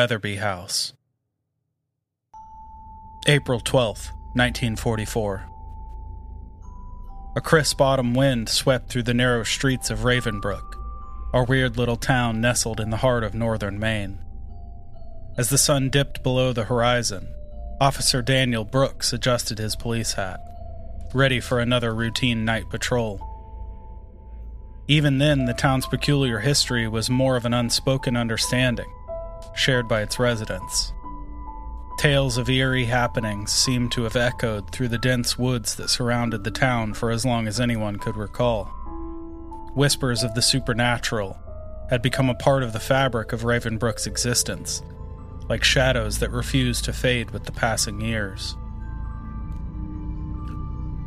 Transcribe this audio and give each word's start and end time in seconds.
Weatherby 0.00 0.36
House. 0.36 0.94
April 3.26 3.60
12th, 3.60 4.08
1944. 4.32 5.44
A 7.36 7.40
crisp 7.42 7.82
autumn 7.82 8.14
wind 8.14 8.48
swept 8.48 8.88
through 8.88 9.02
the 9.02 9.12
narrow 9.12 9.42
streets 9.42 9.90
of 9.90 10.06
Ravenbrook, 10.06 10.74
our 11.34 11.44
weird 11.44 11.76
little 11.76 11.98
town 11.98 12.40
nestled 12.40 12.80
in 12.80 12.88
the 12.88 12.96
heart 12.96 13.22
of 13.22 13.34
northern 13.34 13.78
Maine. 13.78 14.20
As 15.36 15.50
the 15.50 15.58
sun 15.58 15.90
dipped 15.90 16.22
below 16.22 16.54
the 16.54 16.64
horizon, 16.64 17.28
Officer 17.78 18.22
Daniel 18.22 18.64
Brooks 18.64 19.12
adjusted 19.12 19.58
his 19.58 19.76
police 19.76 20.14
hat, 20.14 20.40
ready 21.12 21.40
for 21.40 21.60
another 21.60 21.94
routine 21.94 22.46
night 22.46 22.70
patrol. 22.70 23.20
Even 24.88 25.18
then, 25.18 25.44
the 25.44 25.52
town's 25.52 25.86
peculiar 25.86 26.38
history 26.38 26.88
was 26.88 27.10
more 27.10 27.36
of 27.36 27.44
an 27.44 27.52
unspoken 27.52 28.16
understanding, 28.16 28.90
shared 29.54 29.88
by 29.88 30.02
its 30.02 30.18
residents. 30.18 30.92
Tales 31.98 32.38
of 32.38 32.48
eerie 32.48 32.86
happenings 32.86 33.52
seemed 33.52 33.92
to 33.92 34.04
have 34.04 34.16
echoed 34.16 34.70
through 34.70 34.88
the 34.88 34.96
dense 34.96 35.38
woods 35.38 35.74
that 35.74 35.90
surrounded 35.90 36.44
the 36.44 36.50
town 36.50 36.94
for 36.94 37.10
as 37.10 37.26
long 37.26 37.46
as 37.46 37.60
anyone 37.60 37.96
could 37.96 38.16
recall. 38.16 38.64
Whispers 39.74 40.22
of 40.22 40.34
the 40.34 40.40
supernatural 40.40 41.38
had 41.90 42.00
become 42.00 42.30
a 42.30 42.34
part 42.34 42.62
of 42.62 42.72
the 42.72 42.80
fabric 42.80 43.32
of 43.32 43.44
Ravenbrook's 43.44 44.06
existence, 44.06 44.82
like 45.48 45.62
shadows 45.62 46.20
that 46.20 46.30
refused 46.30 46.84
to 46.86 46.92
fade 46.92 47.32
with 47.32 47.44
the 47.44 47.52
passing 47.52 48.00
years. 48.00 48.56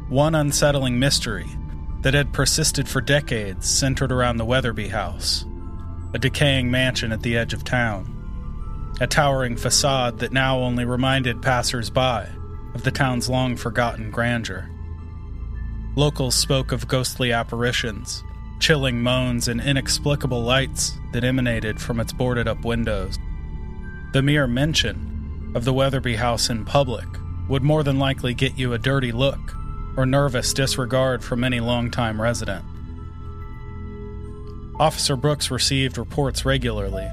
One 0.10 0.36
unsettling 0.36 1.00
mystery 1.00 1.50
that 2.02 2.14
had 2.14 2.34
persisted 2.34 2.88
for 2.88 3.02
decades 3.02 3.68
centered 3.68 4.12
around 4.12 4.38
the 4.38 4.46
Weatherby 4.46 4.90
House, 4.90 5.46
a 6.14 6.20
decaying 6.20 6.70
mansion 6.70 7.12
at 7.12 7.24
the 7.24 7.36
edge 7.36 7.54
of 7.54 7.64
town. 7.64 8.23
A 9.02 9.08
towering 9.08 9.58
facade 9.58 10.20
that 10.20 10.32
now 10.32 10.60
only 10.60 10.86
reminded 10.86 11.42
passers 11.42 11.90
by 11.90 12.30
of 12.74 12.84
the 12.84 12.92
town's 12.92 13.30
long 13.30 13.56
forgotten 13.56 14.12
grandeur. 14.12 14.70
Locals 15.96 16.36
spoke 16.36 16.72
of 16.72 16.88
ghostly 16.88 17.32
apparitions, 17.32 18.24
chilling 18.60 19.02
moans, 19.02 19.48
and 19.48 19.62
inexplicable 19.62 20.42
lights 20.42 20.98
that 21.12 21.24
emanated 21.24 21.82
from 21.82 22.00
its 22.00 22.14
boarded 22.14 22.48
up 22.48 22.64
windows. 22.66 23.18
The 24.14 24.22
mere 24.22 24.48
mention 24.48 25.52
of 25.56 25.66
the 25.66 25.74
Weatherby 25.74 26.16
House 26.16 26.50
in 26.50 26.66
public 26.66 27.08
would 27.48 27.64
more 27.64 27.84
than 27.84 28.00
likely 28.00 28.34
get 28.34 28.58
you 28.58 28.74
a 28.74 28.80
dirty 28.80 29.12
look 29.12 29.56
or 29.98 30.06
nervous 30.06 30.54
disregard 30.54 31.24
from 31.24 31.44
any 31.44 31.60
longtime 31.60 32.22
resident. 32.22 32.66
Officer 34.80 35.16
Brooks 35.16 35.52
received 35.52 35.98
reports 35.98 36.46
regularly, 36.46 37.08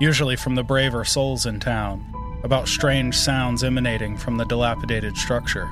usually 0.00 0.34
from 0.34 0.54
the 0.56 0.64
braver 0.64 1.04
souls 1.04 1.46
in 1.46 1.60
town, 1.60 2.04
about 2.42 2.66
strange 2.66 3.14
sounds 3.14 3.62
emanating 3.62 4.16
from 4.16 4.36
the 4.36 4.46
dilapidated 4.46 5.16
structure. 5.16 5.66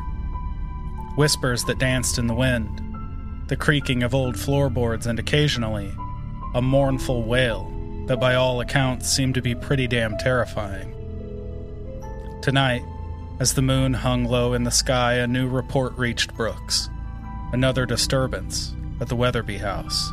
Whispers 1.16 1.64
that 1.64 1.78
danced 1.78 2.18
in 2.18 2.26
the 2.26 2.34
wind, 2.34 2.82
the 3.48 3.56
creaking 3.56 4.02
of 4.02 4.14
old 4.14 4.36
floorboards, 4.36 5.06
and 5.06 5.18
occasionally 5.18 5.90
a 6.54 6.62
mournful 6.62 7.24
wail 7.24 7.72
that, 8.06 8.20
by 8.20 8.34
all 8.34 8.60
accounts, 8.60 9.08
seemed 9.08 9.34
to 9.34 9.42
be 9.42 9.54
pretty 9.54 9.86
damn 9.86 10.16
terrifying. 10.18 10.94
Tonight, 12.42 12.82
as 13.40 13.54
the 13.54 13.62
moon 13.62 13.94
hung 13.94 14.24
low 14.24 14.52
in 14.52 14.64
the 14.64 14.70
sky, 14.70 15.14
a 15.14 15.26
new 15.26 15.48
report 15.48 15.96
reached 15.96 16.34
Brooks. 16.34 16.90
Another 17.52 17.86
disturbance 17.86 18.74
at 19.00 19.08
the 19.08 19.16
Weatherby 19.16 19.58
house. 19.58 20.10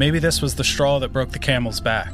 Maybe 0.00 0.18
this 0.18 0.40
was 0.40 0.54
the 0.54 0.64
straw 0.64 0.98
that 1.00 1.12
broke 1.12 1.32
the 1.32 1.38
camel's 1.38 1.78
back. 1.78 2.10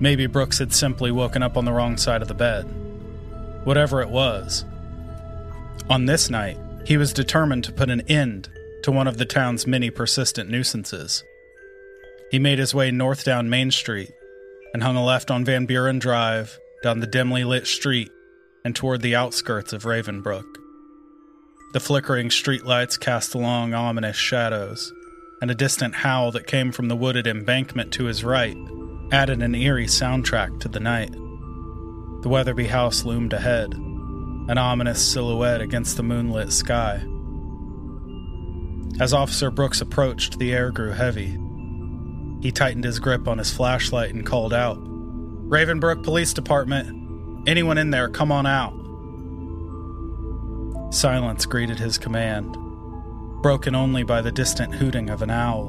Maybe 0.00 0.24
Brooks 0.24 0.58
had 0.58 0.72
simply 0.72 1.12
woken 1.12 1.42
up 1.42 1.58
on 1.58 1.66
the 1.66 1.72
wrong 1.72 1.98
side 1.98 2.22
of 2.22 2.28
the 2.28 2.34
bed. 2.34 2.62
Whatever 3.64 4.00
it 4.00 4.08
was. 4.08 4.64
On 5.90 6.06
this 6.06 6.30
night, 6.30 6.56
he 6.86 6.96
was 6.96 7.12
determined 7.12 7.64
to 7.64 7.72
put 7.72 7.90
an 7.90 8.00
end 8.08 8.48
to 8.84 8.90
one 8.90 9.06
of 9.06 9.18
the 9.18 9.26
town's 9.26 9.66
many 9.66 9.90
persistent 9.90 10.48
nuisances. 10.48 11.22
He 12.30 12.38
made 12.38 12.58
his 12.58 12.74
way 12.74 12.90
north 12.90 13.22
down 13.22 13.50
Main 13.50 13.70
Street 13.70 14.10
and 14.72 14.82
hung 14.82 14.96
a 14.96 15.04
left 15.04 15.30
on 15.30 15.44
Van 15.44 15.66
Buren 15.66 15.98
Drive 15.98 16.58
down 16.82 17.00
the 17.00 17.06
dimly 17.06 17.44
lit 17.44 17.66
street 17.66 18.10
and 18.64 18.74
toward 18.74 19.02
the 19.02 19.14
outskirts 19.14 19.74
of 19.74 19.84
Ravenbrook. 19.84 20.56
The 21.74 21.80
flickering 21.80 22.30
streetlights 22.30 22.98
cast 22.98 23.34
long, 23.34 23.74
ominous 23.74 24.16
shadows, 24.16 24.90
and 25.40 25.50
a 25.50 25.54
distant 25.54 25.94
howl 25.96 26.32
that 26.32 26.46
came 26.46 26.72
from 26.72 26.88
the 26.88 26.96
wooded 26.96 27.26
embankment 27.26 27.92
to 27.92 28.04
his 28.04 28.24
right 28.24 28.56
added 29.10 29.42
an 29.42 29.54
eerie 29.54 29.86
soundtrack 29.86 30.60
to 30.60 30.68
the 30.68 30.80
night. 30.80 31.12
The 32.22 32.28
Weatherby 32.28 32.66
house 32.66 33.04
loomed 33.04 33.32
ahead, 33.32 33.72
an 33.74 34.58
ominous 34.58 35.04
silhouette 35.04 35.60
against 35.60 35.96
the 35.96 36.02
moonlit 36.02 36.52
sky. 36.52 37.02
As 39.00 39.14
Officer 39.14 39.50
Brooks 39.50 39.80
approached, 39.80 40.38
the 40.38 40.52
air 40.52 40.70
grew 40.70 40.90
heavy. 40.90 41.38
He 42.40 42.52
tightened 42.52 42.84
his 42.84 42.98
grip 42.98 43.28
on 43.28 43.38
his 43.38 43.52
flashlight 43.52 44.12
and 44.12 44.26
called 44.26 44.52
out, 44.52 44.78
Ravenbrook 45.48 46.02
Police 46.02 46.34
Department. 46.34 47.48
Anyone 47.48 47.78
in 47.78 47.90
there, 47.90 48.08
come 48.08 48.32
on 48.32 48.46
out. 48.46 48.74
Silence 50.92 51.46
greeted 51.46 51.78
his 51.78 51.96
command, 51.96 52.56
broken 53.42 53.74
only 53.74 54.02
by 54.02 54.20
the 54.20 54.32
distant 54.32 54.74
hooting 54.74 55.10
of 55.10 55.22
an 55.22 55.30
owl. 55.30 55.66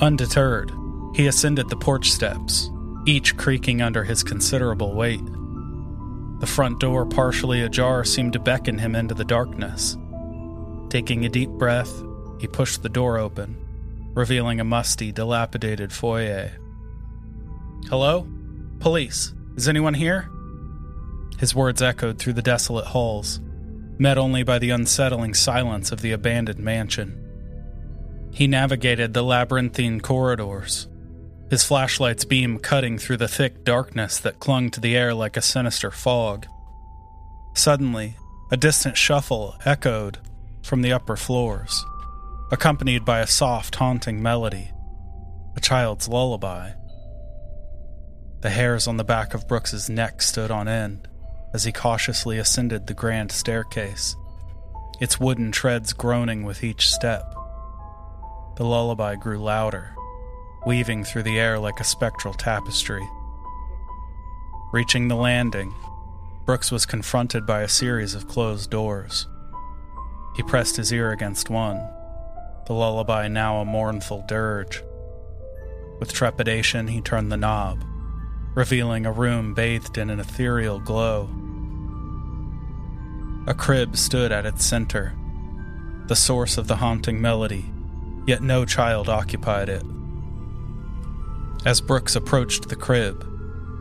Undeterred, 0.00 0.72
he 1.14 1.26
ascended 1.26 1.68
the 1.68 1.76
porch 1.76 2.10
steps, 2.10 2.70
each 3.06 3.36
creaking 3.36 3.82
under 3.82 4.04
his 4.04 4.22
considerable 4.22 4.94
weight. 4.94 5.24
The 6.40 6.46
front 6.46 6.80
door, 6.80 7.06
partially 7.06 7.62
ajar, 7.62 8.04
seemed 8.04 8.32
to 8.32 8.40
beckon 8.40 8.78
him 8.78 8.96
into 8.96 9.14
the 9.14 9.24
darkness. 9.24 9.96
Taking 10.88 11.24
a 11.24 11.28
deep 11.28 11.50
breath, 11.50 12.02
he 12.40 12.48
pushed 12.48 12.82
the 12.82 12.88
door 12.88 13.18
open, 13.18 13.56
revealing 14.14 14.58
a 14.58 14.64
musty, 14.64 15.12
dilapidated 15.12 15.92
foyer. 15.92 16.50
Hello? 17.88 18.26
Police. 18.80 19.34
Is 19.56 19.68
anyone 19.68 19.94
here? 19.94 20.28
His 21.38 21.54
words 21.54 21.80
echoed 21.80 22.18
through 22.18 22.32
the 22.32 22.42
desolate 22.42 22.86
halls, 22.86 23.40
met 23.98 24.18
only 24.18 24.42
by 24.42 24.58
the 24.58 24.70
unsettling 24.70 25.34
silence 25.34 25.92
of 25.92 26.00
the 26.00 26.12
abandoned 26.12 26.58
mansion. 26.58 27.18
He 28.32 28.46
navigated 28.46 29.12
the 29.12 29.22
labyrinthine 29.22 30.00
corridors, 30.00 30.88
his 31.50 31.64
flashlight's 31.64 32.24
beam 32.24 32.58
cutting 32.58 32.98
through 32.98 33.18
the 33.18 33.28
thick 33.28 33.64
darkness 33.64 34.18
that 34.18 34.40
clung 34.40 34.70
to 34.70 34.80
the 34.80 34.96
air 34.96 35.12
like 35.12 35.36
a 35.36 35.42
sinister 35.42 35.90
fog. 35.90 36.46
Suddenly, 37.54 38.16
a 38.50 38.56
distant 38.56 38.96
shuffle 38.96 39.56
echoed 39.64 40.18
from 40.62 40.82
the 40.82 40.92
upper 40.92 41.16
floors, 41.16 41.84
accompanied 42.50 43.04
by 43.04 43.20
a 43.20 43.26
soft, 43.26 43.74
haunting 43.74 44.22
melody, 44.22 44.70
a 45.54 45.60
child's 45.60 46.08
lullaby. 46.08 46.70
The 48.40 48.50
hairs 48.50 48.88
on 48.88 48.96
the 48.96 49.04
back 49.04 49.34
of 49.34 49.46
Brooks's 49.46 49.90
neck 49.90 50.22
stood 50.22 50.50
on 50.50 50.68
end 50.68 51.08
as 51.52 51.64
he 51.64 51.72
cautiously 51.72 52.38
ascended 52.38 52.86
the 52.86 52.94
grand 52.94 53.30
staircase, 53.30 54.16
its 55.00 55.20
wooden 55.20 55.52
treads 55.52 55.92
groaning 55.92 56.44
with 56.44 56.64
each 56.64 56.88
step. 56.90 57.34
The 58.56 58.64
lullaby 58.64 59.16
grew 59.16 59.38
louder, 59.38 59.94
weaving 60.66 61.04
through 61.04 61.24
the 61.24 61.38
air 61.38 61.58
like 61.58 61.80
a 61.80 61.84
spectral 61.84 62.34
tapestry. 62.34 63.06
Reaching 64.72 65.08
the 65.08 65.16
landing, 65.16 65.74
Brooks 66.46 66.72
was 66.72 66.86
confronted 66.86 67.46
by 67.46 67.62
a 67.62 67.68
series 67.68 68.14
of 68.14 68.28
closed 68.28 68.70
doors. 68.70 69.28
He 70.36 70.42
pressed 70.42 70.76
his 70.76 70.92
ear 70.92 71.12
against 71.12 71.50
one, 71.50 71.78
the 72.66 72.72
lullaby 72.72 73.28
now 73.28 73.58
a 73.58 73.64
mournful 73.64 74.24
dirge. 74.26 74.82
With 76.00 76.12
trepidation, 76.12 76.88
he 76.88 77.00
turned 77.00 77.30
the 77.30 77.36
knob 77.36 77.84
revealing 78.54 79.06
a 79.06 79.12
room 79.12 79.54
bathed 79.54 79.96
in 79.96 80.10
an 80.10 80.20
ethereal 80.20 80.78
glow. 80.78 81.28
A 83.44 83.54
crib 83.54 83.96
stood 83.96 84.30
at 84.30 84.46
its 84.46 84.64
center, 84.64 85.14
the 86.06 86.14
source 86.14 86.58
of 86.58 86.68
the 86.68 86.76
haunting 86.76 87.20
melody, 87.20 87.72
yet 88.24 88.40
no 88.40 88.64
child 88.64 89.08
occupied 89.08 89.68
it. 89.68 89.82
As 91.64 91.80
Brooks 91.80 92.14
approached 92.14 92.68
the 92.68 92.76
crib, 92.76 93.26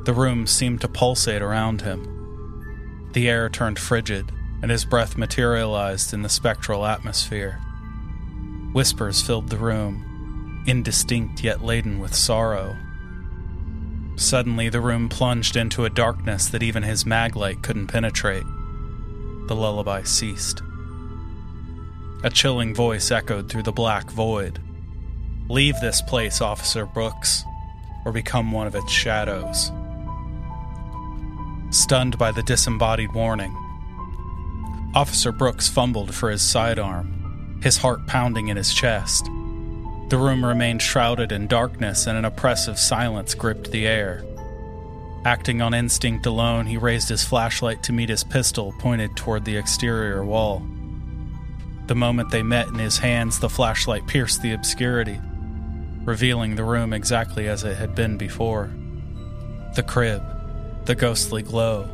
the 0.05 0.13
room 0.13 0.47
seemed 0.47 0.81
to 0.81 0.87
pulsate 0.87 1.43
around 1.43 1.81
him. 1.81 3.09
The 3.13 3.29
air 3.29 3.49
turned 3.49 3.77
frigid, 3.77 4.31
and 4.63 4.71
his 4.71 4.85
breath 4.85 5.15
materialized 5.15 6.11
in 6.11 6.23
the 6.23 6.29
spectral 6.29 6.85
atmosphere. 6.85 7.59
Whispers 8.73 9.21
filled 9.21 9.49
the 9.49 9.57
room, 9.57 10.63
indistinct 10.65 11.43
yet 11.43 11.63
laden 11.63 11.99
with 11.99 12.15
sorrow. 12.15 12.77
Suddenly, 14.15 14.69
the 14.69 14.81
room 14.81 15.07
plunged 15.07 15.55
into 15.55 15.85
a 15.85 15.89
darkness 15.89 16.47
that 16.47 16.63
even 16.63 16.83
his 16.83 17.03
maglite 17.03 17.61
couldn't 17.61 17.87
penetrate. 17.87 18.45
The 19.51 19.57
lullaby 19.57 20.03
ceased. 20.03 20.61
A 22.23 22.29
chilling 22.29 22.73
voice 22.73 23.11
echoed 23.11 23.49
through 23.49 23.63
the 23.63 23.73
black 23.73 24.09
void. 24.09 24.61
Leave 25.49 25.75
this 25.81 26.01
place, 26.01 26.39
Officer 26.39 26.85
Brooks, 26.85 27.43
or 28.05 28.13
become 28.13 28.53
one 28.53 28.65
of 28.65 28.75
its 28.75 28.89
shadows. 28.89 29.69
Stunned 31.69 32.17
by 32.17 32.31
the 32.31 32.43
disembodied 32.43 33.13
warning, 33.13 33.51
Officer 34.95 35.33
Brooks 35.33 35.67
fumbled 35.67 36.15
for 36.15 36.31
his 36.31 36.41
sidearm, 36.41 37.59
his 37.61 37.75
heart 37.75 38.07
pounding 38.07 38.47
in 38.47 38.55
his 38.55 38.73
chest. 38.73 39.25
The 40.07 40.17
room 40.17 40.45
remained 40.45 40.81
shrouded 40.81 41.33
in 41.33 41.47
darkness, 41.47 42.07
and 42.07 42.17
an 42.17 42.23
oppressive 42.23 42.79
silence 42.79 43.35
gripped 43.35 43.71
the 43.71 43.85
air. 43.85 44.23
Acting 45.23 45.61
on 45.61 45.75
instinct 45.75 46.25
alone, 46.25 46.65
he 46.65 46.77
raised 46.77 47.09
his 47.09 47.23
flashlight 47.23 47.83
to 47.83 47.93
meet 47.93 48.09
his 48.09 48.23
pistol 48.23 48.73
pointed 48.79 49.15
toward 49.15 49.45
the 49.45 49.55
exterior 49.55 50.25
wall. 50.25 50.65
The 51.85 51.95
moment 51.95 52.31
they 52.31 52.41
met 52.41 52.67
in 52.67 52.75
his 52.75 52.97
hands, 52.97 53.39
the 53.39 53.49
flashlight 53.49 54.07
pierced 54.07 54.41
the 54.41 54.53
obscurity, 54.53 55.19
revealing 56.03 56.55
the 56.55 56.63
room 56.63 56.91
exactly 56.91 57.47
as 57.47 57.63
it 57.63 57.77
had 57.77 57.93
been 57.93 58.17
before. 58.17 58.71
The 59.75 59.83
crib, 59.83 60.23
the 60.85 60.95
ghostly 60.95 61.43
glow, 61.43 61.87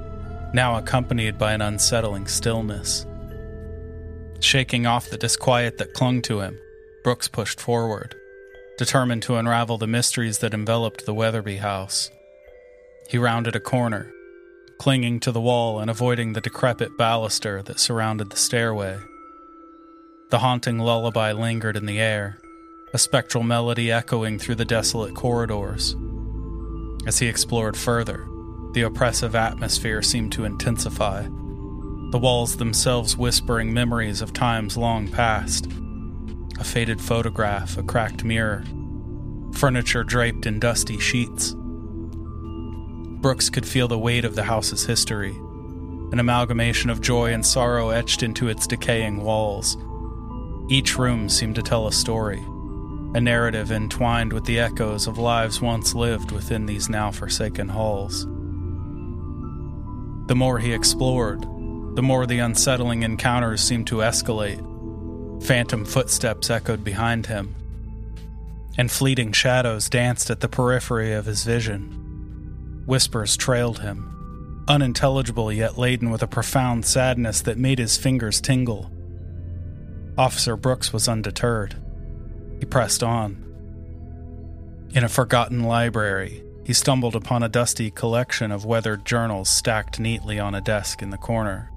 now 0.54 0.78
accompanied 0.78 1.38
by 1.38 1.54
an 1.54 1.62
unsettling 1.62 2.28
stillness. 2.28 3.06
Shaking 4.40 4.86
off 4.86 5.10
the 5.10 5.18
disquiet 5.18 5.78
that 5.80 5.94
clung 5.94 6.22
to 6.24 6.40
him, 6.40 6.60
Brooks 7.04 7.28
pushed 7.28 7.60
forward, 7.60 8.16
determined 8.78 9.24
to 9.24 9.36
unravel 9.36 9.78
the 9.78 9.88
mysteries 9.88 10.40
that 10.40 10.54
enveloped 10.54 11.06
the 11.06 11.14
Weatherby 11.14 11.58
house. 11.58 12.10
He 13.10 13.18
rounded 13.18 13.56
a 13.56 13.62
corner, 13.62 14.14
clinging 14.80 15.22
to 15.22 15.32
the 15.32 15.40
wall 15.40 15.80
and 15.80 15.90
avoiding 15.90 16.34
the 16.34 16.42
decrepit 16.42 16.98
baluster 16.98 17.64
that 17.64 17.80
surrounded 17.80 18.30
the 18.30 18.38
stairway. 18.38 19.00
The 20.30 20.40
haunting 20.40 20.80
lullaby 20.80 21.32
lingered 21.32 21.78
in 21.78 21.86
the 21.86 22.00
air, 22.00 22.40
a 22.94 22.98
spectral 22.98 23.44
melody 23.44 23.92
echoing 23.92 24.40
through 24.40 24.56
the 24.56 24.66
desolate 24.66 25.16
corridors. 25.16 25.96
As 27.06 27.20
he 27.20 27.28
explored 27.28 27.78
further, 27.78 28.28
the 28.74 28.82
oppressive 28.82 29.36
atmosphere 29.36 30.02
seemed 30.02 30.34
to 30.34 30.44
intensify, 30.44 31.24
the 31.24 32.20
walls 32.22 32.58
themselves 32.58 33.16
whispering 33.16 33.74
memories 33.74 34.22
of 34.22 34.34
times 34.34 34.76
long 34.76 35.08
past. 35.08 35.68
A 36.60 36.64
faded 36.64 37.00
photograph, 37.00 37.78
a 37.78 37.84
cracked 37.84 38.26
mirror, 38.26 38.66
furniture 39.54 40.04
draped 40.04 40.46
in 40.46 40.60
dusty 40.60 41.00
sheets. 41.00 41.56
Brooks 43.28 43.50
could 43.50 43.68
feel 43.68 43.90
the 43.90 44.00
weight 44.00 44.24
of 44.24 44.36
the 44.36 44.44
house's 44.44 44.86
history, 44.86 45.36
an 46.14 46.18
amalgamation 46.18 46.90
of 46.90 47.02
joy 47.02 47.34
and 47.34 47.46
sorrow 47.46 47.90
etched 47.90 48.24
into 48.24 48.48
its 48.48 48.66
decaying 48.66 49.22
walls. 49.22 49.76
Each 50.70 50.98
room 50.98 51.28
seemed 51.28 51.56
to 51.56 51.62
tell 51.62 51.88
a 51.88 51.92
story, 51.92 52.40
a 53.14 53.20
narrative 53.20 53.70
entwined 53.70 54.32
with 54.32 54.46
the 54.46 54.62
echoes 54.62 55.08
of 55.08 55.18
lives 55.18 55.60
once 55.60 55.94
lived 55.94 56.32
within 56.32 56.68
these 56.68 56.88
now 56.88 57.12
forsaken 57.12 57.68
halls. 57.68 58.24
The 60.28 60.36
more 60.38 60.60
he 60.60 60.72
explored, 60.72 61.42
the 61.98 62.04
more 62.04 62.26
the 62.26 62.40
unsettling 62.40 63.04
encounters 63.04 63.60
seemed 63.60 63.88
to 63.88 63.98
escalate. 63.98 64.64
Phantom 65.44 65.84
footsteps 65.84 66.50
echoed 66.50 66.82
behind 66.82 67.26
him, 67.26 67.56
and 68.78 68.90
fleeting 68.90 69.34
shadows 69.34 69.90
danced 69.90 70.30
at 70.30 70.40
the 70.40 70.48
periphery 70.48 71.12
of 71.12 71.26
his 71.26 71.44
vision. 71.44 71.97
Whispers 72.88 73.36
trailed 73.36 73.80
him, 73.80 74.64
unintelligible 74.70 75.52
yet 75.52 75.78
laden 75.78 76.10
with 76.10 76.24
a 76.24 76.28
profound 76.28 76.86
sadness 76.86 77.42
that 77.42 77.58
made 77.58 77.80
his 77.80 77.98
fingers 77.98 78.40
tingle. 78.40 78.90
Officer 80.18 80.56
Brooks 80.56 80.94
was 80.94 81.10
undeterred. 81.10 81.76
He 82.60 82.66
pressed 82.66 83.04
on. 83.04 83.44
In 84.96 85.04
a 85.04 85.10
forgotten 85.10 85.64
library, 85.64 86.46
he 86.64 86.72
stumbled 86.72 87.14
upon 87.14 87.44
a 87.44 87.50
dusty 87.50 87.92
collection 87.92 88.54
of 88.54 88.64
weathered 88.64 89.06
journals 89.06 89.50
stacked 89.50 90.00
neatly 90.00 90.40
on 90.40 90.56
a 90.56 90.62
desk 90.62 91.02
in 91.02 91.10
the 91.10 91.18
corner. 91.18 91.70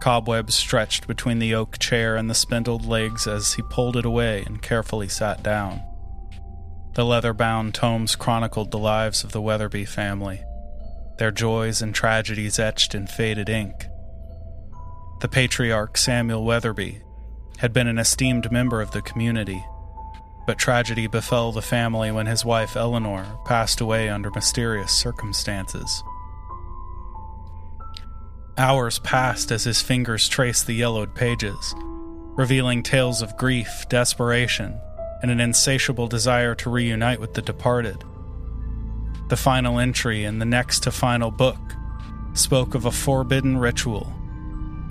Cobwebs 0.00 0.54
stretched 0.54 1.08
between 1.08 1.40
the 1.40 1.56
oak 1.56 1.80
chair 1.80 2.14
and 2.16 2.30
the 2.30 2.34
spindled 2.36 2.86
legs 2.86 3.26
as 3.26 3.54
he 3.54 3.62
pulled 3.62 3.96
it 3.96 4.06
away 4.06 4.44
and 4.46 4.62
carefully 4.62 5.08
sat 5.08 5.42
down. 5.42 5.82
The 6.94 7.04
leather 7.04 7.32
bound 7.32 7.74
tomes 7.74 8.16
chronicled 8.16 8.70
the 8.70 8.78
lives 8.78 9.22
of 9.22 9.32
the 9.32 9.40
Weatherby 9.40 9.84
family, 9.84 10.42
their 11.18 11.30
joys 11.30 11.80
and 11.80 11.94
tragedies 11.94 12.58
etched 12.58 12.94
in 12.94 13.06
faded 13.06 13.48
ink. 13.48 13.86
The 15.20 15.28
patriarch 15.28 15.96
Samuel 15.96 16.44
Weatherby 16.44 17.02
had 17.58 17.72
been 17.72 17.86
an 17.86 17.98
esteemed 17.98 18.50
member 18.50 18.80
of 18.80 18.90
the 18.90 19.02
community, 19.02 19.64
but 20.46 20.58
tragedy 20.58 21.06
befell 21.06 21.52
the 21.52 21.62
family 21.62 22.10
when 22.10 22.26
his 22.26 22.44
wife 22.44 22.74
Eleanor 22.74 23.38
passed 23.44 23.80
away 23.80 24.08
under 24.08 24.30
mysterious 24.30 24.90
circumstances. 24.90 26.02
Hours 28.58 28.98
passed 28.98 29.52
as 29.52 29.62
his 29.62 29.80
fingers 29.80 30.28
traced 30.28 30.66
the 30.66 30.74
yellowed 30.74 31.14
pages, 31.14 31.74
revealing 32.36 32.82
tales 32.82 33.22
of 33.22 33.36
grief, 33.36 33.84
desperation, 33.88 34.80
and 35.22 35.30
an 35.30 35.40
insatiable 35.40 36.06
desire 36.06 36.54
to 36.56 36.70
reunite 36.70 37.20
with 37.20 37.34
the 37.34 37.42
departed. 37.42 38.04
The 39.28 39.36
final 39.36 39.78
entry 39.78 40.24
in 40.24 40.38
the 40.38 40.44
next 40.44 40.82
to 40.84 40.90
final 40.90 41.30
book 41.30 41.60
spoke 42.32 42.74
of 42.74 42.84
a 42.84 42.90
forbidden 42.90 43.58
ritual, 43.58 44.12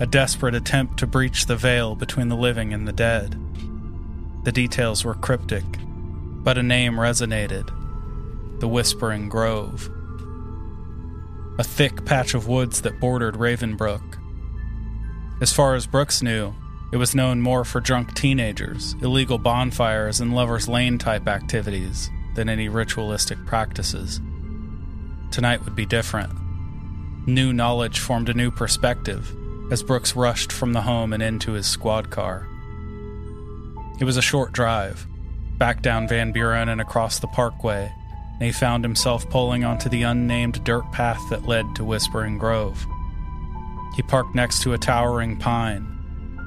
a 0.00 0.06
desperate 0.06 0.54
attempt 0.54 0.98
to 0.98 1.06
breach 1.06 1.46
the 1.46 1.56
veil 1.56 1.94
between 1.94 2.28
the 2.28 2.36
living 2.36 2.72
and 2.72 2.86
the 2.86 2.92
dead. 2.92 3.38
The 4.44 4.52
details 4.52 5.04
were 5.04 5.14
cryptic, 5.14 5.64
but 6.42 6.58
a 6.58 6.62
name 6.62 6.94
resonated 6.94 7.70
the 8.60 8.68
Whispering 8.68 9.28
Grove 9.28 9.90
a 11.60 11.62
thick 11.62 12.06
patch 12.06 12.32
of 12.32 12.48
woods 12.48 12.80
that 12.80 12.98
bordered 12.98 13.34
Ravenbrook. 13.34 14.18
As 15.42 15.52
far 15.52 15.74
as 15.74 15.86
Brooks 15.86 16.22
knew, 16.22 16.54
it 16.92 16.96
was 16.96 17.14
known 17.14 17.40
more 17.40 17.64
for 17.64 17.80
drunk 17.80 18.14
teenagers, 18.14 18.96
illegal 19.00 19.38
bonfires, 19.38 20.20
and 20.20 20.34
lovers' 20.34 20.68
lane 20.68 20.98
type 20.98 21.28
activities 21.28 22.10
than 22.34 22.48
any 22.48 22.68
ritualistic 22.68 23.38
practices. 23.46 24.20
Tonight 25.30 25.64
would 25.64 25.76
be 25.76 25.86
different. 25.86 26.32
New 27.26 27.52
knowledge 27.52 28.00
formed 28.00 28.28
a 28.28 28.34
new 28.34 28.50
perspective 28.50 29.32
as 29.70 29.84
Brooks 29.84 30.16
rushed 30.16 30.50
from 30.50 30.72
the 30.72 30.80
home 30.80 31.12
and 31.12 31.22
into 31.22 31.52
his 31.52 31.66
squad 31.66 32.10
car. 32.10 32.48
It 34.00 34.04
was 34.04 34.16
a 34.16 34.22
short 34.22 34.52
drive, 34.52 35.06
back 35.58 35.82
down 35.82 36.08
Van 36.08 36.32
Buren 36.32 36.68
and 36.68 36.80
across 36.80 37.20
the 37.20 37.28
parkway, 37.28 37.92
and 38.32 38.42
he 38.42 38.50
found 38.50 38.82
himself 38.82 39.30
pulling 39.30 39.62
onto 39.62 39.88
the 39.88 40.02
unnamed 40.02 40.64
dirt 40.64 40.90
path 40.90 41.20
that 41.30 41.46
led 41.46 41.76
to 41.76 41.84
Whispering 41.84 42.36
Grove. 42.36 42.84
He 43.94 44.02
parked 44.02 44.34
next 44.34 44.62
to 44.62 44.72
a 44.72 44.78
towering 44.78 45.36
pine 45.36 45.99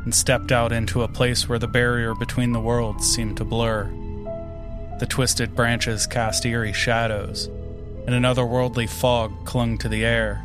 and 0.03 0.13
stepped 0.13 0.51
out 0.51 0.71
into 0.71 1.03
a 1.03 1.07
place 1.07 1.47
where 1.47 1.59
the 1.59 1.67
barrier 1.67 2.13
between 2.15 2.51
the 2.51 2.59
worlds 2.59 3.05
seemed 3.05 3.37
to 3.37 3.45
blur. 3.45 3.85
The 4.99 5.07
twisted 5.07 5.55
branches 5.55 6.07
cast 6.07 6.45
eerie 6.45 6.73
shadows, 6.73 7.47
and 8.05 8.13
an 8.13 8.23
otherworldly 8.23 8.89
fog 8.89 9.45
clung 9.45 9.77
to 9.79 9.89
the 9.89 10.05
air. 10.05 10.43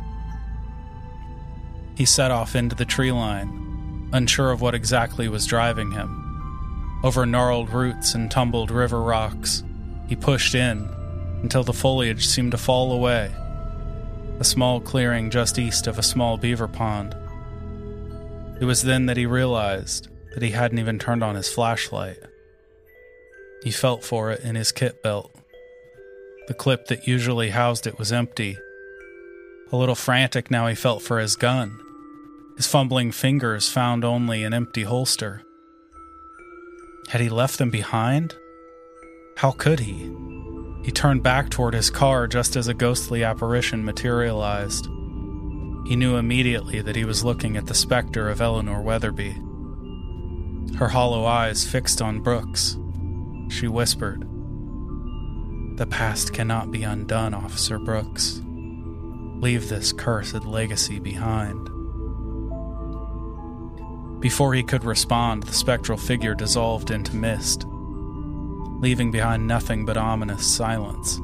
He 1.95 2.05
set 2.05 2.31
off 2.31 2.55
into 2.55 2.75
the 2.75 2.85
tree 2.85 3.11
line, 3.11 4.09
unsure 4.13 4.51
of 4.51 4.61
what 4.61 4.75
exactly 4.75 5.27
was 5.27 5.45
driving 5.45 5.91
him. 5.91 6.99
Over 7.03 7.25
gnarled 7.25 7.69
roots 7.71 8.15
and 8.15 8.31
tumbled 8.31 8.71
river 8.71 9.01
rocks, 9.01 9.63
he 10.07 10.15
pushed 10.15 10.55
in 10.55 10.89
until 11.41 11.63
the 11.63 11.73
foliage 11.73 12.25
seemed 12.25 12.51
to 12.51 12.57
fall 12.57 12.91
away. 12.91 13.33
A 14.39 14.43
small 14.43 14.79
clearing 14.79 15.29
just 15.29 15.59
east 15.59 15.87
of 15.87 15.99
a 15.99 16.03
small 16.03 16.37
beaver 16.37 16.67
pond. 16.67 17.15
It 18.59 18.65
was 18.65 18.83
then 18.83 19.05
that 19.05 19.17
he 19.17 19.25
realized 19.25 20.09
that 20.33 20.43
he 20.43 20.51
hadn't 20.51 20.79
even 20.79 20.99
turned 20.99 21.23
on 21.23 21.35
his 21.35 21.51
flashlight. 21.51 22.19
He 23.63 23.71
felt 23.71 24.03
for 24.03 24.31
it 24.31 24.41
in 24.41 24.55
his 24.55 24.71
kit 24.71 25.01
belt. 25.01 25.33
The 26.47 26.53
clip 26.53 26.87
that 26.87 27.07
usually 27.07 27.49
housed 27.49 27.87
it 27.87 27.97
was 27.97 28.11
empty. 28.11 28.57
A 29.71 29.77
little 29.77 29.95
frantic 29.95 30.49
now, 30.49 30.67
he 30.67 30.75
felt 30.75 31.01
for 31.01 31.19
his 31.19 31.35
gun. 31.35 31.79
His 32.57 32.67
fumbling 32.67 33.11
fingers 33.11 33.69
found 33.69 34.03
only 34.03 34.43
an 34.43 34.53
empty 34.53 34.83
holster. 34.83 35.43
Had 37.09 37.21
he 37.21 37.29
left 37.29 37.57
them 37.57 37.69
behind? 37.69 38.35
How 39.37 39.51
could 39.51 39.79
he? 39.79 40.11
He 40.83 40.91
turned 40.91 41.23
back 41.23 41.49
toward 41.49 41.73
his 41.73 41.89
car 41.89 42.27
just 42.27 42.55
as 42.55 42.67
a 42.67 42.73
ghostly 42.73 43.23
apparition 43.23 43.85
materialized. 43.85 44.87
He 45.89 45.95
knew 45.95 46.17
immediately 46.17 46.81
that 46.81 46.95
he 46.95 47.03
was 47.03 47.25
looking 47.25 47.57
at 47.57 47.65
the 47.65 47.73
specter 47.73 48.29
of 48.29 48.41
Eleanor 48.41 48.79
Weatherby. 48.79 49.31
Her 50.77 50.89
hollow 50.89 51.25
eyes 51.25 51.65
fixed 51.65 51.99
on 51.99 52.19
Brooks, 52.19 52.77
she 53.49 53.67
whispered, 53.67 54.21
The 55.77 55.87
past 55.87 56.31
cannot 56.31 56.69
be 56.69 56.83
undone, 56.83 57.33
Officer 57.33 57.79
Brooks. 57.79 58.39
Leave 58.45 59.67
this 59.67 59.91
cursed 59.91 60.45
legacy 60.45 60.99
behind. 60.99 61.65
Before 64.21 64.53
he 64.53 64.61
could 64.61 64.83
respond, 64.83 65.41
the 65.41 65.53
spectral 65.53 65.97
figure 65.97 66.35
dissolved 66.35 66.91
into 66.91 67.15
mist, 67.15 67.65
leaving 68.79 69.09
behind 69.09 69.47
nothing 69.47 69.87
but 69.87 69.97
ominous 69.97 70.45
silence. 70.45 71.19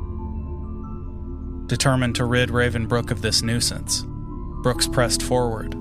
Determined 1.67 2.15
to 2.15 2.25
rid 2.25 2.49
Ravenbrook 2.49 3.11
of 3.11 3.21
this 3.21 3.43
nuisance, 3.43 4.03
Brooks 4.65 4.87
pressed 4.87 5.21
forward, 5.21 5.75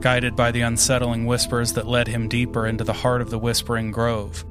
guided 0.00 0.34
by 0.34 0.50
the 0.50 0.62
unsettling 0.62 1.24
whispers 1.24 1.74
that 1.74 1.86
led 1.86 2.08
him 2.08 2.28
deeper 2.28 2.66
into 2.66 2.82
the 2.82 2.92
heart 2.92 3.20
of 3.20 3.30
the 3.30 3.38
Whispering 3.38 3.92
Grove. 3.92 4.44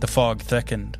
The 0.00 0.06
fog 0.06 0.40
thickened, 0.40 0.96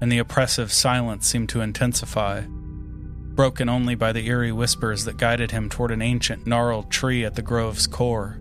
and 0.00 0.10
the 0.10 0.18
oppressive 0.18 0.72
silence 0.72 1.28
seemed 1.28 1.48
to 1.50 1.60
intensify, 1.60 2.42
broken 2.48 3.68
only 3.68 3.94
by 3.94 4.10
the 4.10 4.26
eerie 4.26 4.50
whispers 4.50 5.04
that 5.04 5.16
guided 5.16 5.52
him 5.52 5.68
toward 5.68 5.92
an 5.92 6.02
ancient, 6.02 6.44
gnarled 6.44 6.90
tree 6.90 7.24
at 7.24 7.36
the 7.36 7.40
grove's 7.40 7.86
core. 7.86 8.40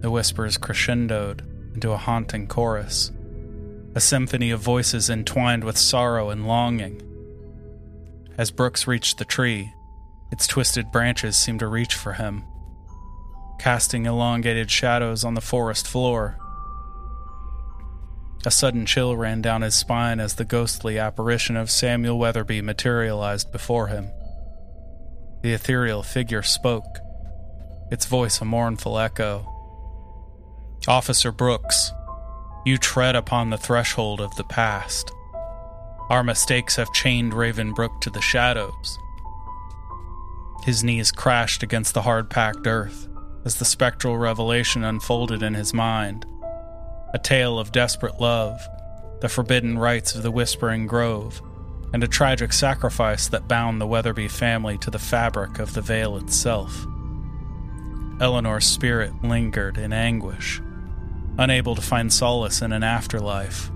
The 0.00 0.10
whispers 0.10 0.58
crescendoed 0.58 1.46
into 1.72 1.92
a 1.92 1.96
haunting 1.96 2.46
chorus, 2.46 3.10
a 3.94 4.00
symphony 4.02 4.50
of 4.50 4.60
voices 4.60 5.08
entwined 5.08 5.64
with 5.64 5.78
sorrow 5.78 6.28
and 6.28 6.46
longing. 6.46 7.00
As 8.36 8.50
Brooks 8.50 8.86
reached 8.86 9.16
the 9.16 9.24
tree, 9.24 9.72
its 10.30 10.46
twisted 10.46 10.92
branches 10.92 11.36
seemed 11.36 11.60
to 11.60 11.66
reach 11.66 11.94
for 11.94 12.14
him, 12.14 12.44
casting 13.58 14.06
elongated 14.06 14.70
shadows 14.70 15.24
on 15.24 15.34
the 15.34 15.40
forest 15.40 15.86
floor. 15.86 16.38
A 18.46 18.50
sudden 18.50 18.86
chill 18.86 19.16
ran 19.16 19.42
down 19.42 19.62
his 19.62 19.74
spine 19.74 20.20
as 20.20 20.34
the 20.34 20.44
ghostly 20.44 20.98
apparition 20.98 21.56
of 21.56 21.70
Samuel 21.70 22.18
Weatherby 22.18 22.62
materialized 22.62 23.50
before 23.50 23.88
him. 23.88 24.10
The 25.42 25.52
ethereal 25.52 26.02
figure 26.02 26.42
spoke, 26.42 26.98
its 27.90 28.06
voice 28.06 28.40
a 28.40 28.44
mournful 28.44 28.98
echo. 28.98 29.46
Officer 30.86 31.32
Brooks, 31.32 31.90
you 32.64 32.78
tread 32.78 33.16
upon 33.16 33.50
the 33.50 33.58
threshold 33.58 34.20
of 34.20 34.34
the 34.36 34.44
past. 34.44 35.10
Our 36.10 36.22
mistakes 36.22 36.76
have 36.76 36.92
chained 36.92 37.32
Ravenbrook 37.32 38.00
to 38.02 38.10
the 38.10 38.20
shadows. 38.20 38.98
His 40.68 40.84
knees 40.84 41.10
crashed 41.10 41.62
against 41.62 41.94
the 41.94 42.02
hard 42.02 42.28
packed 42.28 42.66
earth 42.66 43.08
as 43.46 43.54
the 43.54 43.64
spectral 43.64 44.18
revelation 44.18 44.84
unfolded 44.84 45.42
in 45.42 45.54
his 45.54 45.72
mind. 45.72 46.26
A 47.14 47.18
tale 47.18 47.58
of 47.58 47.72
desperate 47.72 48.20
love, 48.20 48.60
the 49.22 49.30
forbidden 49.30 49.78
rites 49.78 50.14
of 50.14 50.22
the 50.22 50.30
Whispering 50.30 50.86
Grove, 50.86 51.40
and 51.94 52.04
a 52.04 52.06
tragic 52.06 52.52
sacrifice 52.52 53.28
that 53.28 53.48
bound 53.48 53.80
the 53.80 53.86
Weatherby 53.86 54.28
family 54.28 54.76
to 54.76 54.90
the 54.90 54.98
fabric 54.98 55.58
of 55.58 55.72
the 55.72 55.80
veil 55.80 56.18
itself. 56.18 56.86
Eleanor's 58.20 58.66
spirit 58.66 59.14
lingered 59.24 59.78
in 59.78 59.94
anguish, 59.94 60.60
unable 61.38 61.76
to 61.76 61.80
find 61.80 62.12
solace 62.12 62.60
in 62.60 62.72
an 62.72 62.82
afterlife. 62.82 63.70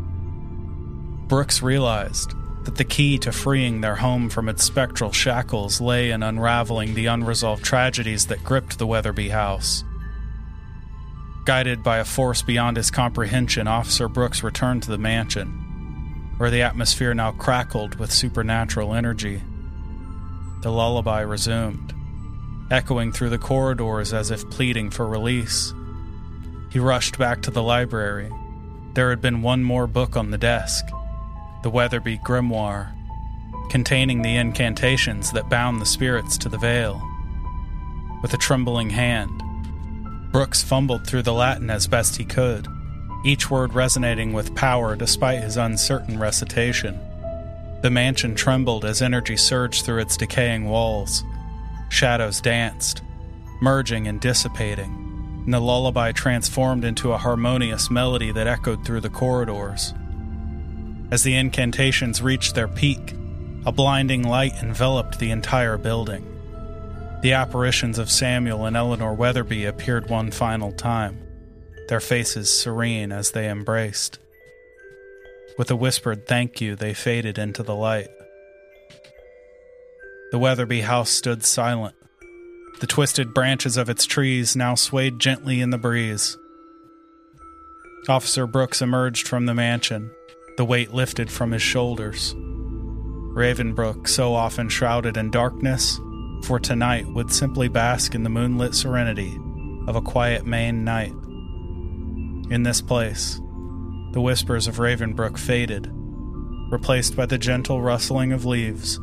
Brooks 1.26 1.62
realized 1.62 2.34
that 2.64 2.76
the 2.76 2.85
key 2.85 3.19
to 3.19 3.33
freeing 3.33 3.81
their 3.81 3.97
home 3.97 4.28
from 4.28 4.49
its 4.49 4.62
spectral 4.62 5.12
shackles 5.12 5.81
lay 5.81 6.11
in 6.11 6.23
unraveling 6.23 6.95
the 6.95 7.07
unresolved 7.07 7.64
tragedies 7.64 8.26
that 8.26 8.45
gripped 8.45 8.78
the 8.78 8.87
Weatherby 8.87 9.31
house. 9.31 9.85
Guided 11.45 11.83
by 11.83 11.99
a 11.99 12.04
force 12.04 12.42
beyond 12.42 12.76
his 12.76 12.90
comprehension, 12.90 13.66
Officer 13.66 14.09
Brooks 14.09 14.45
returned 14.45 14.85
to 14.85 14.90
the 14.92 14.99
mansion, 14.99 15.49
where 16.37 16.50
the 16.50 16.62
atmosphere 16.62 17.14
now 17.14 17.33
crackled 17.33 17.97
with 17.97 18.12
supernatural 18.12 18.95
energy. 18.95 19.42
The 20.62 20.71
lullaby 20.71 21.23
resumed, 21.23 21.92
echoing 22.71 23.11
through 23.11 23.31
the 23.31 23.38
corridors 23.38 24.12
as 24.12 24.31
if 24.31 24.49
pleading 24.50 24.90
for 24.90 25.09
release. 25.09 25.75
He 26.71 26.78
rushed 26.78 27.19
back 27.19 27.42
to 27.42 27.50
the 27.50 27.62
library. 27.62 28.31
There 28.95 29.11
had 29.11 29.21
been 29.21 29.42
one 29.42 29.64
more 29.64 29.88
book 29.88 30.16
on 30.16 30.31
the 30.31 30.38
desk 30.38 30.85
the 31.62 31.71
Weatherby 31.71 32.19
Grimoire, 32.19 32.92
containing 33.71 34.23
the 34.23 34.37
incantations 34.37 35.33
that 35.33 35.49
bound 35.49 35.81
the 35.81 35.87
spirits 35.87 36.37
to 36.38 36.49
the 36.49 36.59
veil. 36.59 37.00
With 38.23 38.35
a 38.35 38.38
trembling 38.38 38.90
hand, 38.90 39.42
Brooks 40.33 40.62
fumbled 40.62 41.07
through 41.07 41.23
the 41.23 41.33
Latin 41.33 41.71
as 41.71 41.87
best 41.87 42.16
he 42.16 42.25
could, 42.25 42.66
each 43.25 43.50
word 43.50 43.75
resonating 43.75 44.33
with 44.33 44.54
power 44.54 44.97
despite 44.97 45.42
his 45.42 45.57
uncertain 45.57 46.19
recitation. 46.19 46.99
The 47.83 47.90
mansion 47.90 48.35
trembled 48.35 48.85
as 48.85 49.02
energy 49.02 49.37
surged 49.37 49.85
through 49.85 50.00
its 50.00 50.16
decaying 50.16 50.69
walls. 50.69 51.23
Shadows 51.88 52.40
danced, 52.40 53.02
merging 53.61 54.07
and 54.07 54.21
dissipating, 54.21 55.42
and 55.45 55.52
the 55.52 55.61
lullaby 55.61 56.12
transformed 56.12 56.85
into 56.85 57.12
a 57.12 57.19
harmonious 57.19 57.90
melody 57.90 58.33
that 58.33 58.47
echoed 58.47 58.85
through 58.85 59.00
the 59.00 59.11
corridors. 59.11 59.92
As 61.12 61.25
the 61.25 61.37
incantations 61.37 62.23
reached 62.23 62.54
their 62.54 62.66
peak, 62.66 63.12
a 63.66 63.71
blinding 63.71 64.23
light 64.23 64.54
enveloped 64.62 65.19
the 65.19 65.31
entire 65.31 65.76
building. 65.76 66.26
The 67.21 67.35
apparitions 67.35 67.99
of 67.99 68.11
Samuel 68.11 68.64
and 68.64 68.78
Eleanor 68.78 69.12
Weatherby 69.12 69.66
appeared 69.66 70.09
one 70.09 70.31
final 70.31 70.73
time, 70.73 71.21
their 71.88 72.00
faces 72.00 72.49
serene 72.49 73.12
as 73.12 73.33
they 73.33 73.50
embraced. 73.50 74.21
With 75.59 75.71
a 75.71 75.76
whispered 75.76 76.26
thank 76.26 76.62
you, 76.62 76.76
they 76.76 76.95
faded 76.95 77.37
into 77.37 77.62
the 77.62 77.76
light. 77.76 78.09
The 80.31 80.38
Weatherby 80.38 80.81
house 80.81 81.11
stood 81.11 81.45
silent. 81.45 81.95
The 82.81 82.87
twisted 82.87 83.35
branches 83.35 83.76
of 83.76 83.90
its 83.90 84.07
trees 84.07 84.57
now 84.57 84.76
swayed 84.76 85.19
gently 85.19 85.61
in 85.61 85.69
the 85.69 85.76
breeze. 85.76 86.38
Officer 88.09 88.47
Brooks 88.47 88.81
emerged 88.81 89.28
from 89.28 89.45
the 89.45 89.54
mansion, 89.54 90.11
the 90.56 90.64
weight 90.64 90.92
lifted 90.92 91.30
from 91.30 91.52
his 91.52 91.62
shoulders. 91.62 92.35
Ravenbrook, 92.35 94.06
so 94.09 94.35
often 94.35 94.68
shrouded 94.68 95.16
in 95.16 95.30
darkness, 95.30 95.99
for 96.44 96.59
tonight 96.59 97.06
would 97.09 97.32
simply 97.32 97.68
bask 97.68 98.14
in 98.14 98.23
the 98.25 98.30
moonlit 98.30 98.75
serenity 98.75 99.38
of 99.87 99.97
a 99.97 100.02
quiet 100.02 100.47
Maine 100.47 100.85
night. 100.85 101.14
In 102.50 102.62
this 102.62 102.82
place, 102.82 103.40
the 104.12 104.21
whispers 104.21 104.66
of 104.66 104.78
Ravenbrook 104.78 105.38
faded, 105.38 105.90
replaced 106.71 107.16
by 107.16 107.26
the 107.26 107.38
gentle 107.38 107.80
rustling 107.80 108.32
of 108.32 108.44
leaves 108.44 108.97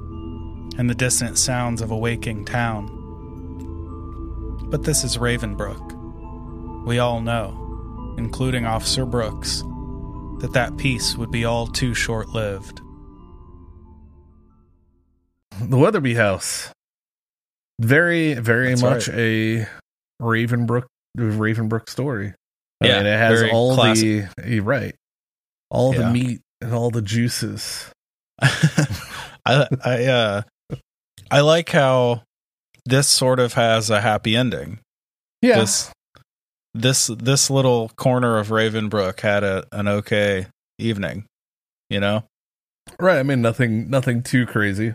and 0.78 0.90
the 0.90 0.96
distant 0.96 1.38
sounds 1.38 1.82
of 1.82 1.92
a 1.92 1.98
waking 1.98 2.46
town. 2.46 2.96
But 4.70 4.84
this 4.84 5.04
is 5.04 5.18
Ravenbrook. 5.18 6.86
We 6.86 7.00
all 7.00 7.22
know, 7.22 8.14
including 8.18 8.66
Officer 8.66 9.06
Brooks, 9.06 9.64
that 10.42 10.54
that 10.54 10.78
peace 10.78 11.16
would 11.16 11.32
be 11.32 11.46
all 11.46 11.68
too 11.68 11.94
short 11.94 12.30
lived. 12.30 12.80
The 15.62 15.78
Weatherby 15.78 16.16
House. 16.16 16.72
Very, 17.80 18.34
very 18.36 18.70
That's 18.70 18.82
much 18.82 19.08
right. 19.08 19.18
a 19.18 19.68
Ravenbrook 20.22 20.84
Ravenbrook 21.18 21.90
story. 21.90 22.34
I 22.82 22.88
Yeah, 22.88 22.98
mean, 22.98 23.06
it 23.08 23.18
has 23.18 23.44
all 23.52 23.76
classic. 23.76 24.28
the 24.38 24.60
right, 24.62 24.96
all 25.70 25.92
the 25.94 26.10
meat 26.10 26.42
and 26.62 26.74
all 26.74 26.90
the 26.92 27.02
juices. 27.02 27.90
I 28.42 29.68
I 29.84 30.06
uh 30.06 30.42
I 31.32 31.42
like 31.42 31.70
how 31.70 32.24
this 32.86 33.08
sort 33.08 33.40
of 33.40 33.54
has 33.54 33.90
a 33.90 34.02
happy 34.02 34.36
ending. 34.36 34.80
Yeah, 35.42 35.60
This 35.60 35.92
this 36.74 37.08
this 37.08 37.50
little 37.50 37.90
corner 37.98 38.38
of 38.38 38.50
Ravenbrook 38.50 39.20
had 39.22 39.44
a 39.44 39.66
an 39.72 39.88
okay 39.88 40.48
evening, 40.78 41.26
you 41.90 42.00
know? 42.00 42.24
right. 43.00 43.20
I 43.20 43.24
mean, 43.24 43.42
nothing, 43.42 43.90
nothing 43.90 44.24
too 44.24 44.46
crazy, 44.46 44.94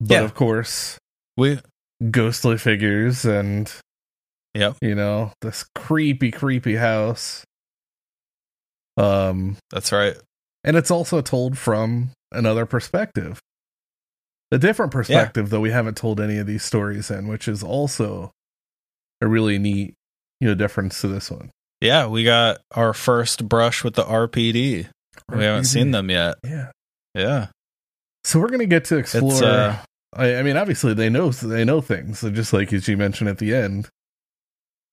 but 0.00 0.14
Yeah. 0.14 0.22
of 0.22 0.34
course, 0.34 0.98
We 1.36 1.60
ghostly 2.10 2.58
figures 2.58 3.24
and 3.24 3.72
Yep. 4.54 4.76
you 4.80 4.94
know 4.94 5.32
this 5.42 5.64
creepy, 5.74 6.30
creepy 6.30 6.76
house. 6.76 7.44
Um, 8.96 9.56
that's 9.70 9.92
right. 9.92 10.16
and 10.64 10.76
it's 10.76 10.90
also 10.90 11.20
told 11.20 11.56
from 11.56 12.10
another 12.32 12.66
perspective 12.66 13.40
a 14.50 14.58
different 14.58 14.90
perspective 14.92 15.50
though 15.50 15.60
we 15.60 15.70
haven't 15.70 15.96
told 15.96 16.20
any 16.20 16.38
of 16.38 16.46
these 16.48 16.64
stories 16.64 17.10
in 17.10 17.28
which 17.28 17.46
is 17.46 17.62
also 17.62 18.32
a 19.22 19.26
really 19.28 19.58
neat 19.58 19.94
you 20.40 20.48
know 20.48 20.54
difference 20.54 21.00
to 21.00 21.08
this 21.08 21.30
one 21.30 21.50
Yeah, 21.80 22.06
we 22.06 22.24
got 22.24 22.58
our 22.72 22.92
first 22.94 23.48
brush 23.48 23.84
with 23.84 23.94
the 23.94 24.04
RPD. 24.04 24.88
We 25.32 25.44
haven't 25.44 25.64
seen 25.64 25.90
them 25.90 26.10
yet. 26.10 26.36
yeah 26.44 26.70
Yeah. 27.14 27.48
so 28.24 28.40
we're 28.40 28.48
gonna 28.50 28.66
get 28.66 28.84
to 28.86 28.96
explore 28.96 29.44
uh 29.44 29.78
I, 30.16 30.36
I 30.36 30.42
mean 30.42 30.56
obviously 30.56 30.94
they 30.94 31.08
know 31.10 31.30
they 31.30 31.64
know 31.64 31.80
things 31.80 32.20
so 32.20 32.30
just 32.30 32.52
like 32.52 32.72
as 32.72 32.88
you 32.88 32.96
mentioned 32.96 33.28
at 33.28 33.38
the 33.38 33.54
end 33.54 33.88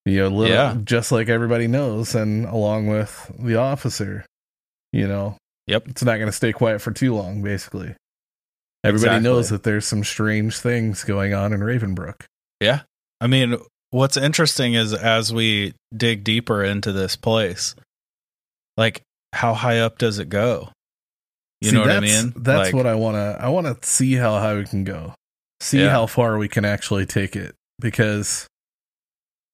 you 0.05 0.17
know 0.19 0.27
little, 0.27 0.53
Yeah. 0.53 0.75
just 0.83 1.11
like 1.11 1.29
everybody 1.29 1.67
knows 1.67 2.13
and 2.15 2.45
along 2.45 2.87
with 2.87 3.31
the 3.39 3.55
officer 3.55 4.25
you 4.91 5.07
know 5.07 5.37
Yep. 5.67 5.87
it's 5.87 6.03
not 6.03 6.17
going 6.17 6.27
to 6.27 6.31
stay 6.31 6.51
quiet 6.53 6.79
for 6.81 6.91
too 6.91 7.15
long 7.15 7.41
basically 7.41 7.95
everybody 8.83 9.15
Exactly. 9.17 9.23
knows 9.23 9.49
that 9.49 9.63
there's 9.63 9.85
some 9.87 10.03
strange 10.03 10.59
things 10.59 11.03
going 11.03 11.33
on 11.33 11.53
in 11.53 11.61
ravenbrook 11.61 12.25
Yeah. 12.59 12.81
I 13.21 13.27
mean, 13.27 13.57
what's 13.95 14.17
interesting 14.17 14.73
is 14.73 14.93
as 14.93 15.33
we 15.33 15.73
dig 15.95 16.23
deeper 16.23 16.63
into 16.63 16.91
this 16.91 17.15
place, 17.15 17.75
like 18.77 19.01
how 19.33 19.53
high 19.53 19.79
up 19.79 19.97
does 19.97 20.19
it 20.19 20.29
go? 20.29 20.69
You 21.61 21.69
See, 21.69 21.75
know 21.75 21.81
what 21.81 21.91
I 21.91 21.99
mean? 22.01 22.33
That's 22.35 22.67
Like, 22.67 22.73
what 22.73 22.85
I 22.85 22.95
want 22.95 23.15
to. 23.15 23.37
I 23.41 23.47
want 23.49 23.65
to 23.81 23.87
see 23.87 24.13
how 24.15 24.37
high 24.39 24.55
we 24.55 24.65
can 24.65 24.83
go. 24.83 25.13
See 25.61 25.79
Yeah. 25.81 25.89
how 25.89 26.05
far 26.07 26.37
we 26.37 26.47
can 26.49 26.65
actually 26.65 27.05
take 27.05 27.35
it 27.35 27.55
because 27.79 28.47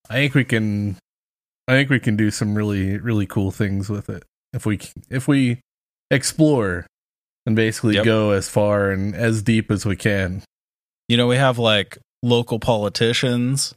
I 0.09 0.15
think 0.15 0.33
we 0.33 0.43
can. 0.43 0.97
I 1.67 1.73
think 1.73 1.89
we 1.89 1.99
can 1.99 2.17
do 2.17 2.31
some 2.31 2.55
really 2.55 2.97
really 2.97 3.27
cool 3.27 3.51
things 3.51 3.89
with 3.89 4.09
it 4.09 4.23
if 4.51 4.65
we 4.65 4.79
if 5.09 5.27
we 5.27 5.59
explore 6.09 6.85
and 7.45 7.55
basically 7.55 7.95
Yep. 7.95 8.05
go 8.05 8.31
as 8.31 8.49
far 8.49 8.89
and 8.91 9.15
as 9.15 9.41
deep 9.43 9.69
as 9.71 9.85
we 9.85 9.95
can. 9.95 10.43
you 11.07 11.17
know, 11.17 11.27
we 11.27 11.35
have 11.37 11.57
like 11.59 11.97
local 12.23 12.57
politicians, 12.59 13.73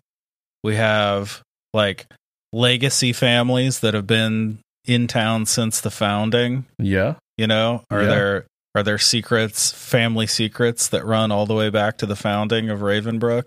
we 0.64 0.74
have 0.74 1.40
like 1.72 2.06
legacy 2.52 3.12
families 3.12 3.80
that 3.80 3.94
have 3.94 4.06
been 4.08 4.58
in 4.84 5.06
town 5.06 5.46
since 5.46 5.80
the 5.80 5.90
founding. 5.90 6.66
Yeah, 6.78 7.14
You 7.38 7.46
know, 7.46 7.84
are 7.90 8.02
Yeah. 8.02 8.08
there 8.08 8.46
are 8.76 8.82
there 8.82 8.98
secrets, 8.98 9.70
family 9.70 10.26
secrets 10.26 10.88
that 10.88 11.04
run 11.04 11.30
all 11.30 11.46
the 11.46 11.54
way 11.54 11.70
back 11.70 11.96
to 11.98 12.06
the 12.06 12.16
founding 12.16 12.70
of 12.70 12.80
Ravenbrook? 12.80 13.44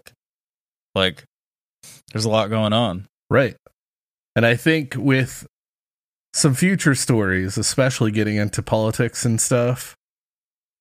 Like, 0.95 1.25
there's 2.13 2.24
a 2.24 2.29
lot 2.29 2.50
going 2.50 2.71
on. 2.71 3.07
right. 3.29 3.57
And 4.38 4.45
I 4.45 4.55
think 4.55 4.93
with 4.95 5.45
some 6.33 6.53
future 6.53 6.95
stories, 6.95 7.57
especially 7.57 8.12
getting 8.12 8.38
into 8.38 8.62
politics 8.62 9.25
and 9.25 9.41
stuff, 9.41 9.95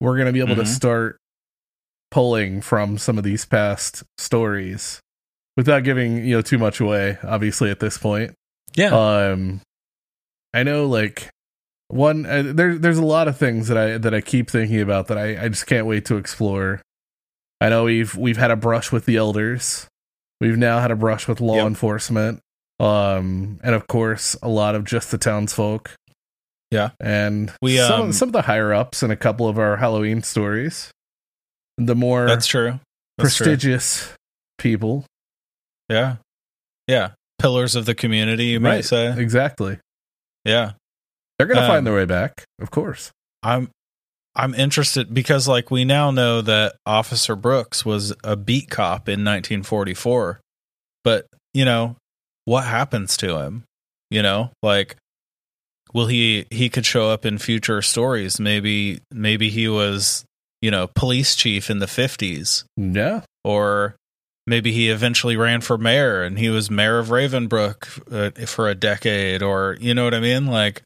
we're 0.01 0.15
going 0.17 0.27
to 0.27 0.33
be 0.33 0.41
able 0.41 0.55
to 0.57 0.63
Mhm. 0.63 0.67
start 0.77 1.17
pulling 2.13 2.61
from 2.61 2.99
some 2.99 3.19
of 3.19 3.25
these 3.25 3.45
past 3.47 4.03
stories 4.19 5.01
without 5.57 5.85
giving, 5.85 6.25
you 6.25 6.37
know, 6.37 6.43
too 6.43 6.59
much 6.59 6.81
away, 6.81 7.19
obviously 7.23 7.71
at 7.71 7.81
this 7.81 7.99
point. 7.99 8.33
Yeah, 8.75 8.95
Um 8.95 9.61
I 10.55 10.63
know 10.63 10.87
like 10.87 11.31
one 11.89 12.27
uh, 12.27 12.43
there 12.55 12.77
there's 12.79 12.99
a 12.99 13.05
lot 13.05 13.29
of 13.29 13.37
things 13.37 13.69
that 13.69 13.77
I 13.79 13.99
that 13.99 14.13
I 14.15 14.21
keep 14.21 14.51
thinking 14.51 14.81
about 14.81 15.07
that 15.09 15.19
I 15.19 15.45
I 15.45 15.49
just 15.49 15.67
can't 15.67 15.87
wait 15.87 16.05
to 16.07 16.17
explore. 16.17 16.81
I 17.61 17.69
know 17.69 17.85
we've 17.85 18.15
we've 18.17 18.37
had 18.37 18.51
a 18.51 18.57
brush 18.57 18.91
with 18.93 19.07
the 19.07 19.17
elders. 19.17 19.87
We've 20.41 20.59
now 20.59 20.81
had 20.81 20.91
a 20.91 20.97
brush 20.97 21.27
with 21.29 21.41
law 21.41 21.57
Yep. 21.57 21.67
enforcement. 21.69 22.41
Um 22.81 23.59
and 23.63 23.75
of 23.75 23.87
course 23.87 24.37
a 24.43 24.49
lot 24.49 24.75
of 24.75 24.85
just 24.85 25.11
the 25.11 25.19
townsfolk. 25.19 25.93
Yeah. 26.71 26.91
And 27.01 27.53
We, 27.63 27.79
some 27.79 28.01
um, 28.03 28.13
some 28.13 28.29
of 28.29 28.33
the 28.33 28.43
higher 28.43 28.75
ups 28.75 29.03
in 29.03 29.11
a 29.11 29.17
couple 29.17 29.49
of 29.49 29.59
our 29.59 29.77
Halloween 29.77 30.23
stories. 30.23 30.91
The 31.79 31.95
more 31.95 32.27
that's 32.27 32.47
true. 32.47 32.81
That's 33.19 33.37
true. 33.37 33.47
prestigious 33.47 34.13
people. 34.59 35.05
Yeah, 35.89 36.17
yeah. 36.87 37.11
Pillars 37.39 37.75
of 37.77 37.85
the 37.87 37.95
community, 37.95 38.47
you 38.47 38.61
might 38.61 38.83
say. 38.83 39.13
Exactly. 39.19 39.79
Yeah. 40.45 40.73
They're 41.39 41.47
going 41.47 41.59
to 41.59 41.65
Um, 41.65 41.69
find 41.69 41.87
their 41.87 41.95
way 41.95 42.07
back, 42.07 42.45
of 42.61 42.71
course. 42.71 43.11
I'm 43.43 43.69
I'm 44.35 44.55
interested 44.55 45.13
because 45.15 45.47
like 45.49 45.71
we 45.71 45.85
now 45.85 46.11
know 46.11 46.41
that 46.43 46.77
Officer 46.87 47.37
Brooks 47.37 47.85
was 47.85 48.13
a 48.25 48.37
beat 48.37 48.71
cop 48.71 49.09
in 49.09 49.21
1944. 49.25 50.41
But, 51.05 51.27
you 51.55 51.65
know, 51.65 51.97
what 52.47 52.65
happens 52.65 53.17
to 53.19 53.39
him? 53.39 53.65
You 54.11 54.23
know, 54.23 54.51
like 54.63 54.97
will 55.93 56.07
he 56.07 56.47
he 56.51 56.69
could 56.69 56.87
show 56.87 57.11
up 57.11 57.25
in 57.27 57.39
future 57.39 57.83
stories. 57.83 58.41
Maybe 58.41 59.01
maybe 59.13 59.51
he 59.51 59.69
was, 59.69 60.25
you 60.63 60.71
know, 60.71 60.89
police 60.95 61.35
chief 61.37 61.69
in 61.71 61.79
the 61.81 61.87
50s 61.87 62.65
Yeah. 62.77 63.23
or 63.45 63.95
maybe 64.47 64.73
he 64.73 64.91
eventually 64.91 65.37
ran 65.37 65.61
for 65.61 65.77
mayor 65.79 66.23
and 66.23 66.39
he 66.39 66.49
was 66.49 66.71
mayor 66.71 66.99
of 66.99 67.09
Ravenbrook 67.09 68.13
uh, 68.43 68.47
for 68.47 68.69
a 68.69 68.75
decade 68.75 69.43
or 69.43 69.77
you 69.81 69.95
know 69.95 70.05
what 70.05 70.15
I 70.15 70.21
mean? 70.21 70.47
Like 70.47 70.83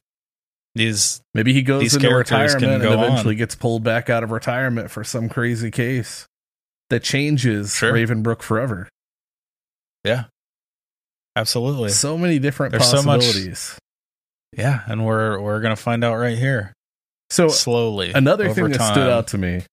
these 0.75 1.21
Maybe 1.33 1.53
he 1.53 1.61
goes 1.61 1.93
into 1.95 2.09
retirement 2.13 2.63
and 2.63 2.83
eventually 2.83 3.35
on. 3.35 3.37
gets 3.37 3.55
pulled 3.55 3.83
back 3.83 4.09
out 4.09 4.23
of 4.23 4.31
retirement 4.31 4.89
for 4.89 5.03
some 5.03 5.27
crazy 5.29 5.69
case 5.71 6.25
that 6.89 7.03
changes 7.03 7.75
Sure. 7.75 7.91
Ravenbrook 7.93 8.41
forever. 8.41 8.87
Yeah, 10.05 10.25
absolutely 11.35 11.89
So 11.89 12.17
many 12.17 12.39
different 12.39 12.71
There's 12.71 12.89
so 12.89 13.03
much- 13.03 13.21
possibilities. 13.21 13.77
Yeah, 14.57 14.81
and 14.87 15.05
we're 15.05 15.39
we're 15.39 15.61
gonna 15.61 15.75
find 15.77 16.03
out 16.03 16.15
right 16.15 16.37
here 16.37 16.73
So, 17.29 17.47
slowly. 17.49 18.11
another 18.13 18.53
thing 18.53 18.69
that 18.69 18.81
stood 18.81 19.09
out 19.09 19.27
to 19.27 19.37
me 19.37 19.63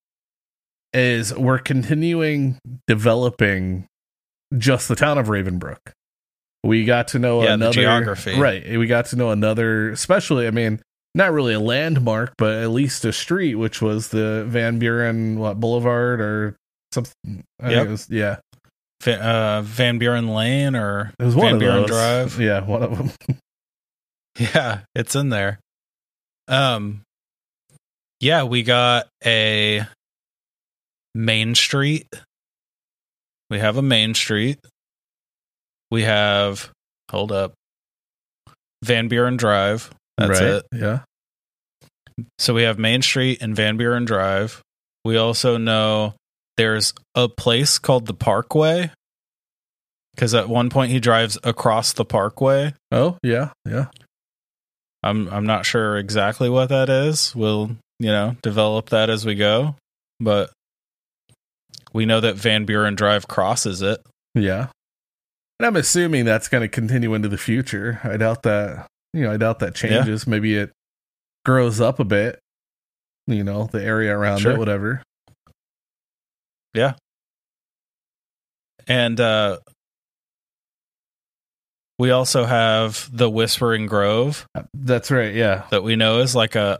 is 0.92 1.34
we're 1.34 1.58
continuing 1.58 2.58
developing 2.86 3.86
just 4.56 4.88
the 4.88 4.96
town 4.96 5.18
of 5.18 5.26
Ravenbrook. 5.26 5.78
We 6.64 6.84
got 6.84 7.08
to 7.08 7.18
know 7.18 7.40
Yeah, 7.42 7.48
the 7.48 7.54
another 7.54 7.72
geography. 7.72 8.38
right. 8.38 8.78
We 8.78 8.86
got 8.86 9.06
to 9.06 9.16
know 9.16 9.30
another, 9.30 9.90
especially. 9.90 10.46
I 10.46 10.50
mean, 10.50 10.80
not 11.14 11.32
really 11.32 11.54
a 11.54 11.60
landmark, 11.60 12.34
but 12.36 12.54
at 12.62 12.70
least 12.70 13.04
a 13.04 13.12
street, 13.12 13.54
which 13.54 13.80
was 13.80 14.08
the 14.08 14.44
Van 14.48 14.78
Buren 14.78 15.38
what 15.38 15.60
Boulevard 15.60 16.20
or 16.20 16.56
something. 16.92 17.44
Yep. 17.66 17.88
was, 17.88 18.08
yeah, 18.10 18.38
Va- 19.02 19.22
uh, 19.24 19.62
Van 19.62 19.98
Buren 19.98 20.28
Lane 20.28 20.74
or 20.74 21.12
it 21.18 21.24
was 21.24 21.34
one 21.36 21.46
Van 21.46 21.54
of 21.54 21.60
Buren 21.60 21.76
those. 21.82 21.88
Drive. 21.90 22.40
Yeah, 22.40 22.60
one 22.64 22.82
of 22.82 22.98
them. 22.98 23.10
Yeah, 24.38 24.80
it's 24.94 25.16
in 25.16 25.30
there. 25.30 25.58
Um, 26.46 27.02
yeah, 28.20 28.44
we 28.44 28.62
got 28.62 29.08
a 29.26 29.84
Main 31.14 31.54
Street. 31.54 32.06
We 33.50 33.58
have 33.58 33.76
a 33.76 33.82
Main 33.82 34.14
Street. 34.14 34.58
We 35.90 36.02
have 36.02 36.70
hold 37.10 37.32
up 37.32 37.54
Van 38.84 39.08
Buren 39.08 39.36
Drive. 39.36 39.90
That's 40.16 40.40
right? 40.40 40.50
it. 40.50 40.66
Yeah, 40.72 41.00
So 42.38 42.52
we 42.54 42.64
have 42.64 42.78
Main 42.78 43.02
Street 43.02 43.38
and 43.40 43.54
Van 43.54 43.76
Buren 43.76 44.04
Drive. 44.04 44.60
We 45.04 45.16
also 45.16 45.56
know 45.56 46.14
there's 46.56 46.92
a 47.14 47.28
place 47.28 47.78
called 47.78 48.06
the 48.06 48.14
Parkway 48.14 48.90
because 50.14 50.34
at 50.34 50.48
one 50.48 50.68
point 50.68 50.90
he 50.90 50.98
drives 50.98 51.38
across 51.44 51.92
the 51.92 52.04
Parkway. 52.04 52.74
Oh, 52.90 53.16
yeah, 53.22 53.50
yeah. 53.64 53.86
I'm 55.02 55.28
I'm 55.28 55.46
not 55.46 55.64
sure 55.64 55.96
exactly 55.96 56.50
what 56.50 56.70
that 56.70 56.88
is. 56.88 57.34
We'll 57.34 57.70
you 58.00 58.10
know 58.10 58.36
develop 58.42 58.90
that 58.90 59.10
as 59.10 59.24
we 59.24 59.36
go, 59.36 59.76
but 60.18 60.50
we 61.92 62.06
know 62.06 62.20
that 62.20 62.36
Van 62.36 62.64
Buren 62.64 62.94
Drive 62.94 63.28
crosses 63.28 63.82
it. 63.82 64.00
Yeah. 64.34 64.68
And 65.58 65.66
I'm 65.66 65.76
assuming 65.76 66.24
that's 66.24 66.48
going 66.48 66.62
to 66.62 66.68
continue 66.68 67.14
into 67.14 67.28
the 67.28 67.38
future. 67.38 68.00
I 68.04 68.16
doubt 68.16 68.42
that, 68.44 68.86
you 69.12 69.22
know, 69.22 69.32
I 69.32 69.36
doubt 69.36 69.58
that 69.60 69.74
changes. 69.74 70.26
Maybe 70.26 70.54
it 70.56 70.70
grows 71.44 71.80
up 71.80 71.98
a 71.98 72.04
bit, 72.04 72.38
you 73.26 73.42
know, 73.42 73.68
the 73.72 73.82
area 73.82 74.16
around 74.16 74.38
Sure. 74.40 74.52
it, 74.52 74.58
whatever. 74.58 75.02
Yeah. 76.74 76.94
And 78.86 79.18
uh 79.20 79.58
we 81.98 82.10
also 82.12 82.44
have 82.44 83.08
the 83.12 83.28
Whispering 83.28 83.86
Grove 83.86 84.46
That's 84.72 85.10
right. 85.10 85.34
Yeah. 85.34 85.64
that 85.70 85.82
we 85.82 85.96
know 85.96 86.20
is 86.20 86.34
like 86.36 86.54
a 86.54 86.78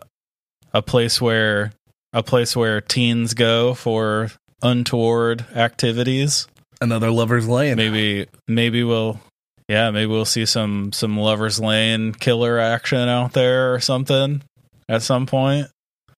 a 0.72 0.82
place 0.82 1.20
where 1.20 1.72
a 2.12 2.22
place 2.22 2.54
where 2.54 2.80
teens 2.80 3.34
go 3.34 3.74
for 3.74 4.30
untoward 4.62 5.44
activities. 5.54 6.46
Another 6.80 7.10
lover's 7.10 7.48
lane. 7.48 7.76
Maybe 7.76 8.26
maybe 8.46 8.84
we'll 8.84 9.20
yeah, 9.68 9.90
maybe 9.90 10.06
we'll 10.06 10.24
see 10.24 10.46
some 10.46 10.92
some 10.92 11.16
lovers 11.18 11.58
lane 11.60 12.12
killer 12.12 12.58
action 12.58 13.08
out 13.08 13.32
there 13.32 13.74
or 13.74 13.80
something 13.80 14.42
at 14.88 15.02
some 15.02 15.26
point. 15.26 15.68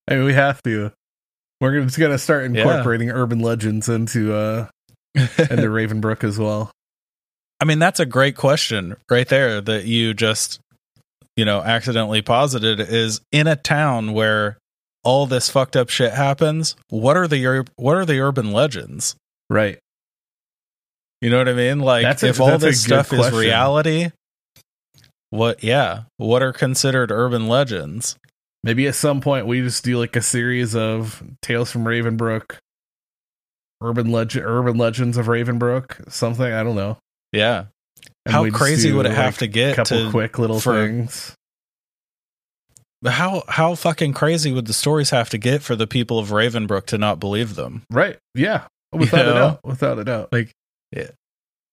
I 0.07 0.15
mean, 0.15 0.25
we 0.25 0.33
have 0.33 0.61
to. 0.63 0.91
We're 1.59 1.73
gonna- 1.73 1.85
just 1.85 1.99
going 1.99 2.11
to 2.11 2.17
start 2.17 2.49
Yeah. 2.51 2.61
incorporating 2.61 3.11
urban 3.11 3.39
legends 3.39 3.87
into, 3.87 4.33
uh, 4.33 4.67
into 5.15 5.29
Ravenbrook 5.69 6.23
as 6.23 6.39
well. 6.39 6.71
I 7.59 7.65
mean, 7.65 7.77
that's 7.77 7.99
a 7.99 8.05
great 8.05 8.35
question 8.35 8.95
right 9.11 9.27
there 9.27 9.61
that 9.61 9.85
you 9.85 10.15
just, 10.15 10.59
you 11.37 11.45
know, 11.45 11.61
accidentally 11.61 12.23
posited 12.23 12.79
is 12.79 13.21
in 13.31 13.45
a 13.45 13.55
town 13.55 14.13
where 14.13 14.57
all 15.03 15.25
this 15.25 15.49
fucked 15.49 15.75
up 15.75 15.89
shit 15.89 16.13
happens. 16.13 16.75
What 16.89 17.17
are 17.17 17.27
the 17.27 17.65
what 17.75 17.97
are 17.97 18.05
the 18.05 18.19
urban 18.19 18.51
legends? 18.51 19.15
Right. 19.49 19.79
You 21.21 21.29
know 21.29 21.37
what 21.37 21.49
I 21.49 21.53
mean? 21.53 21.79
Like 21.79 22.03
That's 22.03 22.23
a- 22.23 22.27
if 22.29 22.39
all 22.41 22.57
this 22.57 22.83
stuff 22.83 23.13
is 23.13 23.31
reality, 23.31 24.09
what 25.29 25.63
yeah, 25.63 26.03
what 26.17 26.41
are 26.43 26.53
considered 26.53 27.11
urban 27.11 27.47
legends? 27.47 28.15
Maybe 28.63 28.87
at 28.87 28.95
some 28.95 29.21
point 29.21 29.47
we 29.47 29.61
just 29.61 29.83
do 29.83 29.97
like 29.97 30.15
a 30.15 30.21
series 30.21 30.75
of 30.75 31.23
Tales 31.41 31.71
from 31.71 31.83
Ravenbrook, 31.85 32.57
urban 33.81 34.11
legend, 34.11 34.45
urban 34.45 34.77
legends 34.77 35.17
of 35.17 35.27
Ravenbrook, 35.27 36.11
something. 36.11 36.45
I 36.51 36.63
don't 36.63 36.75
know. 36.75 36.97
Yeah. 37.31 37.65
And 38.25 38.33
How 38.33 38.49
crazy 38.51 38.91
would 38.91 39.05
it 39.07 39.09
like, 39.09 39.17
have 39.17 39.37
to 39.39 39.47
get? 39.47 39.73
A 39.73 39.75
get 39.75 39.87
couple 39.87 40.05
to 40.05 40.11
quick 40.11 40.37
little 40.37 40.59
for- 40.59 40.73
things. 40.73 41.33
How 43.05 43.43
how 43.47 43.75
fucking 43.75 44.13
crazy 44.13 44.51
would 44.51 44.65
the 44.67 44.73
stories 44.73 45.09
have 45.09 45.29
to 45.31 45.37
get 45.37 45.61
for 45.61 45.75
the 45.75 45.87
people 45.87 46.19
of 46.19 46.29
Ravenbrook 46.29 46.85
to 46.87 46.97
not 46.97 47.19
believe 47.19 47.55
them? 47.55 47.83
Right. 47.89 48.17
Yeah. 48.35 48.67
Without 48.93 49.21
a 49.21 49.29
know? 49.29 49.33
doubt. 49.33 49.59
Without 49.63 49.99
a 49.99 50.03
doubt. 50.03 50.29
Like 50.31 50.51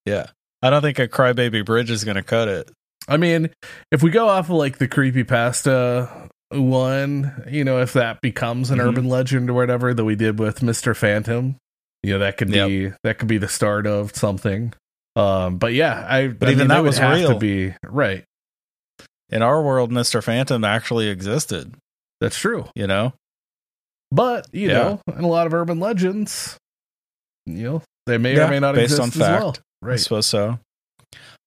Yeah. 0.07 0.27
I 0.63 0.71
don't 0.71 0.83
think 0.83 0.99
a 0.99 1.07
crybaby 1.07 1.65
bridge 1.65 1.91
is 1.91 2.05
going 2.05 2.17
to 2.17 2.23
cut 2.23 2.49
it. 2.49 2.71
I 3.07 3.17
mean, 3.17 3.51
if 3.93 4.03
we 4.03 4.11
go 4.11 4.29
off 4.29 4.47
of 4.47 4.57
like 4.57 4.79
the 4.79 4.89
creepy 4.89 5.23
pasta 5.23 6.29
one, 6.51 7.45
you 7.49 7.63
know, 7.65 7.81
if 7.81 7.93
that 7.93 8.21
becomes 8.23 8.71
an 8.71 8.79
Mhm. 8.79 8.89
urban 8.89 9.09
legend 9.09 9.51
or 9.51 9.55
whatever 9.55 9.93
that 9.95 10.05
we 10.05 10.15
did 10.17 10.39
with 10.39 10.61
Mr. 10.61 10.97
Phantom, 10.97 11.57
you 12.03 12.13
know, 12.15 12.19
that 12.21 12.37
could 12.39 12.51
be 12.51 12.93
that 13.05 13.19
could 13.19 13.29
be 13.29 13.39
the 13.39 13.49
start 13.49 13.87
of 13.87 14.15
something. 14.17 14.73
Um, 15.17 15.59
but 15.59 15.75
yeah, 15.75 16.07
I 16.09 16.29
But 16.29 16.49
I 16.49 16.53
even 16.53 16.61
mean, 16.61 16.69
that 16.69 16.83
was 16.85 17.01
real. 17.01 17.35
to 17.35 17.39
be 17.39 17.75
right. 17.85 18.25
In 19.31 19.43
our 19.43 19.63
world, 19.63 19.91
Mr. 19.91 20.23
Phantom 20.23 20.65
actually 20.65 21.09
existed, 21.09 21.75
That's 22.21 22.39
true. 22.39 22.67
you 22.75 22.87
know? 22.87 23.13
But 24.11 24.47
you 24.53 24.69
Yeah. 24.69 24.75
know, 24.79 25.01
in 25.17 25.25
a 25.25 25.29
lot 25.29 25.47
of 25.47 25.53
urban 25.55 25.79
legends, 25.81 26.57
you 27.47 27.63
know, 27.65 27.83
they 28.07 28.17
may 28.19 28.35
Yeah, 28.37 28.47
or 28.47 28.51
may 28.51 28.59
not 28.61 28.75
based 28.75 28.99
exist 28.99 29.01
on 29.03 29.09
as 29.09 29.17
well. 29.19 29.53
fact. 29.53 29.61
I 29.83 29.87
Right. 29.87 30.01
suppose 30.01 30.27
so. 30.27 30.59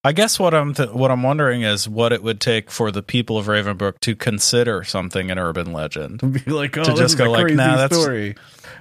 I 0.03 0.13
guess 0.13 0.39
what 0.39 0.53
I'm 0.55 0.73
th- 0.73 0.89
what 0.91 1.11
I'm 1.11 1.21
wondering 1.21 1.61
is 1.61 1.87
what 1.87 2.11
it 2.11 2.23
would 2.23 2.39
take 2.39 2.71
for 2.71 2.89
the 2.91 3.03
people 3.03 3.37
of 3.37 3.45
Ravenbrook 3.47 3.99
to 4.01 4.15
consider 4.15 4.83
something 4.83 5.29
an 5.29 5.37
urban 5.37 5.71
legend. 5.73 6.19
Be 6.45 6.51
like, 6.51 6.75
oh, 6.77 6.83
To 6.83 6.91
this 6.91 6.99
just 6.99 7.13
is 7.13 7.15
go 7.19 7.25
a 7.25 7.31
like, 7.31 7.53
nah, 7.53 7.75
that's- 7.77 7.99
story. 8.01 8.35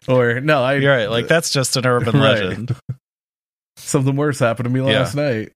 Or 0.08 0.40
no, 0.40 0.62
I 0.62 0.74
You're 0.76 0.94
right, 0.96 1.10
like 1.10 1.28
that's 1.28 1.50
just 1.50 1.76
an 1.76 1.84
urban 1.86 2.14
Right. 2.20 2.42
legend. 2.42 2.76
something 3.76 4.16
worse 4.16 4.38
happened 4.38 4.64
to 4.64 4.70
me 4.70 4.80
Yeah. 4.90 4.98
last 5.00 5.14
night. 5.14 5.52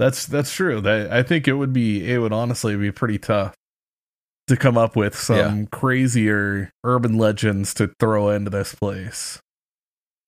That's 0.00 0.24
that's 0.24 0.50
true. 0.50 0.80
That 0.80 1.12
I 1.12 1.22
think 1.22 1.46
it 1.46 1.52
would 1.52 1.74
be 1.74 2.10
it 2.10 2.16
would 2.18 2.32
honestly 2.32 2.74
be 2.74 2.90
pretty 2.90 3.18
tough 3.18 3.54
to 4.48 4.56
come 4.56 4.78
up 4.78 4.96
with 4.96 5.14
some 5.14 5.66
crazier 5.66 6.70
urban 6.82 7.18
legends 7.18 7.74
to 7.74 7.92
throw 8.00 8.30
into 8.30 8.48
this 8.50 8.74
place. 8.74 9.38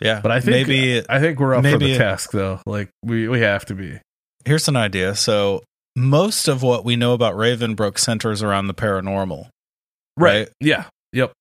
yeah, 0.03 0.21
But 0.21 0.31
I 0.31 0.41
think 0.41 0.69
maybe 0.69 1.03
I 1.09 1.19
think 1.21 1.41
we're 1.41 1.55
up 1.55 1.65
for 1.65 1.79
the 1.79 1.97
task 1.97 2.33
though. 2.33 2.61
Like 2.67 2.91
we 3.03 3.29
we 3.29 3.41
have 3.41 3.65
to 3.67 3.75
be. 3.75 3.99
here's 4.45 4.69
an 4.69 4.77
idea. 4.77 5.15
So 5.15 5.63
most 5.97 6.49
of 6.49 6.63
what 6.63 6.85
we 6.85 6.95
know 6.97 7.15
about 7.15 7.35
Ravenbrook 7.35 7.99
centers 7.99 8.43
around 8.43 8.67
the 8.67 8.75
paranormal. 8.75 9.49
Right. 10.19 10.49
Yeah. 10.61 10.85
Yep. 11.15 11.33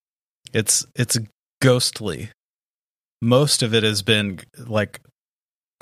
It's 0.54 0.86
it's 0.96 1.18
ghostly. 1.60 2.30
Most 3.20 3.62
of 3.62 3.74
it 3.74 3.82
has 3.82 4.00
been 4.02 4.40
like 4.58 5.00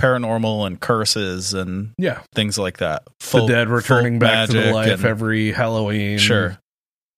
paranormal 0.00 0.66
and 0.66 0.80
curses 0.80 1.54
and 1.54 1.92
Yeah. 1.98 2.20
things 2.34 2.58
like 2.58 2.78
that. 2.78 3.02
the 3.32 3.46
dead 3.46 3.68
returning 3.68 4.18
back 4.18 4.48
to 4.50 4.60
the 4.60 4.72
life 4.72 4.92
and- 4.92 5.04
every 5.04 5.52
Halloween. 5.52 6.18
Sure. 6.18 6.58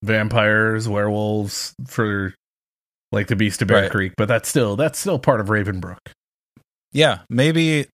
Vampires, 0.02 0.88
werewolves 0.88 1.74
for 1.86 2.34
like 3.12 3.28
the 3.28 3.36
Beast 3.36 3.62
of 3.62 3.68
Bear 3.68 3.82
Right. 3.82 3.90
Creek, 3.90 4.12
but 4.16 4.26
that's 4.28 4.48
still 4.48 4.74
that's 4.76 4.98
still 4.98 5.18
part 5.18 5.40
of 5.40 5.46
Ravenbrook. 5.48 5.98
Yeah, 6.92 7.20
maybe 7.30 7.86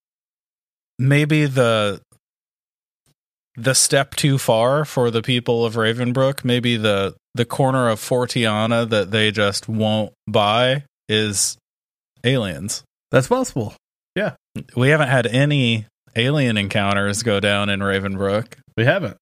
maybe 0.97 1.45
the 1.45 2.01
the 3.55 3.75
step 3.75 4.15
too 4.15 4.37
far 4.37 4.85
for 4.85 5.11
the 5.11 5.21
people 5.21 5.65
of 5.65 5.75
Ravenbrook, 5.75 6.43
maybe 6.43 6.77
the 6.77 7.15
the 7.35 7.45
corner 7.45 7.89
of 7.89 7.99
Forteana 7.99 8.89
that 8.89 9.11
they 9.11 9.31
just 9.31 9.67
won't 9.69 10.11
buy 10.27 10.83
is 11.07 11.57
aliens. 12.23 12.83
That's 13.11 13.27
possible. 13.27 13.75
We 14.75 14.89
haven't 14.89 15.09
had 15.09 15.27
any 15.27 15.85
alien 16.15 16.57
encounters 16.57 17.23
go 17.23 17.39
down 17.39 17.69
in 17.69 17.79
Ravenbrook. 17.79 18.53
We 18.75 18.85
haven't. 18.85 19.17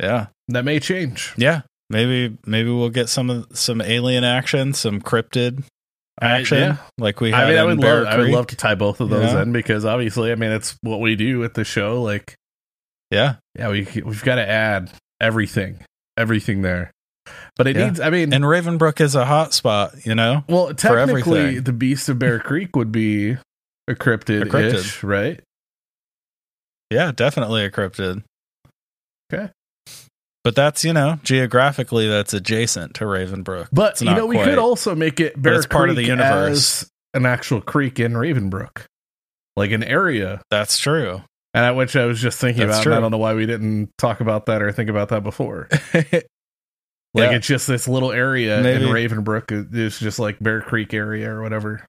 Yeah. 0.00 0.28
That 0.48 0.64
may 0.64 0.80
change. 0.80 1.32
Yeah. 1.36 1.62
Maybe 1.90 2.36
maybe 2.46 2.70
we'll 2.70 2.88
get 2.90 3.08
some 3.08 3.30
of 3.30 3.46
some 3.52 3.80
alien 3.80 4.24
action, 4.24 4.72
some 4.74 5.00
cryptid 5.00 5.64
I- 6.20 6.38
action 6.40 6.58
yeah. 6.58 6.76
like 6.98 7.20
we 7.20 7.30
had 7.32 7.44
I 7.44 7.48
mean, 7.50 7.58
I 7.58 7.62
in 7.62 7.66
would 7.68 7.80
Bear 7.80 8.04
love, 8.04 8.14
I 8.14 8.16
would 8.18 8.30
love 8.30 8.46
to 8.48 8.56
tie 8.56 8.74
both 8.76 9.00
of 9.00 9.10
those 9.10 9.32
know? 9.32 9.42
in 9.42 9.52
because 9.52 9.84
obviously, 9.84 10.30
I 10.32 10.36
mean, 10.36 10.52
it's 10.52 10.76
what 10.82 11.00
we 11.00 11.16
do 11.16 11.38
with 11.40 11.54
the 11.54 11.64
show. 11.64 12.00
Like, 12.02 12.34
Yeah. 13.10 13.36
yeah, 13.58 13.68
we 13.70 13.86
we've 14.04 14.22
got 14.24 14.36
to 14.36 14.48
add 14.48 14.90
everything, 15.20 15.80
everything 16.16 16.62
there. 16.62 16.92
But 17.56 17.66
it 17.66 17.76
Yeah. 17.76 17.86
needs. 17.86 18.00
I 18.00 18.10
mean, 18.10 18.32
And 18.32 18.44
Ravenbrook 18.44 19.00
is 19.00 19.14
a 19.14 19.24
hot 19.26 19.52
spot, 19.52 20.06
you 20.06 20.14
know? 20.14 20.44
well, 20.48 20.72
technically, 20.74 21.58
the 21.58 21.72
Beast 21.72 22.08
of 22.08 22.18
Bear 22.18 22.38
Creek 22.38 22.76
would 22.76 22.92
be 22.92 23.36
a 23.90 23.94
cryptid, 23.94 24.42
A 24.42 24.44
cryptid. 24.46 25.02
right? 25.02 25.40
Yeah, 26.90 27.12
definitely 27.12 27.64
a 27.64 27.70
cryptid. 27.70 28.22
Okay. 29.32 29.50
But 30.42 30.56
that's, 30.56 30.84
you 30.84 30.92
know, 30.92 31.18
geographically 31.22 32.08
that's 32.08 32.32
adjacent 32.32 32.94
to 32.94 33.04
Ravenbrook. 33.04 33.68
But 33.72 33.92
It's 33.92 34.02
you 34.02 34.14
know, 34.14 34.26
we 34.26 34.36
quite. 34.36 34.46
could 34.46 34.58
also 34.58 34.94
make 34.94 35.20
it 35.20 35.40
Bear 35.40 35.54
it's 35.54 35.66
part 35.66 35.90
of 35.90 35.96
the 35.96 36.02
Creek 36.06 36.08
universe. 36.18 36.88
an 37.14 37.26
actual 37.26 37.60
creek 37.60 38.00
in 38.00 38.14
Ravenbrook, 38.14 38.84
like 39.56 39.70
an 39.70 39.84
area. 39.84 40.40
That's 40.50 40.78
true. 40.78 41.22
And 41.52 41.64
at 41.64 41.76
which 41.76 41.94
I 41.96 42.06
was 42.06 42.20
just 42.20 42.38
thinking 42.40 42.66
That's 42.66 42.78
about. 42.78 42.86
and 42.86 42.94
I 42.94 43.00
don't 43.00 43.10
know 43.10 43.18
why 43.18 43.34
we 43.34 43.44
didn't 43.44 43.90
talk 43.98 44.20
about 44.20 44.46
that 44.46 44.62
or 44.62 44.72
think 44.72 44.88
about 44.88 45.08
that 45.10 45.22
before. 45.22 45.68
Like 47.12 47.30
Yeah. 47.32 47.36
it's 47.38 47.46
just 47.48 47.66
this 47.66 47.88
little 47.88 48.12
area 48.12 48.60
Maybe. 48.62 48.84
in 48.84 48.88
Ravenbrook. 48.88 49.74
It's 49.74 49.98
just 49.98 50.20
like 50.20 50.38
Bear 50.38 50.60
Creek 50.60 50.94
area 50.94 51.28
or 51.28 51.42
whatever. 51.42 51.84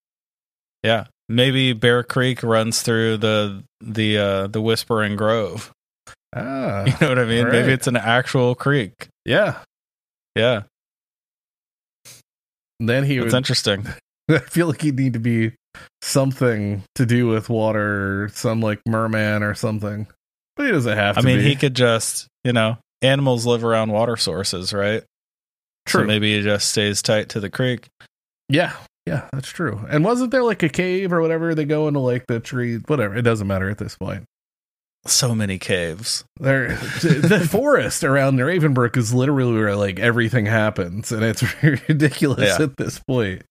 yeah. 0.84 1.06
Maybe 1.32 1.74
Bear 1.74 2.04
Creek 2.04 2.44
runs 2.44 2.82
through 2.82 3.18
the 3.18 3.64
the 3.80 4.18
uh 4.18 4.48
the 4.48 4.62
Whispering 4.62 5.16
Grove. 5.16 5.72
Ah, 6.36 6.84
You 6.86 6.94
know 7.02 7.10
what 7.10 7.20
I 7.20 7.26
mean? 7.26 7.46
right. 7.46 7.52
Maybe 7.54 7.72
it's 7.74 7.88
an 7.88 7.96
actual 7.98 8.56
creek. 8.56 9.08
yeah. 9.26 9.60
Yeah. 10.36 10.64
Then 12.80 13.04
he 13.04 13.20
would. 13.20 13.34
interesting. 13.34 13.86
I 14.30 14.40
feel 14.40 14.68
like 14.68 14.82
he'd 14.82 14.98
need 14.98 15.14
to 15.14 15.20
be 15.20 15.52
something 16.02 16.84
to 16.96 17.06
do 17.06 17.28
with 17.28 17.50
water, 17.50 18.30
some 18.34 18.62
like 18.62 18.80
merman 18.88 19.44
or 19.44 19.54
something. 19.54 20.08
But 20.56 20.66
he 20.68 20.72
doesn't 20.72 20.98
have 20.98 21.16
to. 21.16 21.22
I 21.22 21.24
mean, 21.26 21.38
be. 21.40 21.44
he 21.44 21.56
could 21.56 21.76
just, 21.76 22.28
you 22.44 22.54
know, 22.54 22.78
animals 23.02 23.46
live 23.46 23.64
around 23.64 23.92
water 23.92 24.18
sources, 24.18 24.74
right? 24.74 25.04
True. 25.86 26.02
So 26.02 26.08
maybe 26.08 26.36
he 26.38 26.44
just 26.44 26.70
stays 26.70 27.02
tight 27.02 27.30
to 27.30 27.40
the 27.40 27.50
creek. 27.50 27.88
Yeah, 28.50 28.74
yeah, 29.06 29.28
that's 29.34 29.50
true. 29.50 29.82
And 29.90 30.04
wasn't 30.06 30.32
there 30.32 30.44
like 30.44 30.64
a 30.64 30.70
cave 30.70 31.12
or 31.12 31.22
whatever? 31.22 31.56
They 31.56 31.66
go 31.66 31.88
into 31.88 32.00
like 32.00 32.28
the 32.28 32.40
tree, 32.40 32.78
whatever. 32.78 33.16
It 33.16 33.24
doesn't 33.24 33.48
matter 33.48 33.70
at 33.70 33.78
this 33.78 33.96
point. 33.98 34.26
So 35.08 35.34
many 35.34 35.58
caves. 35.58 36.24
There, 36.40 36.76
the 37.02 37.48
forest 37.50 38.04
around 38.04 38.38
Ravenbrook 38.38 38.98
is 38.98 39.12
literally 39.14 39.54
where 39.54 39.76
like 39.76 40.00
everything 40.00 40.46
happens, 40.46 41.12
and 41.12 41.24
it's 41.24 41.44
ridiculous 41.64 42.60
Yeah. 42.60 42.66
at 42.66 42.78
this 42.78 43.00
point. 43.00 43.42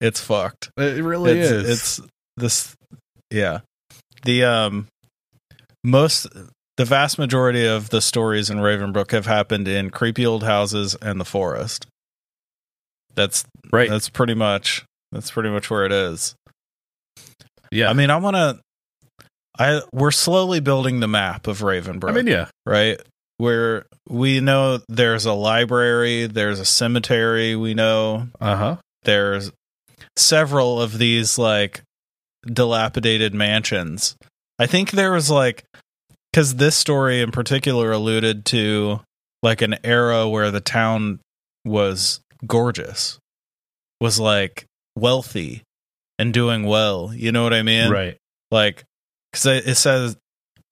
It's 0.00 0.20
fucked. 0.20 0.70
It 0.76 1.02
really 1.02 1.38
it's, 1.38 1.50
is. 1.50 1.70
It's 1.70 2.08
this, 2.36 2.76
yeah. 3.30 3.60
The 4.24 4.44
um, 4.44 4.88
most, 5.84 6.26
the 6.76 6.84
vast 6.84 7.18
majority 7.18 7.66
of 7.66 7.90
the 7.90 8.00
stories 8.00 8.50
in 8.50 8.58
Ravenbrook 8.58 9.12
have 9.12 9.26
happened 9.26 9.68
in 9.68 9.90
creepy 9.90 10.26
old 10.26 10.42
houses 10.42 10.96
and 11.00 11.20
the 11.20 11.24
forest. 11.24 11.86
That's 13.14 13.44
right. 13.72 13.88
That's 13.90 14.08
pretty 14.08 14.34
much. 14.34 14.84
That's 15.12 15.30
pretty 15.30 15.48
much 15.50 15.70
where 15.70 15.84
it 15.86 15.92
is. 15.92 16.34
yeah. 17.70 17.88
I 17.90 17.92
mean, 17.92 18.10
I 18.10 18.16
want 18.16 18.36
to. 18.36 18.58
I 19.58 19.80
we're 19.92 20.10
slowly 20.12 20.60
building 20.60 21.00
the 21.00 21.08
map 21.08 21.46
of 21.46 21.58
Ravenbrook. 21.60 22.10
I 22.10 22.12
mean, 22.12 22.26
yeah. 22.26 22.48
right? 22.64 23.00
Where 23.38 23.86
we 24.08 24.40
know 24.40 24.80
there's 24.88 25.24
a 25.26 25.32
library, 25.32 26.26
there's 26.26 26.60
a 26.60 26.64
cemetery. 26.64 27.56
We 27.56 27.74
know 27.74 28.28
Uh 28.40 28.56
huh. 28.56 28.76
there's 29.02 29.50
several 30.16 30.80
of 30.80 30.98
these 30.98 31.38
like 31.38 31.82
dilapidated 32.46 33.34
mansions. 33.34 34.16
I 34.58 34.66
think 34.66 34.90
there 34.90 35.12
was 35.12 35.30
like 35.30 35.64
because 36.32 36.56
this 36.56 36.76
story 36.76 37.20
in 37.20 37.30
particular 37.30 37.90
alluded 37.92 38.44
to 38.46 39.00
like 39.42 39.62
an 39.62 39.76
era 39.84 40.28
where 40.28 40.50
the 40.50 40.60
town 40.60 41.20
was 41.64 42.20
gorgeous, 42.46 43.18
was 44.00 44.18
like 44.20 44.66
wealthy 44.96 45.62
and 46.18 46.32
doing 46.32 46.64
well. 46.64 47.12
You 47.14 47.32
know 47.32 47.42
what 47.42 47.54
I 47.54 47.62
mean? 47.62 47.90
right. 47.90 48.16
Like, 48.50 48.84
because 49.30 49.46
it 49.46 49.76
says, 49.76 50.16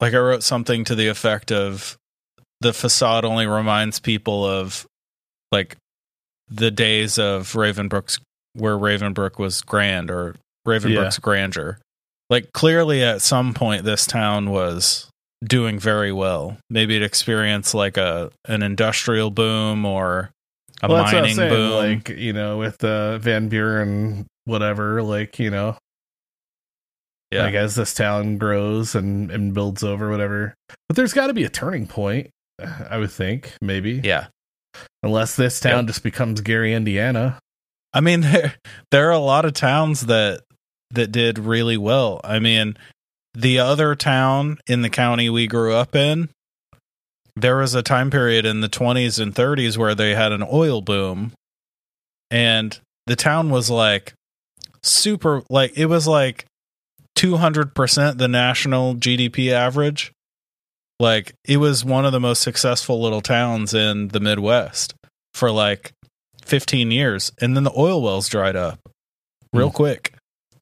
like, 0.00 0.14
I 0.14 0.18
wrote 0.18 0.42
something 0.42 0.85
to 0.85 0.94
the 0.94 1.09
effect 1.09 1.52
of 1.52 1.98
the 2.61 2.72
facade 2.72 3.24
only 3.24 3.46
reminds 3.46 4.00
people 4.00 4.44
of 4.44 4.87
like 5.52 5.76
the 6.48 6.70
days 6.70 7.18
of 7.18 7.52
Ravenbrook's 7.52 8.18
where 8.55 8.76
Ravenbrook 8.76 9.38
was 9.38 9.61
grand 9.61 10.11
or 10.11 10.37
Ravenbrook's 10.66 11.18
grandeur. 11.18 11.79
Like 12.31 12.52
clearly 12.52 13.02
at 13.02 13.22
some 13.22 13.55
point 13.55 13.85
this 13.85 14.07
town 14.07 14.50
was 14.50 15.11
doing 15.44 15.79
very 15.79 16.12
well. 16.12 16.57
Maybe 16.70 16.96
it 16.96 17.02
experienced 17.02 17.74
like 17.74 17.96
a 17.96 18.31
an 18.46 18.62
industrial 18.62 19.31
boom 19.31 19.85
or 19.85 20.31
a 20.82 20.88
Well, 20.88 21.02
mining 21.02 21.34
saying, 21.34 21.50
boom. 21.50 21.72
Like 21.72 22.08
you 22.08 22.32
know, 22.32 22.58
with 22.58 22.82
uh, 22.84 23.18
Van 23.18 23.48
Buren, 23.48 24.26
whatever. 24.44 25.02
Like 25.02 25.38
you 25.38 25.50
know, 25.50 25.76
yeah. 27.30 27.44
like 27.44 27.54
as 27.54 27.74
this 27.74 27.94
town 27.94 28.38
grows 28.38 28.94
and 28.94 29.30
and 29.30 29.54
builds 29.54 29.82
over, 29.82 30.10
whatever. 30.10 30.54
But 30.88 30.96
there's 30.96 31.12
got 31.12 31.28
to 31.28 31.34
be 31.34 31.44
a 31.44 31.48
turning 31.48 31.86
point. 31.86 32.30
I 32.90 32.98
would 32.98 33.10
think 33.10 33.52
maybe, 33.60 34.00
yeah. 34.04 34.26
unless 35.02 35.36
this 35.36 35.60
town 35.60 35.86
just 35.86 36.02
becomes 36.02 36.40
Gary, 36.40 36.74
Indiana. 36.74 37.38
I 37.92 38.00
mean 38.00 38.20
there 38.22 38.54
there 38.90 39.08
are 39.08 39.12
a 39.12 39.18
lot 39.18 39.44
of 39.44 39.54
towns 39.54 40.06
that 40.06 40.42
that 40.90 41.12
did 41.12 41.38
really 41.38 41.76
well. 41.76 42.20
I 42.22 42.38
mean, 42.38 42.76
the 43.34 43.58
other 43.58 43.94
town 43.94 44.58
in 44.66 44.82
the 44.82 44.90
county 44.90 45.28
we 45.28 45.46
grew 45.46 45.74
up 45.74 45.94
in, 45.94 46.28
there 47.37 47.57
was 47.59 47.75
a 47.75 47.83
time 47.83 48.11
period 48.11 48.44
in 48.46 48.61
the 48.62 48.68
20s 48.68 49.20
and 49.20 49.35
30s 49.35 49.77
where 49.77 49.94
they 49.94 50.14
had 50.14 50.33
an 50.33 50.44
oil 50.51 50.81
boom 50.81 51.33
and 52.31 52.81
the 53.07 53.16
town 53.16 53.51
was 53.51 53.70
like 53.70 54.14
super 54.83 55.42
like 55.51 55.77
it 55.77 55.87
was 55.87 56.07
like 56.09 56.46
200% 57.16 58.18
the 58.18 58.29
national 58.29 58.94
GDP 58.94 59.51
average. 59.51 60.12
Like 60.99 61.35
it 61.46 61.59
was 61.59 61.85
one 61.85 62.05
of 62.07 62.12
the 62.12 62.20
most 62.20 62.40
successful 62.42 63.01
little 63.03 63.20
towns 63.20 63.75
in 63.75 64.09
the 64.09 64.20
Midwest 64.20 64.94
for 65.35 65.51
like 65.51 65.92
15 66.44 66.90
years 66.90 67.33
and 67.40 67.55
then 67.57 67.64
the 67.64 67.72
oil 67.77 68.01
wells 68.03 68.29
dried 68.29 68.57
up 68.57 68.79
real 69.53 69.70
Mm. 69.70 69.75
quick 69.75 70.14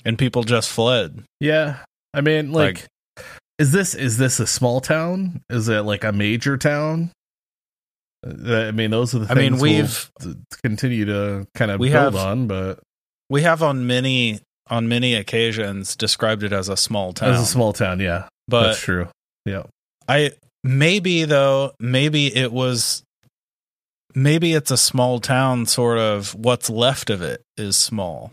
and 0.04 0.18
people 0.18 0.42
just 0.42 0.70
fled. 0.70 1.22
Yeah. 1.40 1.78
I 2.12 2.20
mean, 2.20 2.52
like, 2.52 2.88
Like- 3.18 3.26
is 3.58 3.72
this 3.72 3.94
is 3.94 4.18
this 4.18 4.40
a 4.40 4.46
small 4.46 4.80
town? 4.80 5.42
Is 5.50 5.68
it 5.68 5.80
like 5.80 6.04
a 6.04 6.12
major 6.12 6.56
town? 6.56 7.10
Uh, 8.26 8.54
I 8.54 8.70
mean, 8.70 8.90
those 8.90 9.14
are 9.14 9.20
the 9.20 9.30
I 9.30 9.34
mean, 9.34 9.58
we've 9.58 10.10
we'll 10.22 10.34
continue 10.62 11.04
to 11.06 11.46
kind 11.54 11.70
of 11.70 11.80
we 11.80 11.90
build 11.90 12.14
have- 12.14 12.16
on, 12.16 12.46
but 12.46 12.80
we 13.28 13.42
have 13.42 13.62
on 13.62 13.86
many 13.86 14.40
on 14.68 14.88
many 14.88 15.14
occasions 15.14 15.94
described 15.94 16.42
it 16.42 16.52
as 16.52 16.68
a 16.68 16.76
small 16.76 17.12
town. 17.12 17.30
as 17.34 17.40
a 17.40 17.46
small 17.46 17.72
town, 17.72 18.00
yeah, 18.00 18.28
but 18.48 18.68
that's 18.68 18.80
true. 18.80 19.08
Yeah, 19.44 19.64
I 20.08 20.32
maybe 20.62 21.24
though 21.24 21.72
maybe 21.78 22.34
it 22.34 22.50
was 22.50 23.02
maybe 24.14 24.54
it's 24.54 24.70
a 24.70 24.76
small 24.76 25.20
town 25.20 25.66
sort 25.66 25.98
of 25.98 26.34
what's 26.34 26.70
left 26.70 27.10
of 27.10 27.20
it 27.20 27.42
is 27.58 27.76
small 27.76 28.30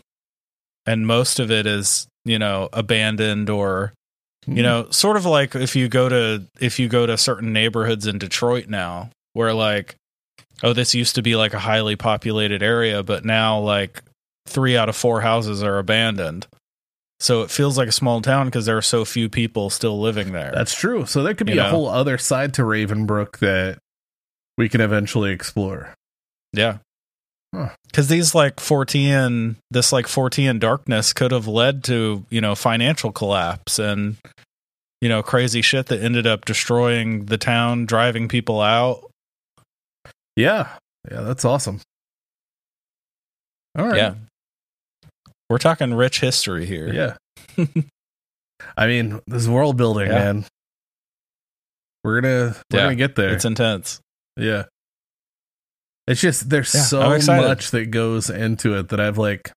and 0.86 1.06
most 1.06 1.38
of 1.40 1.50
it 1.50 1.66
is 1.66 2.06
you 2.24 2.38
know 2.38 2.68
abandoned 2.72 3.50
or 3.50 3.92
Hmm. 4.44 4.56
you 4.56 4.62
know 4.62 4.88
sort 4.90 5.16
of 5.16 5.24
like 5.24 5.54
if 5.54 5.76
you 5.76 5.88
go 5.88 6.08
to 6.08 6.46
if 6.60 6.78
you 6.78 6.88
go 6.88 7.06
to 7.06 7.16
certain 7.16 7.52
neighborhoods 7.52 8.06
in 8.06 8.18
Detroit 8.18 8.68
now 8.68 9.10
where 9.34 9.54
like 9.54 9.94
oh 10.62 10.72
this 10.72 10.94
used 10.94 11.14
to 11.14 11.22
be 11.22 11.36
like 11.36 11.54
a 11.54 11.58
highly 11.60 11.94
populated 11.96 12.62
area 12.62 13.02
but 13.02 13.24
now 13.24 13.58
like 13.60 14.02
3 14.46 14.76
out 14.76 14.88
of 14.88 14.96
4 14.96 15.20
houses 15.20 15.62
are 15.62 15.78
abandoned 15.78 16.46
so 17.20 17.42
it 17.42 17.50
feels 17.52 17.78
like 17.78 17.86
a 17.88 17.92
small 17.92 18.20
town 18.20 18.46
because 18.46 18.66
there 18.66 18.76
are 18.76 18.82
so 18.82 19.04
few 19.04 19.28
people 19.28 19.70
still 19.70 20.00
living 20.00 20.32
there 20.32 20.50
that's 20.52 20.74
true. 20.74 21.06
So 21.06 21.22
there 21.22 21.34
could 21.34 21.46
be 21.46 21.52
You 21.54 21.60
a 21.60 21.64
know? 21.64 21.70
whole 21.70 21.88
other 21.88 22.18
side 22.18 22.52
to 22.54 22.62
Ravenbrook 22.62 23.38
that 23.38 23.78
we 24.58 24.68
can 24.68 24.80
eventually 24.80 25.30
explore. 25.30 25.94
Yeah. 26.52 26.78
Huh. 27.54 27.68
Cause 27.92 28.08
these 28.08 28.34
like 28.34 28.60
14, 28.60 29.56
this 29.70 29.92
like 29.92 30.06
14 30.08 30.58
darkness 30.58 31.12
could 31.12 31.32
have 31.32 31.46
led 31.46 31.84
to, 31.84 32.24
you 32.30 32.40
know, 32.40 32.54
financial 32.54 33.12
collapse 33.12 33.78
and, 33.78 34.16
you 35.02 35.08
know, 35.10 35.22
crazy 35.22 35.60
shit 35.60 35.86
that 35.86 36.02
ended 36.02 36.26
up 36.26 36.46
destroying 36.46 37.26
the 37.26 37.36
town, 37.36 37.84
driving 37.84 38.28
people 38.28 38.60
out. 38.62 39.04
Yeah, 40.36 40.68
yeah, 41.10 41.20
that's 41.20 41.44
awesome. 41.44 41.80
All 43.78 43.86
right, 43.88 43.96
Yeah. 43.96 44.14
We're 45.50 45.58
talking 45.58 45.92
rich 45.92 46.20
history 46.20 46.64
here. 46.64 46.90
Yeah. 47.58 47.66
I 48.76 48.86
mean, 48.86 49.20
this 49.26 49.46
world 49.46 49.76
building, 49.76 50.06
Yeah. 50.08 50.14
man. 50.32 50.44
We're 52.04 52.20
gonna 52.22 52.56
we're 52.70 52.78
Yeah, 52.78 52.84
gonna 52.84 52.94
get 52.96 53.16
there. 53.16 53.34
It's 53.34 53.44
intense. 53.44 54.00
yeah. 54.38 54.64
It's 56.06 56.20
just 56.20 56.50
there's 56.50 56.74
Yeah, 56.74 56.82
so 56.82 57.18
much 57.36 57.70
that 57.70 57.90
goes 57.90 58.28
into 58.28 58.76
it 58.76 58.88
that 58.88 59.00
I've 59.00 59.18
like 59.18 59.50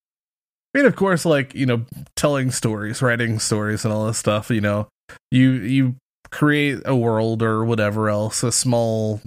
I 0.73 0.79
mean, 0.79 0.87
of 0.87 0.97
course, 0.97 1.23
like, 1.23 1.55
you 1.55 1.65
know, 1.65 1.85
telling 2.17 2.51
stories, 2.51 3.01
writing 3.01 3.39
stories 3.39 3.85
and 3.85 3.93
all 3.93 4.07
this 4.07 4.17
stuff, 4.17 4.49
you 4.49 4.59
know, 4.59 4.89
you 5.31 5.51
you 5.51 5.95
create 6.31 6.81
a 6.85 6.95
world 6.95 7.41
or 7.41 7.63
whatever 7.63 8.09
else, 8.09 8.43
a 8.43 8.51
small 8.51 9.21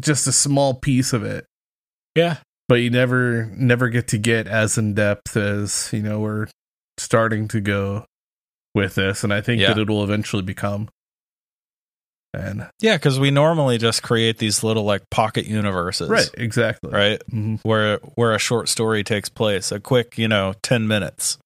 just 0.00 0.26
a 0.26 0.32
small 0.32 0.72
piece 0.74 1.12
of 1.12 1.22
it. 1.24 1.44
Yeah. 2.14 2.38
But 2.68 2.76
you 2.76 2.88
never 2.90 3.50
never 3.54 3.88
get 3.90 4.08
to 4.08 4.18
get 4.18 4.46
as 4.46 4.78
in 4.78 4.94
depth 4.94 5.36
as, 5.36 5.90
you 5.92 6.02
know, 6.02 6.20
we're 6.20 6.46
starting 6.98 7.48
to 7.48 7.60
go 7.60 8.06
with 8.74 8.94
this, 8.94 9.22
and 9.24 9.32
I 9.34 9.42
think 9.42 9.60
Yeah. 9.60 9.74
that 9.74 9.78
it 9.82 9.88
will 9.90 10.02
eventually 10.02 10.42
become. 10.42 10.88
And 12.34 12.66
Yeah. 12.80 12.96
Cause 12.98 13.18
we 13.20 13.30
normally 13.30 13.76
just 13.78 14.02
create 14.02 14.38
these 14.38 14.62
little 14.64 14.84
like 14.84 15.02
pocket 15.10 15.46
universes. 15.46 16.08
right, 16.08 16.30
exactly. 16.34 16.90
Right. 16.90 17.20
Mhm. 17.30 17.60
where 17.62 17.98
where 18.14 18.34
a 18.34 18.38
short 18.38 18.68
story 18.68 19.04
takes 19.04 19.28
place 19.28 19.70
a 19.72 19.78
quick 19.80 20.16
you 20.16 20.28
know 20.28 20.54
10 20.62 20.86
minutes 20.88 21.38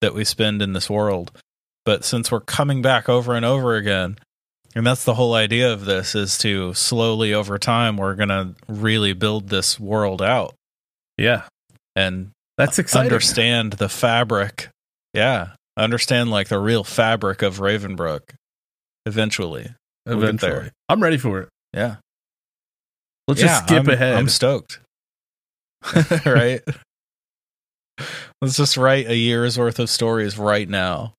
that 0.00 0.14
we 0.14 0.24
spend 0.24 0.62
in 0.62 0.72
this 0.74 0.88
world 0.90 1.30
but 1.84 2.04
since 2.04 2.30
we're 2.30 2.40
coming 2.40 2.82
back 2.82 3.08
over 3.08 3.34
and 3.34 3.44
over 3.44 3.74
again 3.76 4.16
and 4.74 4.86
that's 4.86 5.04
the 5.04 5.14
whole 5.14 5.34
idea 5.34 5.72
of 5.72 5.84
this 5.84 6.14
is 6.14 6.38
to 6.38 6.72
slowly 6.74 7.34
over 7.34 7.58
time 7.58 7.96
we're 7.96 8.14
going 8.14 8.28
to 8.30 8.54
really 8.68 9.12
build 9.12 9.48
this 9.48 9.78
world 9.78 10.22
out 10.22 10.54
Yeah, 11.18 11.42
and 11.96 12.30
that's 12.56 12.78
exciting. 12.78 13.06
understand 13.12 13.74
the 13.74 13.88
fabric 13.88 14.68
yeah 15.14 15.48
understand 15.76 16.30
like 16.30 16.48
the 16.48 16.58
real 16.58 16.84
fabric 16.84 17.42
of 17.42 17.58
ravenbrook 17.58 18.34
eventually 19.06 19.74
Eventually, 20.06 20.52
there. 20.52 20.72
I'm 20.88 21.02
ready 21.02 21.16
for 21.18 21.40
it. 21.40 21.48
yeah 21.74 21.96
Let's 23.28 23.40
Yeah, 23.40 23.46
just 23.48 23.64
skip 23.64 23.76
I'm- 23.78 23.88
ahead. 23.90 24.16
I'm 24.16 24.28
stoked. 24.28 24.80
right? 26.26 26.60
Let's 28.40 28.56
just 28.56 28.76
write 28.76 29.06
a 29.06 29.16
year's 29.16 29.58
worth 29.58 29.78
of 29.78 29.88
stories 29.90 30.36
right 30.38 30.68
now. 30.68 31.14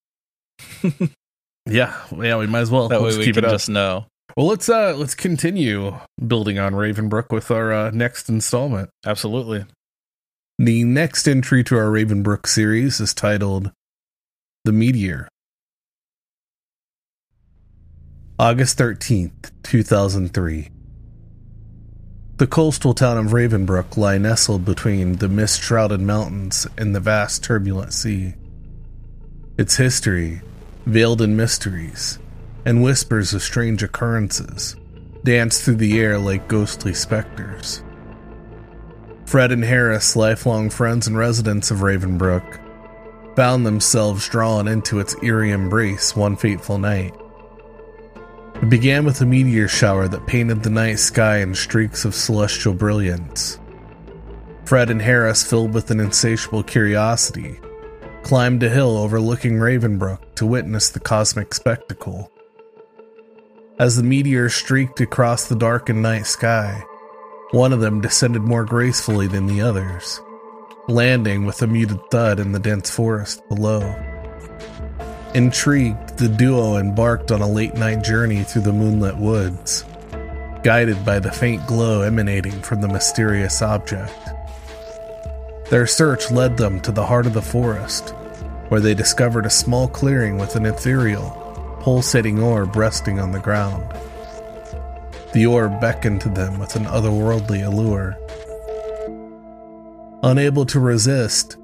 yeah, 1.65 1.95
yeah, 2.11 2.37
we 2.37 2.47
might 2.47 2.59
as 2.61 2.71
well. 2.71 2.89
That 2.89 3.01
let's 3.01 3.15
way 3.15 3.19
we 3.19 3.25
keep 3.25 3.35
can 3.35 3.45
it 3.45 3.47
up. 3.47 3.53
just 3.53 3.69
know. 3.69 4.05
Well, 4.35 4.47
let's 4.47 4.67
uh 4.67 4.95
let's 4.97 5.15
continue 5.15 5.97
building 6.25 6.59
on 6.59 6.73
Ravenbrook 6.73 7.31
with 7.31 7.51
our 7.51 7.71
uh, 7.71 7.91
next 7.91 8.29
installment. 8.29 8.89
Absolutely. 9.05 9.65
The 10.59 10.83
next 10.83 11.27
entry 11.27 11.63
to 11.65 11.77
our 11.77 11.85
Ravenbrook 11.87 12.47
series 12.47 12.99
is 12.99 13.13
titled 13.13 13.71
The 14.65 14.71
Meteor. 14.71 15.27
August 18.39 18.79
13th, 18.79 19.51
2003. 19.61 20.69
The 22.37 22.47
coastal 22.47 22.95
town 22.95 23.19
of 23.19 23.31
Ravenbrook 23.31 23.95
lie 23.95 24.17
nestled 24.17 24.65
between 24.65 25.17
the 25.17 25.29
mist 25.29 25.61
shrouded 25.61 26.01
mountains 26.01 26.65
and 26.75 26.95
the 26.95 26.99
vast 26.99 27.43
turbulent 27.43 27.93
sea. 27.93 28.33
Its 29.55 29.75
history, 29.75 30.41
veiled 30.87 31.21
in 31.21 31.37
mysteries 31.37 32.17
and 32.65 32.81
whispers 32.81 33.35
of 33.35 33.43
strange 33.43 33.83
occurrences, 33.83 34.75
dance 35.23 35.61
through 35.63 35.75
the 35.75 35.99
air 35.99 36.17
like 36.17 36.47
ghostly 36.47 36.95
specters. 36.95 37.83
Fred 39.27 39.51
and 39.51 39.63
Harris, 39.63 40.15
lifelong 40.15 40.71
friends 40.71 41.05
and 41.05 41.15
residents 41.15 41.69
of 41.69 41.83
Ravenbrook, 41.83 43.35
found 43.35 43.63
themselves 43.63 44.27
drawn 44.27 44.67
into 44.67 44.99
its 44.99 45.15
eerie 45.21 45.51
embrace 45.51 46.15
one 46.15 46.35
fateful 46.35 46.79
night. 46.79 47.13
It 48.55 48.69
began 48.69 49.03
with 49.05 49.19
a 49.21 49.25
meteor 49.25 49.67
shower 49.67 50.07
that 50.07 50.27
painted 50.27 50.63
the 50.63 50.69
night 50.69 50.99
sky 50.99 51.39
in 51.39 51.53
streaks 51.53 52.05
of 52.05 52.15
celestial 52.15 52.73
brilliance. 52.73 53.59
Fred 54.65 54.89
and 54.89 55.01
Harris, 55.01 55.43
filled 55.43 55.73
with 55.73 55.91
an 55.91 55.99
insatiable 55.99 56.63
curiosity, 56.63 57.59
climbed 58.23 58.63
a 58.63 58.69
hill 58.69 58.97
overlooking 58.97 59.53
Ravenbrook 59.53 60.35
to 60.35 60.45
witness 60.45 60.89
the 60.89 60.99
cosmic 60.99 61.53
spectacle. 61.53 62.31
As 63.79 63.97
the 63.97 64.03
meteor 64.03 64.49
streaked 64.49 65.01
across 65.01 65.47
the 65.47 65.55
darkened 65.55 66.01
night 66.01 66.25
sky, 66.25 66.83
one 67.51 67.73
of 67.73 67.81
them 67.81 68.01
descended 68.01 68.43
more 68.43 68.65
gracefully 68.65 69.27
than 69.27 69.45
the 69.45 69.61
others, 69.61 70.21
landing 70.87 71.45
with 71.45 71.61
a 71.61 71.67
muted 71.67 71.99
thud 72.09 72.39
in 72.39 72.51
the 72.51 72.59
dense 72.59 72.89
forest 72.89 73.47
below. 73.49 73.81
Intrigued, 75.33 76.19
the 76.19 76.29
duo 76.29 76.77
embarked 76.77 77.31
on 77.31 77.41
a 77.41 77.49
late 77.49 77.73
night 77.73 78.03
journey 78.03 78.43
through 78.43 78.61
the 78.61 78.71
moonlit 78.71 79.17
woods, 79.17 79.83
guided 80.63 81.03
by 81.03 81.17
the 81.17 81.31
faint 81.31 81.65
glow 81.65 82.03
emanating 82.03 82.61
from 82.61 82.81
the 82.81 82.87
mysterious 82.87 83.63
object. 83.63 84.13
Their 85.71 85.87
search 85.87 86.29
led 86.29 86.57
them 86.57 86.79
to 86.81 86.91
the 86.91 87.07
heart 87.07 87.25
of 87.25 87.33
the 87.33 87.41
forest, 87.41 88.11
where 88.69 88.79
they 88.79 88.93
discovered 88.93 89.47
a 89.47 89.49
small 89.49 89.87
clearing 89.87 90.37
with 90.37 90.55
an 90.55 90.67
ethereal, 90.67 91.31
pulsating 91.81 92.39
orb 92.39 92.75
resting 92.75 93.19
on 93.19 93.31
the 93.31 93.39
ground. 93.39 93.91
The 95.33 95.47
orb 95.47 95.81
beckoned 95.81 96.21
to 96.21 96.29
them 96.29 96.59
with 96.59 96.75
an 96.75 96.85
otherworldly 96.85 97.65
allure. 97.65 98.19
Unable 100.21 100.67
to 100.67 100.79
resist, 100.79 101.57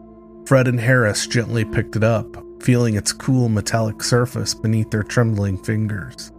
Fred 0.48 0.68
and 0.68 0.80
Harris 0.80 1.28
gently 1.28 1.64
picked 1.64 1.96
it 1.96 2.04
up, 2.04 2.26
feeling 2.62 2.96
its 2.96 3.14
cool 3.14 3.50
metallic 3.50 4.04
surface 4.04 4.54
beneath 4.54 4.92
their 4.92 5.04
trembling 5.04 5.58
fingers. 5.58 6.32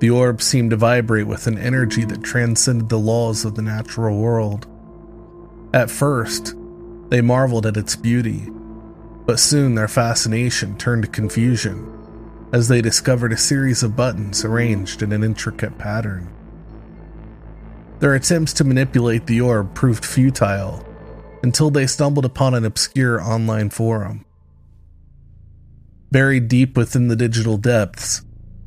The 0.00 0.10
orb 0.10 0.40
seemed 0.40 0.70
to 0.70 0.76
vibrate 0.76 1.26
with 1.26 1.46
an 1.46 1.58
energy 1.58 2.04
that 2.04 2.22
transcended 2.22 2.88
the 2.88 2.98
laws 2.98 3.44
of 3.44 3.56
the 3.56 3.62
natural 3.62 4.18
world. 4.18 4.66
At 5.74 5.90
first, 5.90 6.54
they 7.08 7.20
marveled 7.20 7.66
at 7.66 7.76
its 7.76 7.96
beauty, 7.96 8.48
but 9.26 9.40
soon 9.40 9.74
their 9.74 9.88
fascination 9.88 10.78
turned 10.78 11.02
to 11.02 11.08
confusion 11.08 11.94
as 12.52 12.68
they 12.68 12.80
discovered 12.80 13.32
a 13.32 13.36
series 13.36 13.82
of 13.82 13.96
buttons 13.96 14.44
arranged 14.44 15.02
in 15.02 15.12
an 15.12 15.24
intricate 15.24 15.76
pattern. 15.78 16.32
Their 17.98 18.14
attempts 18.14 18.52
to 18.54 18.64
manipulate 18.64 19.26
the 19.26 19.40
orb 19.40 19.74
proved 19.74 20.04
futile 20.04 20.86
until 21.42 21.70
they 21.70 21.86
stumbled 21.86 22.24
upon 22.24 22.54
an 22.54 22.64
obscure 22.64 23.20
online 23.20 23.70
forum. 23.70 24.24
Buried 26.10 26.48
deep 26.48 26.76
within 26.76 27.08
the 27.08 27.16
digital 27.16 27.58
depths, 27.58 28.22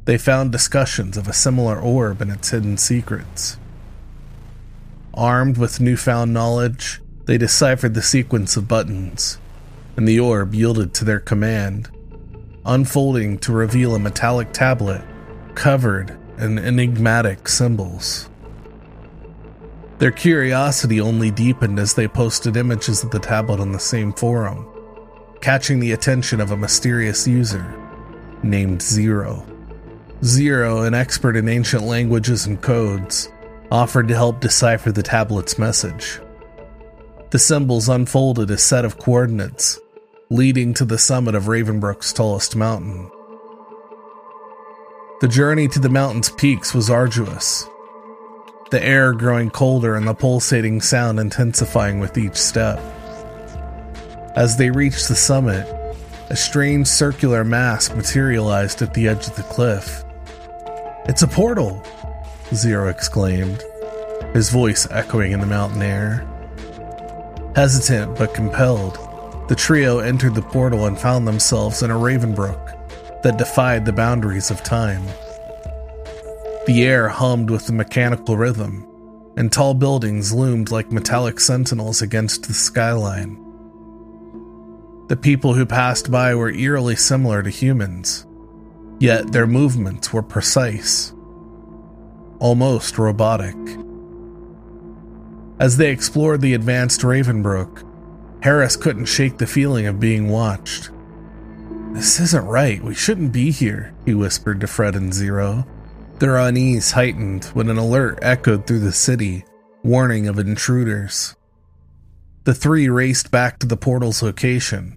they 0.06 0.18
found 0.18 0.52
discussions 0.52 1.18
of 1.18 1.28
a 1.28 1.34
similar 1.34 1.80
orb 1.80 2.22
and 2.22 2.32
its 2.32 2.50
hidden 2.50 2.78
secrets. 2.78 3.58
Armed 5.14 5.58
with 5.58 5.82
newfound 5.82 6.34
knowledge, 6.34 7.02
they 7.26 7.40
deciphered 7.40 7.96
the 7.96 8.02
sequence 8.02 8.56
of 8.58 8.68
buttons, 8.68 9.40
and 9.98 10.08
the 10.08 10.20
orb 10.20 10.54
yielded 10.54 10.94
to 10.94 11.06
their 11.06 11.20
command, 11.20 11.90
unfolding 12.64 13.40
to 13.40 13.52
reveal 13.52 13.96
a 13.96 14.00
metallic 14.00 14.54
tablet 14.54 15.02
covered 15.56 16.18
in 16.38 16.60
enigmatic 16.60 17.48
symbols. 17.48 18.30
Their 19.98 20.12
curiosity 20.12 21.02
only 21.02 21.32
deepened 21.32 21.80
as 21.80 21.94
they 21.94 22.08
posted 22.08 22.56
images 22.56 23.04
of 23.04 23.12
the 23.12 23.20
tablet 23.20 23.60
on 23.60 23.72
the 23.72 23.80
same 23.80 24.14
forum, 24.14 24.71
catching 25.42 25.80
the 25.80 25.92
attention 25.92 26.40
of 26.40 26.52
a 26.52 26.58
mysterious 26.58 27.28
user 27.28 27.66
named 28.44 28.82
Zero. 28.82 29.46
Zero, 30.24 30.84
an 30.84 30.94
expert 30.94 31.36
in 31.36 31.50
ancient 31.50 31.84
languages 31.84 32.46
and 32.46 32.62
codes, 32.62 33.30
offered 33.72 34.08
to 34.08 34.16
help 34.16 34.40
decipher 34.40 34.92
the 34.92 35.04
tablet's 35.04 35.58
message. 35.58 36.20
The 37.32 37.40
symbols 37.40 37.90
unfolded 37.90 38.52
a 38.52 38.58
set 38.58 38.86
of 38.86 39.00
coordinates 39.00 39.80
leading 40.30 40.74
to 40.76 40.86
the 40.86 40.98
summit 40.98 41.36
of 41.36 41.46
Ravenbrook's 41.46 42.14
tallest 42.14 42.56
mountain. 42.56 43.10
The 45.22 45.28
journey 45.28 45.68
to 45.70 45.80
the 45.80 45.90
mountain's 45.90 46.30
peaks 46.30 46.74
was 46.74 46.90
arduous, 46.90 47.66
the 48.70 48.84
air 48.84 49.14
growing 49.14 49.50
colder 49.50 49.96
and 49.96 50.08
the 50.08 50.14
pulsating 50.14 50.82
sound 50.82 51.20
intensifying 51.20 52.00
with 52.00 52.18
each 52.18 52.38
step. 52.38 52.80
As 54.36 54.56
they 54.56 54.72
reached 54.72 55.10
the 55.10 55.16
summit, 55.16 55.68
a 56.30 56.36
strange 56.38 56.88
circular 56.88 57.44
mass 57.44 57.94
materialized 57.94 58.82
at 58.82 58.94
the 58.94 59.10
edge 59.10 59.28
of 59.28 59.36
the 59.36 59.44
cliff. 59.44 60.06
It's 61.06 61.22
a 61.22 61.28
portal! 61.28 61.84
Zero 62.54 62.88
exclaimed, 62.88 63.62
his 64.34 64.50
voice 64.50 64.88
echoing 64.90 65.34
in 65.34 65.42
the 65.42 65.46
mountain 65.46 65.82
air. 65.82 66.26
Hesitant 67.58 68.18
but 68.18 68.34
compelled, 68.34 68.98
the 69.50 69.56
trio 69.56 70.00
entered 70.00 70.36
the 70.36 70.42
portal 70.42 70.86
and 70.86 70.98
found 70.98 71.28
themselves 71.28 71.84
in 71.84 71.92
a 71.92 71.96
Ravenbrook 71.96 73.24
that 73.24 73.38
defied 73.38 73.86
the 73.86 73.92
boundaries 73.92 74.50
of 74.50 74.64
time. 74.64 75.04
The 76.68 76.84
air 76.84 77.10
hummed 77.10 77.50
with 77.50 77.68
a 77.68 77.74
mechanical 77.74 78.38
rhythm, 78.38 78.88
and 79.36 79.52
tall 79.52 79.74
buildings 79.74 80.32
loomed 80.32 80.72
like 80.72 80.90
metallic 80.90 81.42
sentinels 81.42 82.02
against 82.02 82.48
the 82.48 82.54
skyline. 82.54 83.51
The 85.12 85.18
people 85.18 85.56
who 85.56 85.66
passed 85.66 86.10
by 86.10 86.34
were 86.36 86.52
eerily 86.52 86.96
similar 86.96 87.44
to 87.44 87.50
humans, 87.50 88.26
yet 88.98 89.34
their 89.34 89.46
movements 89.46 90.14
were 90.14 90.24
precise, 90.24 91.12
almost 92.40 92.98
robotic. 92.98 93.58
As 95.60 95.76
they 95.76 95.92
explored 95.92 96.40
the 96.40 96.54
advanced 96.54 97.02
Ravenbrook, 97.02 97.84
Harris 98.42 98.78
couldn't 98.78 99.08
shake 99.08 99.38
the 99.38 99.46
feeling 99.46 99.86
of 99.86 100.00
being 100.00 100.30
watched. 100.30 100.92
This 101.92 102.22
isn't 102.22 102.46
right. 102.46 102.82
We 102.82 102.96
shouldn't 102.96 103.34
be 103.34 103.52
here, 103.52 103.94
he 104.06 104.14
whispered 104.14 104.62
to 104.62 104.68
Fred 104.68 104.96
and 104.96 105.14
Zero. 105.14 105.68
Their 106.20 106.38
unease 106.38 106.92
heightened 106.92 107.44
when 107.48 107.68
an 107.68 107.78
alert 107.78 108.20
echoed 108.22 108.66
through 108.66 108.80
the 108.80 108.94
city, 108.94 109.44
warning 109.84 110.30
of 110.30 110.40
intruders. 110.40 111.36
The 112.46 112.54
three 112.54 112.88
raced 112.88 113.30
back 113.30 113.60
to 113.60 113.68
the 113.68 113.76
portal's 113.76 114.24
location, 114.24 114.96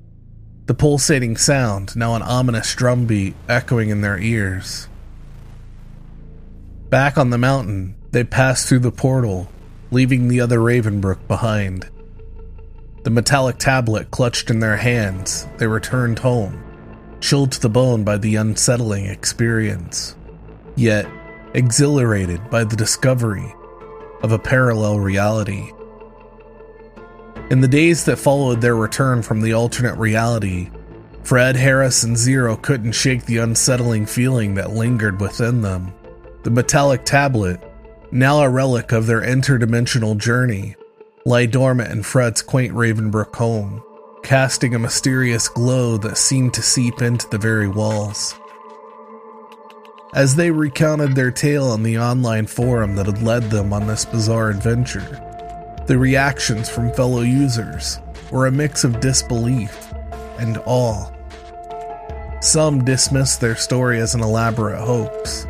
the 0.67 0.75
pulsating 0.75 1.37
sound, 1.37 1.95
now 1.97 2.15
an 2.15 2.23
ominous 2.23 2.75
drumbeat, 2.75 3.35
echoing 3.49 3.91
in 3.91 4.01
their 4.01 4.19
ears. 4.19 4.89
Back 6.91 7.19
on 7.19 7.31
the 7.31 7.39
mountain, 7.39 7.97
they 8.13 8.25
passed 8.25 8.69
through 8.69 8.81
the 8.81 8.93
portal, 8.93 9.51
leaving 9.91 10.29
the 10.29 10.41
other 10.41 10.59
Ravenbrook 10.59 11.27
behind. 11.29 11.89
The 13.03 13.11
metallic 13.11 13.59
tablet 13.59 14.11
clutched 14.11 14.51
in 14.51 14.61
their 14.61 14.77
hands, 14.77 15.47
they 15.59 15.67
returned 15.67 16.21
home, 16.21 16.63
chilled 17.21 17.53
to 17.53 17.61
the 17.61 17.69
bone 17.69 18.05
by 18.05 18.17
the 18.17 18.37
unsettling 18.37 19.07
experience 19.07 20.17
yet 20.77 21.07
exhilarated 21.55 22.51
by 22.51 22.65
the 22.65 22.77
discovery 22.77 23.55
of 24.23 24.33
a 24.33 24.39
parallel 24.39 24.99
reality. 24.99 25.71
In 27.51 27.61
the 27.61 27.69
days 27.69 28.05
that 28.05 28.17
followed 28.17 28.63
their 28.63 28.75
return 28.75 29.21
from 29.21 29.43
the 29.43 29.53
alternate 29.53 29.97
reality, 29.97 30.71
Fred, 31.25 31.57
Harris, 31.57 32.03
and 32.03 32.17
Zero 32.17 32.57
couldn't 32.57 32.93
shake 32.93 33.27
the 33.27 33.39
unsettling 33.39 34.07
feeling 34.07 34.55
that 34.55 34.71
lingered 34.71 35.21
within 35.21 35.61
them. 35.61 35.93
The 36.43 36.51
metallic 36.51 37.05
tablet, 37.05 37.61
now 38.11 38.41
a 38.41 38.49
relic 38.49 38.93
of 38.93 39.07
their 39.07 39.21
interdimensional 39.21 40.17
journey, 40.17 40.77
lay 41.27 41.47
dormant 41.47 41.93
in 41.93 42.03
Fred's 42.03 42.41
quaint 42.41 42.73
Ravenbrook 42.73 43.37
home, 43.37 43.83
casting 44.23 44.75
a 44.75 44.79
mysterious 44.79 45.49
glow 45.49 45.99
that 45.99 46.17
seemed 46.17 46.55
to 46.55 46.63
seep 46.63 47.03
into 47.03 47.29
the 47.29 47.39
very 47.39 47.69
walls. 47.69 48.35
As 50.15 50.37
they 50.37 50.51
recounted 50.51 51.15
their 51.15 51.31
tale 51.31 51.67
on 51.67 51.83
the 51.83 51.99
online 51.99 52.47
forum 52.47 52.97
that 52.97 53.07
had 53.07 53.23
led 53.23 53.51
them 53.51 53.73
on 53.73 53.87
this 53.87 54.07
bizarre 54.07 54.49
adventure, 54.49 55.21
the 55.87 55.99
reactions 55.99 56.69
from 56.69 56.93
fellow 56.93 57.21
users 57.21 58.01
were 58.31 58.47
a 58.47 58.53
mix 58.53 58.85
of 58.85 59.01
disbelief 59.01 59.93
and 60.39 60.59
awe. 60.67 61.11
Some 62.41 62.85
dismissed 62.85 63.41
their 63.41 63.57
story 63.57 64.01
as 64.01 64.15
an 64.15 64.23
elaborate 64.23 64.81
hoax, 64.81 65.47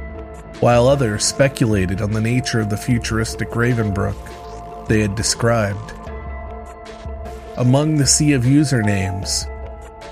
while 0.61 0.89
others 0.89 1.25
speculated 1.25 2.01
on 2.01 2.13
the 2.13 2.21
nature 2.21 2.61
of 2.61 2.71
the 2.71 2.77
futuristic 2.77 3.51
Ravenbrook 3.51 4.89
they 4.89 5.01
had 5.01 5.15
described. 5.15 5.93
Among 7.57 7.97
the 7.97 8.07
sea 8.07 8.33
of 8.33 8.43
usernames, 8.43 9.49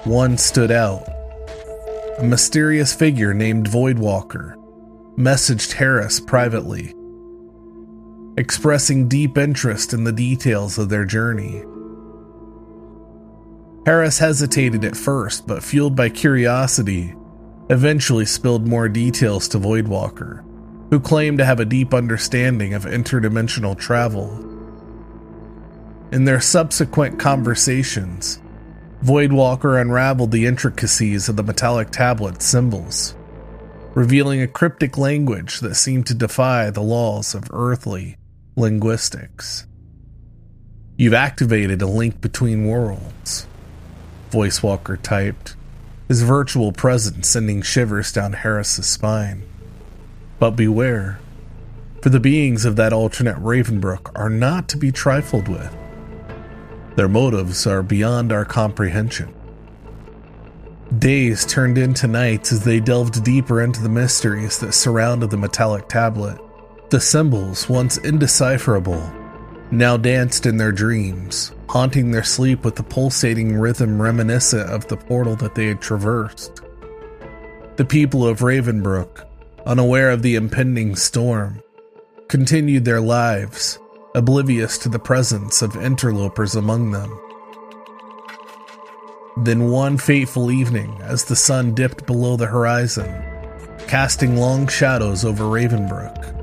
one 0.06 0.38
stood 0.38 0.70
out 0.70 1.08
a 2.18 2.24
mysterious 2.24 2.94
figure 2.94 3.34
named 3.34 3.68
Voidwalker 3.68 4.54
messaged 5.16 5.72
Harris 5.72 6.20
privately, 6.20 6.94
expressing 8.36 9.08
deep 9.08 9.36
interest 9.36 9.92
in 9.92 10.04
the 10.04 10.12
details 10.12 10.78
of 10.78 10.88
their 10.88 11.04
journey. 11.04 11.64
Harris 13.84 14.18
hesitated 14.18 14.84
at 14.84 14.96
first, 14.96 15.46
but 15.46 15.62
fueled 15.62 15.94
by 15.94 16.08
curiosity, 16.08 17.14
eventually 17.68 18.24
spilled 18.24 18.66
more 18.66 18.88
details 18.88 19.48
to 19.48 19.58
Voidwalker, 19.58 20.44
who 20.90 21.00
claimed 21.00 21.38
to 21.38 21.44
have 21.44 21.60
a 21.60 21.64
deep 21.64 21.92
understanding 21.92 22.74
of 22.74 22.84
interdimensional 22.84 23.76
travel. 23.76 24.30
In 26.10 26.24
their 26.24 26.40
subsequent 26.40 27.18
conversations, 27.18 28.40
Voidwalker 29.04 29.80
unraveled 29.80 30.30
the 30.30 30.46
intricacies 30.46 31.28
of 31.28 31.36
the 31.36 31.42
metallic 31.42 31.90
tablet's 31.90 32.46
symbols, 32.46 33.14
revealing 33.94 34.40
a 34.40 34.48
cryptic 34.48 34.96
language 34.96 35.60
that 35.60 35.74
seemed 35.74 36.06
to 36.06 36.14
defy 36.14 36.70
the 36.70 36.82
laws 36.82 37.34
of 37.34 37.50
earthly 37.52 38.16
linguistics. 38.54 39.66
You've 40.96 41.14
activated 41.14 41.80
a 41.80 41.86
link 41.86 42.20
between 42.20 42.66
worlds, 42.66 43.46
Voidwalker 44.30 45.00
typed, 45.00 45.56
his 46.08 46.22
virtual 46.22 46.72
presence 46.72 47.28
sending 47.28 47.62
shivers 47.62 48.12
down 48.12 48.34
Harris's 48.34 48.86
spine. 48.86 49.44
But 50.38 50.50
beware, 50.50 51.18
for 52.02 52.10
the 52.10 52.20
beings 52.20 52.64
of 52.66 52.76
that 52.76 52.92
alternate 52.92 53.36
Ravenbrook 53.36 54.12
are 54.14 54.28
not 54.28 54.68
to 54.68 54.76
be 54.76 54.92
trifled 54.92 55.48
with. 55.48 55.74
Their 56.96 57.08
motives 57.08 57.66
are 57.66 57.82
beyond 57.82 58.32
our 58.32 58.44
comprehension. 58.44 59.34
Days 60.98 61.46
turned 61.46 61.78
into 61.78 62.06
nights 62.06 62.52
as 62.52 62.64
they 62.64 62.80
delved 62.80 63.24
deeper 63.24 63.62
into 63.62 63.80
the 63.80 63.88
mysteries 63.88 64.58
that 64.58 64.74
surrounded 64.74 65.30
the 65.30 65.38
metallic 65.38 65.88
tablet. 65.88 66.38
The 66.92 67.00
symbols, 67.00 67.70
once 67.70 67.96
indecipherable, 67.96 69.10
now 69.70 69.96
danced 69.96 70.44
in 70.44 70.58
their 70.58 70.72
dreams, 70.72 71.52
haunting 71.66 72.10
their 72.10 72.22
sleep 72.22 72.66
with 72.66 72.76
the 72.76 72.82
pulsating 72.82 73.56
rhythm 73.56 74.00
reminiscent 74.00 74.68
of 74.68 74.86
the 74.88 74.98
portal 74.98 75.34
that 75.36 75.54
they 75.54 75.68
had 75.68 75.80
traversed. 75.80 76.60
The 77.76 77.86
people 77.86 78.26
of 78.26 78.40
Ravenbrook, 78.40 79.26
unaware 79.64 80.10
of 80.10 80.20
the 80.20 80.34
impending 80.34 80.94
storm, 80.94 81.62
continued 82.28 82.84
their 82.84 83.00
lives, 83.00 83.78
oblivious 84.14 84.76
to 84.76 84.90
the 84.90 84.98
presence 84.98 85.62
of 85.62 85.76
interlopers 85.76 86.56
among 86.56 86.90
them. 86.90 87.18
Then 89.38 89.70
one 89.70 89.96
fateful 89.96 90.50
evening, 90.50 91.00
as 91.00 91.24
the 91.24 91.36
sun 91.36 91.74
dipped 91.74 92.04
below 92.04 92.36
the 92.36 92.48
horizon, 92.48 93.10
casting 93.88 94.36
long 94.36 94.66
shadows 94.68 95.24
over 95.24 95.44
Ravenbrook, 95.44 96.41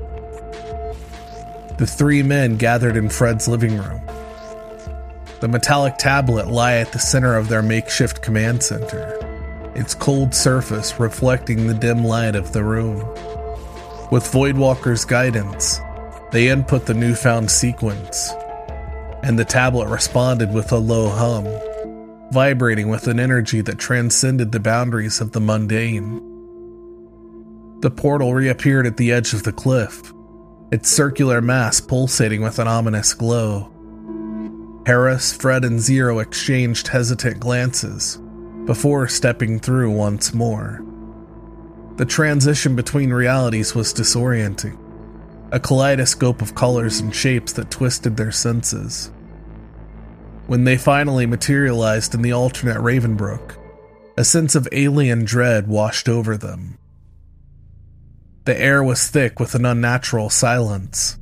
the 1.80 1.86
three 1.86 2.22
men 2.22 2.58
gathered 2.58 2.94
in 2.94 3.08
Fred's 3.08 3.48
living 3.48 3.78
room. 3.78 4.02
The 5.40 5.48
metallic 5.48 5.96
tablet 5.96 6.48
lay 6.48 6.78
at 6.82 6.92
the 6.92 6.98
center 6.98 7.38
of 7.38 7.48
their 7.48 7.62
makeshift 7.62 8.20
command 8.20 8.62
center, 8.62 9.18
its 9.74 9.94
cold 9.94 10.34
surface 10.34 11.00
reflecting 11.00 11.66
the 11.66 11.72
dim 11.72 12.04
light 12.04 12.34
of 12.34 12.52
the 12.52 12.62
room. 12.62 12.98
With 14.10 14.30
Voidwalker's 14.30 15.06
guidance, 15.06 15.80
they 16.32 16.50
input 16.50 16.84
the 16.84 16.92
newfound 16.92 17.50
sequence, 17.50 18.30
and 19.22 19.38
the 19.38 19.46
tablet 19.46 19.88
responded 19.88 20.52
with 20.52 20.72
a 20.72 20.76
low 20.76 21.08
hum 21.08 21.46
vibrating 22.30 22.90
with 22.90 23.08
an 23.08 23.18
energy 23.18 23.62
that 23.62 23.78
transcended 23.78 24.52
the 24.52 24.60
boundaries 24.60 25.22
of 25.22 25.32
the 25.32 25.40
mundane. 25.40 26.20
The 27.80 27.90
portal 27.90 28.34
reappeared 28.34 28.86
at 28.86 28.98
the 28.98 29.12
edge 29.12 29.32
of 29.32 29.44
the 29.44 29.52
cliff, 29.52 30.12
its 30.70 30.90
circular 30.90 31.40
mass 31.40 31.80
pulsating 31.80 32.42
with 32.42 32.58
an 32.58 32.68
ominous 32.68 33.12
glow. 33.14 33.72
Harris, 34.86 35.32
Fred, 35.32 35.64
and 35.64 35.80
Zero 35.80 36.20
exchanged 36.20 36.88
hesitant 36.88 37.40
glances 37.40 38.18
before 38.64 39.08
stepping 39.08 39.58
through 39.58 39.90
once 39.90 40.32
more. 40.32 40.84
The 41.96 42.06
transition 42.06 42.76
between 42.76 43.12
realities 43.12 43.74
was 43.74 43.92
disorienting, 43.92 44.78
a 45.52 45.60
kaleidoscope 45.60 46.40
of 46.40 46.54
colors 46.54 47.00
and 47.00 47.14
shapes 47.14 47.52
that 47.54 47.70
twisted 47.70 48.16
their 48.16 48.32
senses. 48.32 49.10
When 50.46 50.64
they 50.64 50.76
finally 50.76 51.26
materialized 51.26 52.14
in 52.14 52.22
the 52.22 52.32
alternate 52.32 52.78
Ravenbrook, 52.78 53.56
a 54.16 54.24
sense 54.24 54.54
of 54.54 54.68
alien 54.72 55.24
dread 55.24 55.68
washed 55.68 56.08
over 56.08 56.36
them. 56.36 56.78
The 58.50 58.60
air 58.60 58.82
was 58.82 59.06
thick 59.06 59.38
with 59.38 59.54
an 59.54 59.64
unnatural 59.64 60.28
silence, 60.28 61.16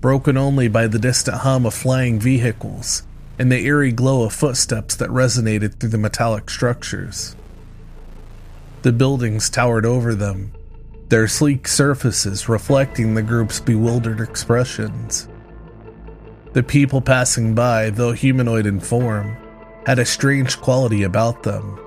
broken 0.00 0.36
only 0.36 0.66
by 0.66 0.88
the 0.88 0.98
distant 0.98 1.36
hum 1.42 1.64
of 1.64 1.74
flying 1.74 2.18
vehicles 2.18 3.04
and 3.38 3.52
the 3.52 3.64
eerie 3.64 3.92
glow 3.92 4.24
of 4.24 4.32
footsteps 4.32 4.96
that 4.96 5.10
resonated 5.10 5.78
through 5.78 5.90
the 5.90 5.96
metallic 5.96 6.50
structures. 6.50 7.36
The 8.82 8.90
buildings 8.90 9.48
towered 9.48 9.86
over 9.86 10.12
them, 10.16 10.52
their 11.08 11.28
sleek 11.28 11.68
surfaces 11.68 12.48
reflecting 12.48 13.14
the 13.14 13.22
group's 13.22 13.60
bewildered 13.60 14.20
expressions. 14.20 15.28
The 16.52 16.64
people 16.64 17.00
passing 17.00 17.54
by, 17.54 17.90
though 17.90 18.10
humanoid 18.10 18.66
in 18.66 18.80
form, 18.80 19.36
had 19.86 20.00
a 20.00 20.04
strange 20.04 20.60
quality 20.60 21.04
about 21.04 21.44
them. 21.44 21.78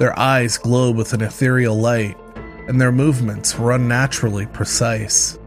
Their 0.00 0.18
eyes 0.18 0.58
glowed 0.58 0.96
with 0.96 1.12
an 1.12 1.22
ethereal 1.22 1.76
light, 1.76 2.16
and 2.68 2.80
their 2.80 2.92
movements 2.92 3.58
were 3.58 3.72
unnaturally 3.72 4.46
precise. 4.46 5.38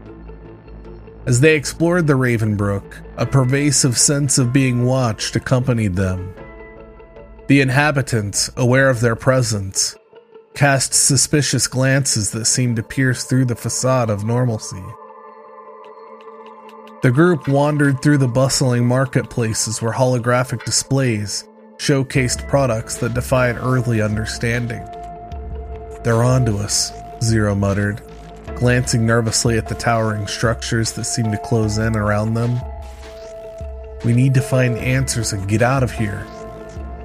As 1.26 1.40
they 1.40 1.56
explored 1.56 2.06
the 2.06 2.14
Ravenbrook, 2.14 3.02
a 3.16 3.26
pervasive 3.26 3.98
sense 3.98 4.38
of 4.38 4.52
being 4.52 4.84
watched 4.84 5.36
accompanied 5.36 5.94
them. 5.94 6.34
The 7.48 7.60
inhabitants, 7.60 8.50
aware 8.56 8.88
of 8.88 9.00
their 9.00 9.16
presence, 9.16 9.96
cast 10.54 10.94
suspicious 10.94 11.66
glances 11.66 12.30
that 12.30 12.46
seemed 12.46 12.76
to 12.76 12.82
pierce 12.82 13.24
through 13.24 13.44
the 13.44 13.56
facade 13.56 14.10
of 14.10 14.24
normalcy. 14.24 14.82
The 17.02 17.10
group 17.12 17.46
wandered 17.46 18.02
through 18.02 18.18
the 18.18 18.26
bustling 18.26 18.86
marketplaces 18.86 19.80
where 19.80 19.92
holographic 19.92 20.64
displays 20.64 21.44
showcased 21.76 22.48
products 22.48 22.96
that 22.96 23.14
defied 23.14 23.56
earthly 23.56 24.02
understanding. 24.02 24.84
They're 26.02 26.24
onto 26.24 26.56
us, 26.56 26.90
Zero 27.22 27.54
muttered, 27.54 28.00
glancing 28.56 29.06
nervously 29.06 29.58
at 29.58 29.68
the 29.68 29.74
towering 29.74 30.26
structures 30.26 30.92
that 30.92 31.04
seemed 31.04 31.32
to 31.32 31.38
close 31.38 31.78
in 31.78 31.96
around 31.96 32.34
them. 32.34 32.60
We 34.04 34.12
need 34.12 34.34
to 34.34 34.40
find 34.40 34.78
answers 34.78 35.32
and 35.32 35.48
get 35.48 35.62
out 35.62 35.82
of 35.82 35.90
here, 35.90 36.26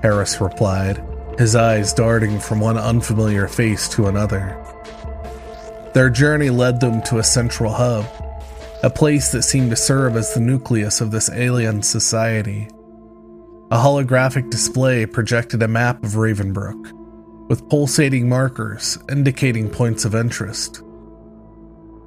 Harris 0.01 0.39
replied, 0.39 1.03
his 1.39 1.55
eyes 1.55 1.93
darting 1.93 2.39
from 2.39 2.59
one 2.59 2.78
unfamiliar 2.78 3.47
face 3.47 3.89
to 3.89 4.07
another. 4.07 4.57
Their 5.93 6.09
journey 6.09 6.49
led 6.49 6.80
them 6.80 7.01
to 7.03 7.20
a 7.20 7.24
central 7.24 7.72
hub, 7.72 8.05
a 8.84 8.89
place 8.89 9.32
that 9.32 9.43
seemed 9.43 9.70
to 9.70 9.76
serve 9.76 10.16
as 10.16 10.34
the 10.34 10.39
nucleus 10.39 11.01
of 11.01 11.11
this 11.11 11.30
alien 11.32 11.82
society. 11.82 12.68
A 13.72 13.78
holographic 13.78 14.49
display 14.51 15.05
projected 15.05 15.64
a 15.64 15.68
map 15.68 16.03
of 16.03 16.11
Ravenbrook, 16.11 16.91
with 17.48 17.68
pulsating 17.70 18.28
markers 18.30 18.98
indicating 19.10 19.70
points 19.70 20.06
of 20.06 20.16
interest. 20.16 20.82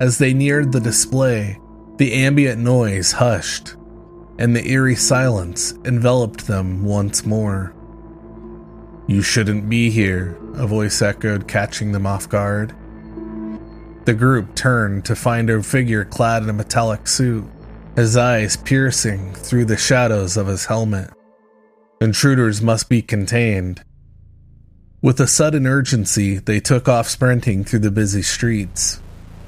As 0.00 0.18
they 0.18 0.34
neared 0.34 0.72
the 0.72 0.80
display, 0.80 1.58
the 1.96 2.12
ambient 2.12 2.60
noise 2.60 3.12
hushed, 3.12 3.76
and 4.38 4.54
the 4.54 4.68
eerie 4.68 4.96
silence 4.96 5.72
enveloped 5.84 6.46
them 6.46 6.84
once 6.84 7.24
more. 7.24 7.74
You 9.06 9.22
shouldn't 9.22 9.68
be 9.68 9.88
here, 9.90 10.36
a 10.54 10.66
voice 10.66 11.00
echoed, 11.00 11.48
catching 11.48 11.92
them 11.92 12.06
off 12.06 12.28
guard. 12.28 12.74
The 14.04 14.14
group 14.14 14.54
turned 14.54 15.04
to 15.06 15.16
find 15.16 15.48
a 15.48 15.62
figure 15.62 16.04
clad 16.04 16.42
in 16.42 16.50
a 16.50 16.52
metallic 16.52 17.06
suit, 17.06 17.44
his 17.94 18.16
eyes 18.16 18.56
piercing 18.56 19.32
through 19.32 19.64
the 19.64 19.76
shadows 19.76 20.36
of 20.36 20.46
his 20.46 20.66
helmet. 20.66 21.10
Intruders 22.00 22.60
must 22.60 22.88
be 22.88 23.00
contained. 23.00 23.82
With 25.02 25.20
a 25.20 25.26
sudden 25.26 25.66
urgency, 25.66 26.38
they 26.38 26.58
took 26.58 26.88
off 26.88 27.08
sprinting 27.08 27.64
through 27.64 27.80
the 27.80 27.90
busy 27.90 28.22
streets, 28.22 29.00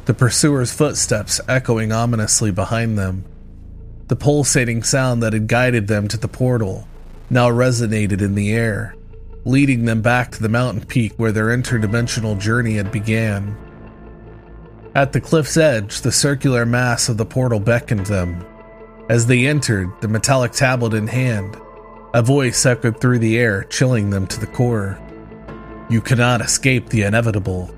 the 0.04 0.12
pursuers' 0.12 0.72
footsteps 0.72 1.40
echoing 1.48 1.90
ominously 1.90 2.50
behind 2.50 2.98
them. 2.98 3.24
The 4.08 4.16
pulsating 4.16 4.82
sound 4.82 5.22
that 5.22 5.32
had 5.32 5.48
guided 5.48 5.86
them 5.86 6.06
to 6.08 6.18
the 6.18 6.28
portal 6.28 6.86
now 7.30 7.48
resonated 7.48 8.20
in 8.20 8.34
the 8.34 8.52
air, 8.52 8.94
leading 9.44 9.84
them 9.84 10.02
back 10.02 10.32
to 10.32 10.42
the 10.42 10.48
mountain 10.48 10.84
peak 10.84 11.12
where 11.16 11.32
their 11.32 11.46
interdimensional 11.46 12.38
journey 12.38 12.74
had 12.74 12.92
began. 12.92 13.56
At 14.94 15.12
the 15.12 15.20
cliff's 15.20 15.56
edge, 15.56 16.00
the 16.00 16.12
circular 16.12 16.66
mass 16.66 17.08
of 17.08 17.16
the 17.16 17.26
portal 17.26 17.60
beckoned 17.60 18.06
them. 18.06 18.44
As 19.08 19.26
they 19.26 19.46
entered, 19.46 19.90
the 20.00 20.08
metallic 20.08 20.52
tablet 20.52 20.94
in 20.94 21.06
hand, 21.06 21.56
a 22.12 22.22
voice 22.22 22.66
echoed 22.66 23.00
through 23.00 23.18
the 23.18 23.38
air, 23.38 23.64
chilling 23.64 24.10
them 24.10 24.26
to 24.26 24.40
the 24.40 24.46
core. 24.46 24.98
You 25.90 26.02
cannot 26.02 26.42
escape 26.42 26.90
the 26.90 27.02
inevitable. 27.02 27.74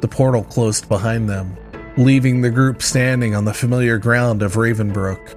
The 0.00 0.08
portal 0.08 0.44
closed 0.44 0.86
behind 0.86 1.30
them, 1.30 1.56
leaving 1.96 2.42
the 2.42 2.50
group 2.50 2.82
standing 2.82 3.34
on 3.34 3.46
the 3.46 3.54
familiar 3.54 3.96
ground 3.96 4.42
of 4.42 4.56
Ravenbrook. 4.56 5.34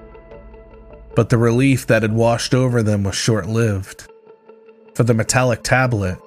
But 1.15 1.29
the 1.29 1.37
relief 1.37 1.87
that 1.87 2.01
had 2.01 2.13
washed 2.13 2.53
over 2.53 2.83
them 2.83 3.03
was 3.03 3.15
short 3.15 3.47
lived. 3.47 4.11
For 4.93 5.03
the 5.03 5.13
metallic 5.13 5.63
tablet 5.63 6.19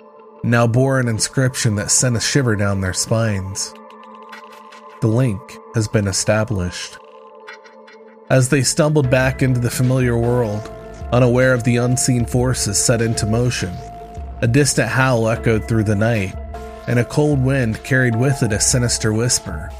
now 0.42 0.66
bore 0.66 0.98
an 1.00 1.08
inscription 1.08 1.74
that 1.74 1.90
sent 1.90 2.16
a 2.16 2.20
shiver 2.20 2.56
down 2.56 2.80
their 2.80 2.94
spines. 2.94 3.74
The 5.02 5.08
link 5.08 5.40
has 5.74 5.86
been 5.86 6.08
established. 6.08 6.96
As 8.30 8.48
they 8.48 8.62
stumbled 8.62 9.10
back 9.10 9.42
into 9.42 9.60
the 9.60 9.70
familiar 9.70 10.16
world, 10.16 10.72
unaware 11.12 11.52
of 11.52 11.64
the 11.64 11.76
unseen 11.76 12.24
forces 12.24 12.78
set 12.78 13.02
into 13.02 13.26
motion, 13.26 13.76
a 14.40 14.46
distant 14.46 14.88
howl 14.88 15.28
echoed 15.28 15.66
through 15.66 15.84
the 15.84 15.94
night, 15.94 16.34
and 16.86 16.98
a 16.98 17.04
cold 17.04 17.42
wind 17.42 17.82
carried 17.84 18.16
with 18.16 18.42
it 18.42 18.52
a 18.52 18.60
sinister 18.60 19.12
whisper, 19.12 19.70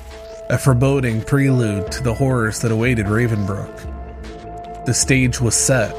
a 0.49 0.59
foreboding 0.59 1.23
prelude 1.23 1.91
to 1.93 2.03
the 2.03 2.15
horrors 2.15 2.61
that 2.61 2.73
awaited 2.73 3.07
Ravenbrook. 3.07 4.85
The 4.87 4.95
stage 4.95 5.41
was 5.41 5.55
set, 5.55 5.91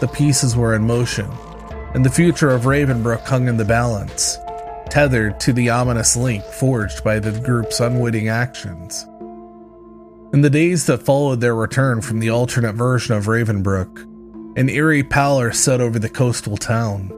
the 0.00 0.08
pieces 0.08 0.56
were 0.56 0.74
in 0.74 0.86
motion, 0.86 1.30
and 1.94 2.04
the 2.04 2.10
future 2.10 2.50
of 2.50 2.62
Ravenbrook 2.62 3.26
hung 3.26 3.48
in 3.48 3.56
the 3.56 3.64
balance 3.64 4.38
tethered 4.90 5.38
to 5.40 5.52
the 5.52 5.68
ominous 5.70 6.16
link 6.16 6.42
forged 6.44 7.04
by 7.04 7.18
the 7.18 7.38
group's 7.40 7.80
unwitting 7.80 8.28
actions. 8.28 9.04
In 10.32 10.40
the 10.42 10.50
days 10.50 10.86
that 10.86 11.02
followed 11.02 11.40
their 11.40 11.54
return 11.54 12.00
from 12.00 12.20
the 12.20 12.30
alternate 12.30 12.74
version 12.74 13.14
of 13.14 13.26
Ravenbrook, 13.26 14.02
an 14.58 14.68
eerie 14.68 15.02
pallor 15.02 15.52
set 15.52 15.80
over 15.80 15.98
the 15.98 16.08
coastal 16.08 16.56
town. 16.56 17.12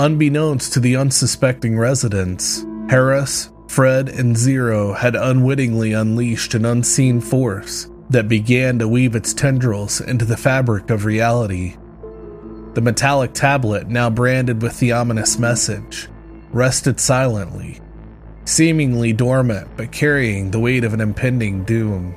Unbeknownst 0.00 0.72
to 0.72 0.80
the 0.80 0.94
unsuspecting 0.94 1.76
residents, 1.76 2.64
Harris, 2.88 3.50
Fred, 3.66 4.08
and 4.08 4.36
Zero 4.36 4.92
had 4.92 5.16
unwittingly 5.16 5.92
unleashed 5.92 6.54
an 6.54 6.64
unseen 6.64 7.20
force 7.20 7.90
that 8.08 8.28
began 8.28 8.78
to 8.78 8.86
weave 8.86 9.16
its 9.16 9.34
tendrils 9.34 10.00
into 10.00 10.24
the 10.24 10.36
fabric 10.36 10.90
of 10.90 11.04
reality. 11.04 11.74
The 12.74 12.80
metallic 12.80 13.34
tablet, 13.34 13.88
now 13.88 14.08
branded 14.08 14.62
with 14.62 14.78
the 14.78 14.92
ominous 14.92 15.36
message, 15.36 16.08
rested 16.50 17.00
silently, 17.00 17.80
seemingly 18.44 19.12
dormant 19.12 19.68
but 19.76 19.90
carrying 19.90 20.52
the 20.52 20.60
weight 20.60 20.84
of 20.84 20.94
an 20.94 21.00
impending 21.00 21.64
doom. 21.64 22.14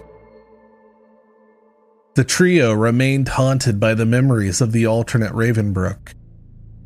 The 2.13 2.23
trio 2.25 2.73
remained 2.73 3.29
haunted 3.29 3.79
by 3.79 3.95
the 3.95 4.05
memories 4.05 4.61
of 4.61 4.71
the 4.71 4.85
alternate 4.85 5.33
Ravenbrook. 5.33 6.13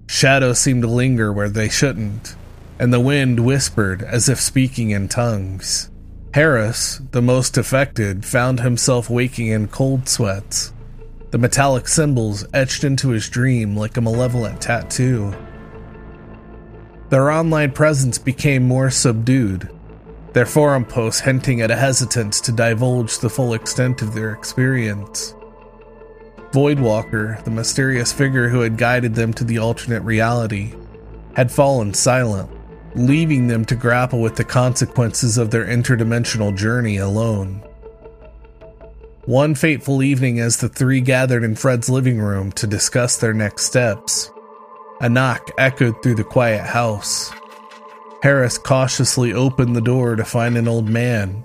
Shadows 0.08 0.60
seemed 0.60 0.84
to 0.84 0.88
linger 0.88 1.32
where 1.34 1.50
they 1.50 1.70
shouldn't, 1.70 2.36
and 2.80 2.94
the 2.94 3.00
wind 3.00 3.46
whispered 3.46 4.02
as 4.04 4.30
if 4.30 4.40
speaking 4.40 4.92
in 4.92 5.08
tongues. 5.08 5.90
Harris, 6.34 7.02
the 7.12 7.22
most 7.22 7.58
affected, 7.58 8.26
found 8.26 8.60
himself 8.60 9.10
waking 9.10 9.48
in 9.48 9.68
cold 9.68 10.08
sweats, 10.10 10.74
the 11.32 11.38
metallic 11.38 11.88
symbols 11.88 12.46
etched 12.54 12.84
into 12.84 13.10
his 13.10 13.30
dream 13.30 13.76
like 13.76 13.98
a 13.98 14.02
malevolent 14.02 14.62
tattoo. 14.62 15.34
Their 17.10 17.32
online 17.32 17.72
presence 17.72 18.18
became 18.18 18.64
more 18.64 18.90
subdued, 18.90 19.70
their 20.36 20.46
forum 20.46 20.84
posts 20.84 21.22
hinting 21.22 21.62
at 21.62 21.72
a 21.72 21.78
hesitance 21.78 22.42
to 22.42 22.52
divulge 22.52 23.20
the 23.20 23.30
full 23.30 23.54
extent 23.54 24.02
of 24.02 24.14
their 24.14 24.34
experience. 24.34 25.34
Voidwalker, 26.56 27.44
the 27.44 27.52
mysterious 27.52 28.14
figure 28.14 28.48
who 28.48 28.62
had 28.62 28.78
guided 28.78 29.14
them 29.14 29.34
to 29.34 29.44
the 29.44 29.58
alternate 29.58 30.04
reality, 30.04 30.74
had 31.36 31.52
fallen 31.52 31.94
silent, 31.94 32.50
leaving 32.96 33.50
them 33.50 33.66
to 33.66 33.76
grapple 33.76 34.22
with 34.22 34.38
the 34.38 34.44
consequences 34.46 35.38
of 35.38 35.52
their 35.52 35.66
interdimensional 35.66 36.56
journey 36.56 36.96
alone. 36.96 37.62
One 39.26 39.54
fateful 39.54 40.02
evening, 40.02 40.40
as 40.40 40.56
the 40.56 40.70
three 40.70 41.02
gathered 41.02 41.44
in 41.44 41.58
Fred's 41.58 41.90
living 41.90 42.22
room 42.22 42.54
to 42.54 42.68
discuss 42.68 43.18
their 43.18 43.34
next 43.34 43.66
steps, 43.66 44.32
a 45.02 45.10
knock 45.10 45.52
echoed 45.58 46.02
through 46.02 46.16
the 46.16 46.24
quiet 46.24 46.64
house. 46.64 47.34
Harris 48.24 48.58
cautiously 48.58 49.34
opened 49.34 49.76
the 49.76 49.82
door 49.82 50.16
to 50.16 50.24
find 50.24 50.56
an 50.58 50.70
old 50.70 50.88
man, 50.88 51.44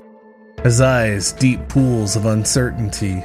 his 0.63 0.81
eyes 0.81 1.33
deep 1.33 1.69
pools 1.69 2.15
of 2.15 2.27
uncertainty. 2.27 3.25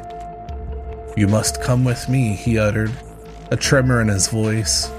You 1.16 1.28
must 1.28 1.62
come 1.62 1.84
with 1.84 2.10
me, 2.10 2.36
he 2.36 2.58
uttered, 2.58 2.92
a 3.52 3.58
tremor 3.58 4.02
in 4.02 4.08
his 4.08 4.28
voice. 4.28 4.92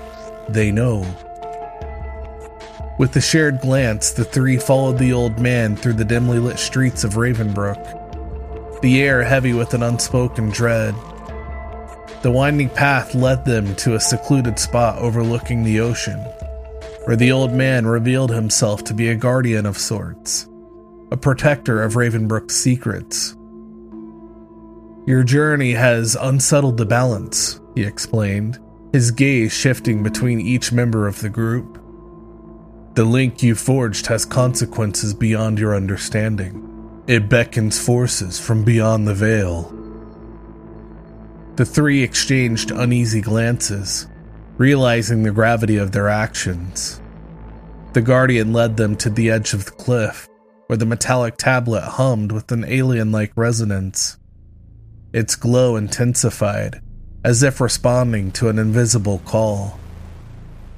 They 0.49 0.71
know. 0.71 1.07
With 2.99 3.15
a 3.17 3.21
shared 3.21 3.61
glance, 3.61 4.11
the 4.11 4.25
three 4.25 4.57
followed 4.57 4.99
the 4.99 5.13
old 5.13 5.39
man 5.39 5.77
through 5.77 5.95
the 5.95 6.05
dimly 6.05 6.39
lit 6.39 6.59
streets 6.59 7.05
of 7.05 7.17
Ravenbrook, 7.17 8.81
the 8.81 9.03
air 9.03 9.23
heavy 9.23 9.53
with 9.53 9.75
an 9.75 9.83
unspoken 9.83 10.51
dread. 10.51 10.95
The 12.23 12.31
winding 12.31 12.71
path 12.71 13.15
led 13.15 13.45
them 13.45 13.75
to 13.77 13.95
a 13.95 14.01
secluded 14.01 14.59
spot 14.59 14.99
overlooking 14.99 15.63
the 15.63 15.81
ocean 15.81 16.25
where 17.07 17.17
the 17.17 17.31
old 17.31 17.53
man 17.53 17.87
revealed 17.87 18.33
himself 18.33 18.83
to 18.83 18.93
be 18.93 19.09
a 19.11 19.15
guardian 19.15 19.65
of 19.65 19.79
sorts, 19.79 20.49
a 21.13 21.17
protector 21.17 21.81
of 21.81 21.95
Ravenbrook's 21.95 22.57
secrets. 22.57 23.36
Your 25.07 25.23
journey 25.23 25.71
has 25.73 26.17
unsettled 26.21 26.79
the 26.79 26.85
balance, 26.85 27.61
he 27.77 27.85
explained, 27.85 28.59
his 28.93 29.13
gaze 29.13 29.53
shifting 29.53 30.03
between 30.03 30.41
each 30.41 30.73
member 30.73 31.07
of 31.07 31.21
the 31.21 31.29
group. 31.29 31.81
The 32.95 33.05
link 33.05 33.41
you 33.41 33.55
forged 33.55 34.07
has 34.09 34.25
consequences 34.25 35.15
beyond 35.15 35.61
your 35.61 35.77
understanding. 35.77 37.03
It 37.07 37.29
beckons 37.29 37.79
forces 37.79 38.41
from 38.41 38.65
beyond 38.65 39.07
the 39.07 39.15
veil. 39.15 39.73
The 41.55 41.65
three 41.65 42.03
exchanged 42.03 42.73
uneasy 42.73 43.21
glances, 43.21 44.09
realizing 44.59 45.23
the 45.23 45.31
gravity 45.31 45.77
of 45.77 45.93
their 45.93 46.09
actions. 46.09 47.01
The 47.93 48.03
Guardian 48.03 48.53
led 48.53 48.77
them 48.77 48.97
to 48.97 49.11
the 49.11 49.31
edge 49.31 49.55
of 49.55 49.67
the 49.67 49.71
cliff, 49.71 50.29
where 50.67 50.77
the 50.77 50.85
metallic 50.85 51.37
tablet 51.37 51.83
hummed 51.83 52.33
with 52.33 52.51
an 52.51 52.65
alien 52.65 53.13
like 53.13 53.33
resonance. 53.37 54.16
Its 55.13 55.37
glow 55.37 55.77
intensified, 55.77 56.81
as 57.25 57.43
if 57.43 57.61
responding 57.61 58.31
to 58.33 58.49
an 58.49 58.59
invisible 58.59 59.21
call. 59.25 59.79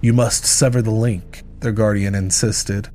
You 0.01 0.13
must 0.13 0.45
sever 0.45 0.83
the 0.83 0.91
link, 0.91 1.43
their 1.61 1.73
Guardian 1.73 2.15
insisted, 2.15 2.89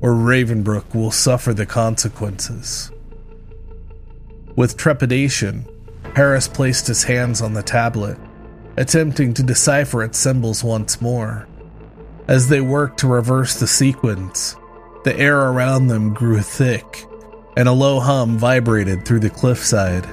or 0.00 0.12
Ravenbrook 0.12 0.94
will 0.94 1.10
suffer 1.10 1.54
the 1.54 1.66
consequences. 1.66 2.90
With 4.54 4.76
trepidation, 4.76 5.66
Harris 6.14 6.48
placed 6.48 6.86
his 6.86 7.04
hands 7.04 7.40
on 7.42 7.54
the 7.54 7.62
tablet 7.62 8.18
attempting 8.76 9.32
to 9.34 9.42
decipher 9.42 10.02
its 10.02 10.18
symbols 10.18 10.62
once 10.62 11.00
more. 11.00 11.46
As 12.28 12.48
they 12.48 12.60
worked 12.60 12.98
to 13.00 13.06
reverse 13.06 13.58
the 13.58 13.66
sequence, 13.66 14.56
the 15.04 15.18
air 15.18 15.38
around 15.38 15.86
them 15.86 16.12
grew 16.12 16.40
thick, 16.40 17.06
and 17.56 17.68
a 17.68 17.72
low 17.72 18.00
hum 18.00 18.38
vibrated 18.38 19.04
through 19.04 19.20
the 19.20 19.30
cliffside. 19.30 20.06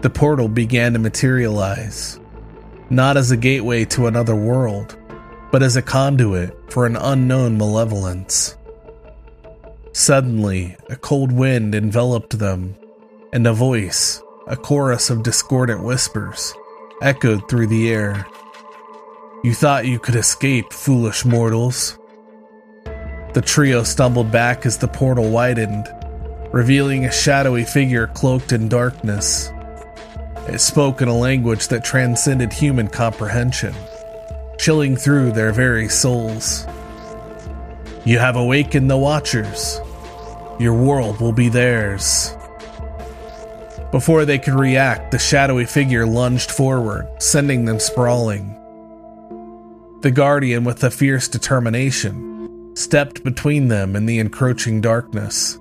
The 0.00 0.10
portal 0.10 0.48
began 0.48 0.92
to 0.92 1.00
materialize, 1.00 2.20
not 2.88 3.16
as 3.16 3.32
a 3.32 3.36
gateway 3.36 3.84
to 3.86 4.06
another 4.06 4.36
world, 4.36 4.96
but 5.50 5.62
as 5.62 5.74
a 5.74 5.82
conduit 5.82 6.54
for 6.70 6.86
an 6.86 6.94
unknown 6.94 7.58
malevolence. 7.58 8.56
Suddenly, 9.92 10.76
a 10.88 10.94
cold 10.94 11.32
wind 11.32 11.74
enveloped 11.74 12.38
them, 12.38 12.76
and 13.32 13.44
a 13.44 13.52
voice, 13.52 14.22
a 14.46 14.56
chorus 14.56 15.10
of 15.10 15.24
discordant 15.24 15.82
whispers, 15.82 16.54
echoed 17.02 17.48
through 17.48 17.66
the 17.66 17.90
air. 17.90 18.24
You 19.42 19.52
thought 19.52 19.86
you 19.86 19.98
could 19.98 20.14
escape, 20.14 20.72
foolish 20.72 21.24
mortals. 21.24 21.98
The 23.32 23.42
trio 23.44 23.82
stumbled 23.82 24.30
back 24.30 24.64
as 24.64 24.78
the 24.78 24.86
portal 24.86 25.28
widened, 25.28 25.88
revealing 26.52 27.04
a 27.04 27.10
shadowy 27.12 27.64
figure 27.64 28.06
cloaked 28.06 28.52
in 28.52 28.68
darkness. 28.68 29.50
It 30.48 30.60
spoke 30.60 31.02
in 31.02 31.08
a 31.08 31.16
language 31.16 31.68
that 31.68 31.84
transcended 31.84 32.54
human 32.54 32.88
comprehension, 32.88 33.74
chilling 34.58 34.96
through 34.96 35.32
their 35.32 35.52
very 35.52 35.88
souls. 35.88 36.66
You 38.06 38.18
have 38.18 38.36
awakened 38.36 38.90
the 38.90 38.96
Watchers. 38.96 39.78
Your 40.58 40.72
world 40.72 41.20
will 41.20 41.32
be 41.32 41.50
theirs. 41.50 42.34
Before 43.92 44.24
they 44.24 44.38
could 44.38 44.54
react, 44.54 45.10
the 45.10 45.18
shadowy 45.18 45.66
figure 45.66 46.06
lunged 46.06 46.50
forward, 46.50 47.06
sending 47.18 47.66
them 47.66 47.78
sprawling. 47.78 48.54
The 50.00 50.10
Guardian, 50.10 50.64
with 50.64 50.82
a 50.82 50.90
fierce 50.90 51.28
determination, 51.28 52.74
stepped 52.74 53.22
between 53.22 53.68
them 53.68 53.94
and 53.94 54.08
the 54.08 54.18
encroaching 54.18 54.80
darkness. 54.80 55.58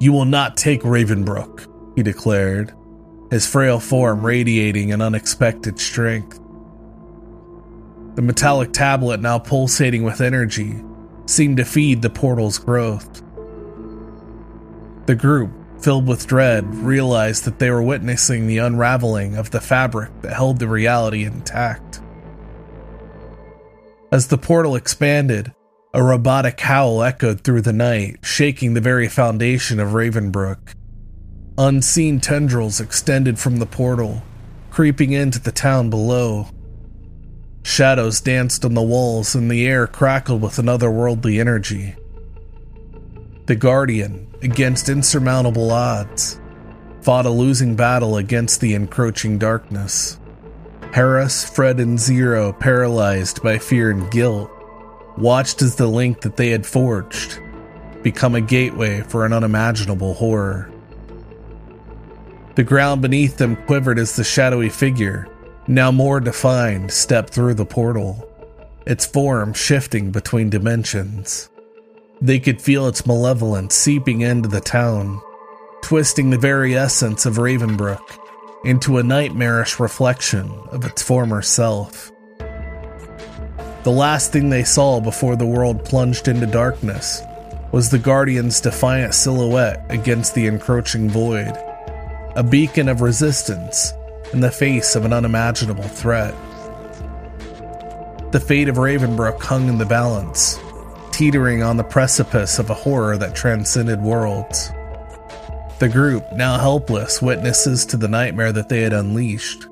You 0.00 0.12
will 0.12 0.24
not 0.24 0.56
take 0.56 0.82
Ravenbrook, 0.82 1.94
he 1.94 2.02
declared, 2.02 2.74
his 3.32 3.46
frail 3.46 3.80
form 3.80 4.26
radiating 4.26 4.92
an 4.92 5.00
unexpected 5.00 5.80
strength. 5.80 6.38
The 8.14 8.20
metallic 8.20 8.74
tablet, 8.74 9.20
now 9.20 9.38
pulsating 9.38 10.02
with 10.02 10.20
energy, 10.20 10.84
seemed 11.24 11.56
to 11.56 11.64
feed 11.64 12.02
the 12.02 12.10
portal's 12.10 12.58
growth. 12.58 13.22
The 15.06 15.14
group, 15.14 15.50
filled 15.80 16.06
with 16.06 16.26
dread, 16.26 16.74
realized 16.74 17.46
that 17.46 17.58
they 17.58 17.70
were 17.70 17.82
witnessing 17.82 18.46
the 18.46 18.58
unraveling 18.58 19.36
of 19.36 19.50
the 19.50 19.62
fabric 19.62 20.10
that 20.20 20.34
held 20.34 20.58
the 20.58 20.68
reality 20.68 21.24
intact. 21.24 22.02
As 24.12 24.28
the 24.28 24.36
portal 24.36 24.76
expanded, 24.76 25.54
a 25.94 26.02
robotic 26.02 26.60
howl 26.60 27.02
echoed 27.02 27.40
through 27.40 27.62
the 27.62 27.72
night, 27.72 28.18
shaking 28.22 28.74
the 28.74 28.82
very 28.82 29.08
foundation 29.08 29.80
of 29.80 29.94
Ravenbrook. 29.94 30.74
Unseen 31.62 32.18
tendrils 32.18 32.80
extended 32.80 33.38
from 33.38 33.58
the 33.58 33.66
portal, 33.66 34.24
creeping 34.72 35.12
into 35.12 35.38
the 35.38 35.52
town 35.52 35.90
below. 35.90 36.48
Shadows 37.62 38.20
danced 38.20 38.64
on 38.64 38.74
the 38.74 38.82
walls, 38.82 39.36
and 39.36 39.48
the 39.48 39.64
air 39.64 39.86
crackled 39.86 40.42
with 40.42 40.58
an 40.58 40.66
otherworldly 40.66 41.38
energy. 41.38 41.94
The 43.46 43.54
Guardian, 43.54 44.26
against 44.42 44.88
insurmountable 44.88 45.70
odds, 45.70 46.40
fought 47.00 47.26
a 47.26 47.30
losing 47.30 47.76
battle 47.76 48.16
against 48.16 48.60
the 48.60 48.74
encroaching 48.74 49.38
darkness. 49.38 50.18
Harris, 50.92 51.48
Fred, 51.48 51.78
and 51.78 51.96
Zero, 51.96 52.52
paralyzed 52.52 53.40
by 53.40 53.58
fear 53.58 53.92
and 53.92 54.10
guilt, 54.10 54.50
watched 55.16 55.62
as 55.62 55.76
the 55.76 55.86
link 55.86 56.22
that 56.22 56.36
they 56.36 56.50
had 56.50 56.66
forged 56.66 57.38
become 58.02 58.34
a 58.34 58.40
gateway 58.40 59.02
for 59.02 59.24
an 59.24 59.32
unimaginable 59.32 60.14
horror. 60.14 60.71
The 62.54 62.64
ground 62.64 63.00
beneath 63.00 63.38
them 63.38 63.56
quivered 63.56 63.98
as 63.98 64.14
the 64.14 64.24
shadowy 64.24 64.68
figure, 64.68 65.26
now 65.66 65.90
more 65.90 66.20
defined, 66.20 66.90
stepped 66.90 67.32
through 67.32 67.54
the 67.54 67.64
portal, 67.64 68.28
its 68.86 69.06
form 69.06 69.54
shifting 69.54 70.10
between 70.10 70.50
dimensions. 70.50 71.48
They 72.20 72.38
could 72.38 72.60
feel 72.60 72.86
its 72.88 73.06
malevolence 73.06 73.74
seeping 73.74 74.20
into 74.20 74.48
the 74.48 74.60
town, 74.60 75.20
twisting 75.82 76.30
the 76.30 76.38
very 76.38 76.76
essence 76.76 77.24
of 77.24 77.38
Ravenbrook 77.38 78.18
into 78.64 78.98
a 78.98 79.02
nightmarish 79.02 79.80
reflection 79.80 80.50
of 80.70 80.84
its 80.84 81.02
former 81.02 81.42
self. 81.42 82.12
The 83.82 83.90
last 83.90 84.30
thing 84.30 84.50
they 84.50 84.62
saw 84.62 85.00
before 85.00 85.36
the 85.36 85.46
world 85.46 85.84
plunged 85.84 86.28
into 86.28 86.46
darkness 86.46 87.22
was 87.72 87.90
the 87.90 87.98
Guardian's 87.98 88.60
defiant 88.60 89.14
silhouette 89.14 89.84
against 89.88 90.34
the 90.34 90.46
encroaching 90.46 91.08
void, 91.08 91.56
a 92.34 92.42
beacon 92.42 92.88
of 92.88 93.02
resistance 93.02 93.92
in 94.32 94.40
the 94.40 94.50
face 94.50 94.96
of 94.96 95.04
an 95.04 95.12
unimaginable 95.12 95.82
threat. 95.82 96.34
The 98.32 98.40
fate 98.40 98.68
of 98.68 98.76
Ravenbrook 98.78 99.42
hung 99.42 99.68
in 99.68 99.76
the 99.76 99.84
balance, 99.84 100.58
teetering 101.10 101.62
on 101.62 101.76
the 101.76 101.84
precipice 101.84 102.58
of 102.58 102.70
a 102.70 102.74
horror 102.74 103.18
that 103.18 103.34
transcended 103.34 104.00
worlds. 104.00 104.70
The 105.78 105.90
group, 105.90 106.24
now 106.32 106.58
helpless 106.58 107.20
witnesses 107.20 107.84
to 107.86 107.98
the 107.98 108.08
nightmare 108.08 108.52
that 108.52 108.70
they 108.70 108.80
had 108.80 108.94
unleashed, 108.94 109.66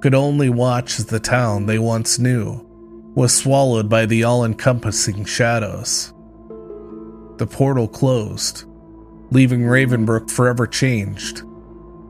could 0.00 0.14
only 0.14 0.48
watch 0.48 0.98
as 0.98 1.06
the 1.06 1.20
town 1.20 1.66
they 1.66 1.78
once 1.78 2.18
knew 2.18 2.64
was 3.14 3.34
swallowed 3.34 3.90
by 3.90 4.06
the 4.06 4.24
all 4.24 4.44
encompassing 4.44 5.24
shadows. 5.24 6.14
The 7.36 7.46
portal 7.46 7.88
closed, 7.88 8.64
leaving 9.30 9.62
Ravenbrook 9.62 10.30
forever 10.30 10.66
changed 10.66 11.42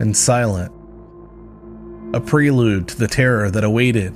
and 0.00 0.16
silent. 0.16 0.72
A 2.14 2.20
prelude 2.20 2.88
to 2.88 2.98
the 2.98 3.08
terror 3.08 3.50
that 3.50 3.64
awaited 3.64 4.12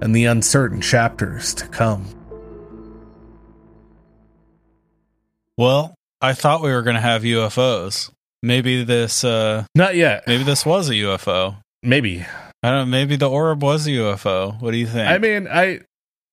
and 0.00 0.14
the 0.14 0.24
uncertain 0.24 0.80
chapters 0.80 1.54
to 1.54 1.66
come. 1.68 2.06
Well, 5.58 5.94
I 6.20 6.34
thought 6.34 6.62
we 6.62 6.70
were 6.70 6.82
going 6.82 6.96
to 6.96 7.00
have 7.02 7.22
UFOs. 7.22 8.10
Maybe 8.42 8.84
this 8.84 9.24
uh 9.24 9.64
Not 9.74 9.96
yet. 9.96 10.24
maybe 10.26 10.44
this 10.44 10.64
was 10.64 10.88
a 10.90 10.92
UFO. 10.94 11.56
Maybe. 11.82 12.24
I 12.62 12.70
don't 12.70 12.86
know, 12.86 12.90
maybe 12.90 13.16
the 13.16 13.28
orb 13.30 13.62
was 13.62 13.86
a 13.86 13.90
UFO. 13.90 14.60
What 14.60 14.70
do 14.72 14.76
you 14.76 14.86
think? 14.86 15.08
I 15.08 15.18
mean, 15.18 15.48
I 15.48 15.80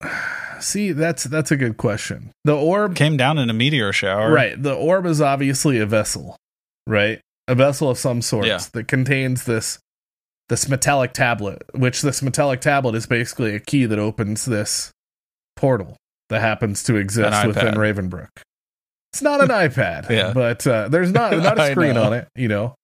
see 0.60 0.92
that's 0.92 1.24
that's 1.24 1.52
a 1.52 1.58
good 1.58 1.78
question. 1.78 2.32
The 2.44 2.56
orb 2.56 2.96
came 2.96 3.18
down 3.18 3.38
in 3.38 3.50
a 3.50 3.54
meteor 3.54 3.94
shower. 3.94 4.32
Right. 4.32 4.62
The 4.62 4.74
orb 4.74 5.06
is 5.06 5.22
obviously 5.22 5.80
a 5.80 5.86
vessel, 5.86 6.36
right? 6.88 7.20
A 7.48 7.56
vessel 7.56 7.90
of 7.90 7.98
some 7.98 8.22
sort 8.22 8.46
Yeah. 8.48 8.60
that 8.74 8.88
contains 8.88 9.44
this 9.46 9.80
this 10.50 10.68
metallic 10.70 11.14
tablet, 11.14 11.64
which 11.74 12.02
this 12.02 12.22
metallic 12.22 12.60
tablet 12.62 12.96
is 12.96 13.06
basically 13.06 13.56
a 13.56 13.60
key 13.60 13.86
that 13.86 13.98
opens 13.98 14.46
this 14.46 14.92
portal 15.56 15.96
that 16.30 16.42
happens 16.42 16.84
to 16.84 16.96
exist 16.96 17.46
within. 17.48 17.74
Ravenbrook. 17.76 18.28
It's 19.14 19.22
not 19.22 19.42
an 19.42 19.48
iPad, 19.68 20.10
Yeah. 20.10 20.34
but 20.34 20.66
uh, 20.68 20.90
there's 20.90 21.12
not 21.12 21.32
not 21.38 21.60
a 21.60 21.72
screen 21.72 21.98
on 21.98 22.14
it, 22.14 22.28
you 22.36 22.48
know. 22.48 22.76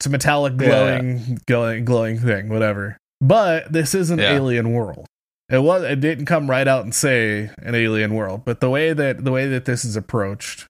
It's 0.00 0.06
a 0.06 0.10
metallic 0.10 0.54
Yeah. 0.60 0.66
glowing 0.68 1.38
glowing 1.46 1.84
glowing 1.84 2.18
thing, 2.18 2.48
whatever. 2.48 2.96
But 3.20 3.72
this 3.72 3.94
is 3.94 4.10
an 4.10 4.18
Yeah. 4.18 4.32
alien 4.34 4.72
world. 4.72 5.06
It 5.48 5.62
was 5.62 5.82
it 5.84 6.00
didn't 6.00 6.26
come 6.26 6.50
right 6.50 6.66
out 6.66 6.84
and 6.84 6.94
say 6.94 7.50
an 7.58 7.74
alien 7.74 8.14
world, 8.14 8.44
but 8.44 8.60
the 8.60 8.70
way 8.70 8.92
that 8.92 9.24
the 9.24 9.30
way 9.32 9.46
that 9.48 9.64
this 9.64 9.84
is 9.84 9.94
approached, 9.96 10.66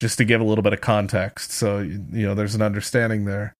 just 0.00 0.18
to 0.18 0.24
give 0.24 0.40
a 0.40 0.44
little 0.44 0.62
bit 0.62 0.72
of 0.72 0.80
context, 0.80 1.50
so 1.52 1.78
you 1.80 2.26
know 2.26 2.34
there's 2.34 2.54
an 2.54 2.62
understanding 2.62 3.24
there, 3.24 3.52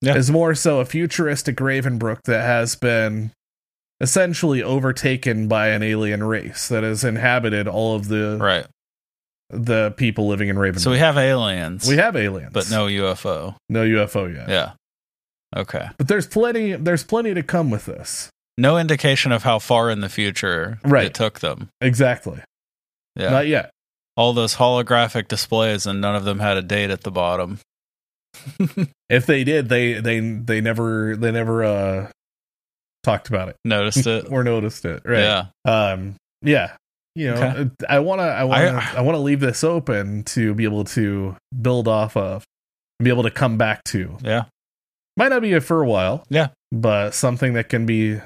Yeah. 0.00 0.16
is 0.16 0.30
more 0.30 0.54
so 0.54 0.80
a 0.80 0.84
futuristic 0.84 1.56
Ravenbrook 1.56 2.22
that 2.24 2.42
has 2.42 2.76
been 2.76 3.32
essentially 4.00 4.62
overtaken 4.62 5.46
by 5.48 5.68
an 5.68 5.82
alien 5.82 6.24
race 6.24 6.68
that 6.68 6.82
has 6.82 7.04
inhabited 7.04 7.68
all 7.68 7.94
of 7.94 8.08
the 8.08 8.36
Right. 8.40 8.66
the 9.50 9.92
people 9.96 10.26
living 10.28 10.48
in 10.48 10.56
Ravenbrook. 10.56 10.80
So 10.80 10.90
we 10.90 10.98
have 10.98 11.16
aliens. 11.18 11.86
we 11.86 11.96
have 11.96 12.16
aliens, 12.16 12.52
but 12.52 12.70
no 12.70 12.86
UFO. 12.86 13.56
no 13.68 13.84
UFO 13.84 14.26
yet. 14.34 14.48
Yeah. 14.48 14.72
Okay. 15.54 15.88
But 15.98 16.08
there's 16.08 16.26
plenty 16.26 16.72
there's 16.72 17.04
plenty 17.04 17.34
to 17.34 17.42
come 17.42 17.70
with 17.70 17.84
this. 17.86 18.30
No 18.58 18.78
indication 18.78 19.32
of 19.32 19.42
how 19.44 19.58
far 19.58 19.90
in 19.90 20.00
the 20.00 20.08
future 20.08 20.78
Right. 20.84 21.06
it 21.06 21.14
took 21.14 21.40
them. 21.40 21.68
Exactly. 21.80 22.40
Yeah. 23.16 23.30
Not 23.30 23.46
yet. 23.46 23.70
All 24.16 24.32
those 24.32 24.56
holographic 24.56 25.28
displays 25.28 25.86
and 25.86 26.00
none 26.00 26.14
of 26.16 26.24
them 26.24 26.38
had 26.38 26.56
a 26.56 26.62
date 26.62 26.90
at 26.90 27.02
the 27.02 27.10
bottom. 27.10 27.58
If 29.10 29.26
they 29.26 29.44
did, 29.44 29.68
they 29.68 29.94
they 30.00 30.20
they 30.20 30.60
never 30.62 31.16
they 31.16 31.30
never 31.32 31.62
uh 31.64 32.10
talked 33.02 33.28
about 33.28 33.50
it 33.50 33.56
Noticed 33.64 34.06
it. 34.06 34.26
or 34.30 34.42
noticed 34.42 34.84
it. 34.86 35.02
Right. 35.04 35.20
Yeah. 35.20 35.46
Um 35.66 36.14
yeah. 36.40 36.76
You 37.14 37.32
know, 37.34 37.42
Okay. 37.42 37.70
I 37.90 37.98
want 37.98 38.20
to 38.20 38.24
I 38.24 38.44
want 38.44 38.62
to 38.62 38.68
I- 38.72 38.98
I, 38.98 39.00
want 39.02 39.16
to 39.16 39.20
leave 39.20 39.40
this 39.40 39.62
open 39.62 40.24
to 40.24 40.54
be 40.54 40.64
able 40.64 40.84
to 40.84 41.36
build 41.60 41.88
off 41.88 42.16
of 42.16 42.44
and 42.98 43.04
be 43.04 43.10
able 43.10 43.24
to 43.24 43.30
come 43.30 43.58
back 43.58 43.84
to. 43.88 44.16
Yeah. 44.22 44.44
Might 45.18 45.28
not 45.28 45.42
be 45.42 45.58
for 45.60 45.82
a 45.82 45.86
while. 45.86 46.24
Yeah. 46.30 46.48
But 46.70 47.10
something 47.12 47.52
that 47.52 47.68
can 47.68 47.84
be 47.84 48.18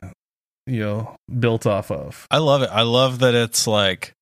you 0.68 0.80
know 0.80 1.16
built 1.40 1.66
off 1.66 1.90
of. 1.90 2.28
I 2.30 2.38
love 2.38 2.62
it. 2.62 2.70
I 2.72 2.82
love 2.82 3.18
that 3.18 3.34
it's 3.34 3.66
like 3.66 4.12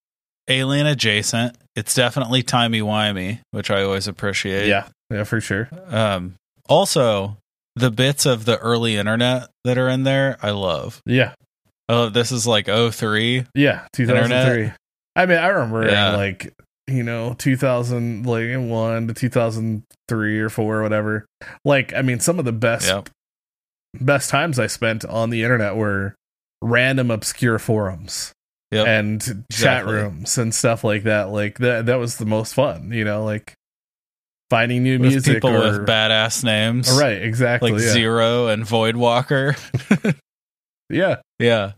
alien 0.49 0.87
adjacent. 0.87 1.57
It's 1.77 1.95
definitely 1.95 2.43
timey 2.43 2.81
wimey, 2.81 3.41
which 3.51 3.71
I 3.71 3.83
always 3.83 4.07
appreciate. 4.09 4.69
Yeah. 4.69 4.89
Yeah, 5.11 5.25
for 5.25 5.41
sure. 5.41 5.69
Um 5.89 6.35
also 6.69 7.37
the 7.77 7.91
bits 7.91 8.25
of 8.27 8.45
the 8.45 8.57
early 8.59 8.97
internet 8.97 9.49
that 9.65 9.77
are 9.79 9.89
in 9.89 10.05
there, 10.05 10.37
I 10.43 10.51
love. 10.51 11.01
Yeah. 11.07 11.33
Oh, 11.89 12.09
this 12.09 12.31
is 12.33 12.47
like 12.47 12.67
03. 12.67 13.45
Yeah, 13.55 13.87
2003. 13.93 14.37
Internet. 14.63 14.77
I 15.17 15.27
mean, 15.27 15.39
I 15.39 15.49
remember 15.49 15.87
Yeah. 15.89 16.17
like 16.17 16.53
you 16.87 17.03
know 17.03 17.35
2000 17.39 18.27
like 18.27 18.51
one 18.57 19.09
to 19.09 19.15
2003 19.15 20.41
or 20.41 20.49
4 20.49 20.77
or 20.77 20.83
whatever. 20.83 21.27
Like 21.65 21.93
I 21.95 22.03
mean, 22.03 22.21
some 22.21 22.39
of 22.39 22.45
the 22.45 22.53
best 22.53 22.87
Yep. 22.89 23.09
best 24.01 24.31
times 24.31 24.59
I 24.59 24.67
spent 24.67 25.05
on 25.05 25.31
the 25.31 25.43
internet 25.43 25.77
were 25.77 26.15
random 26.63 27.11
obscure 27.11 27.59
forums 27.59 28.33
Yep. 28.75 28.87
and 28.87 29.21
chat 29.23 29.37
Exactly. 29.51 29.93
rooms 29.95 30.39
and 30.39 30.55
stuff 30.55 30.85
like 30.85 31.05
that. 31.05 31.31
Like 31.31 31.59
that 31.59 31.87
that 31.87 31.97
was 31.97 32.17
the 32.19 32.27
most 32.27 32.55
fun, 32.55 32.91
you 32.93 33.05
know, 33.05 33.25
like 33.25 33.55
finding 34.51 34.83
new 34.83 34.99
With 34.99 35.11
music 35.11 35.35
people 35.35 35.51
or 35.51 35.61
with 35.61 35.87
badass 35.89 36.45
names. 36.45 36.91
right, 37.01 37.23
exactly. 37.23 37.73
Like 37.73 37.81
yeah. 37.83 37.89
Zero 37.93 38.49
and 38.49 38.65
Void 38.67 38.97
Walker. 38.97 39.57
yeah. 40.91 41.17
yeah. 41.39 41.73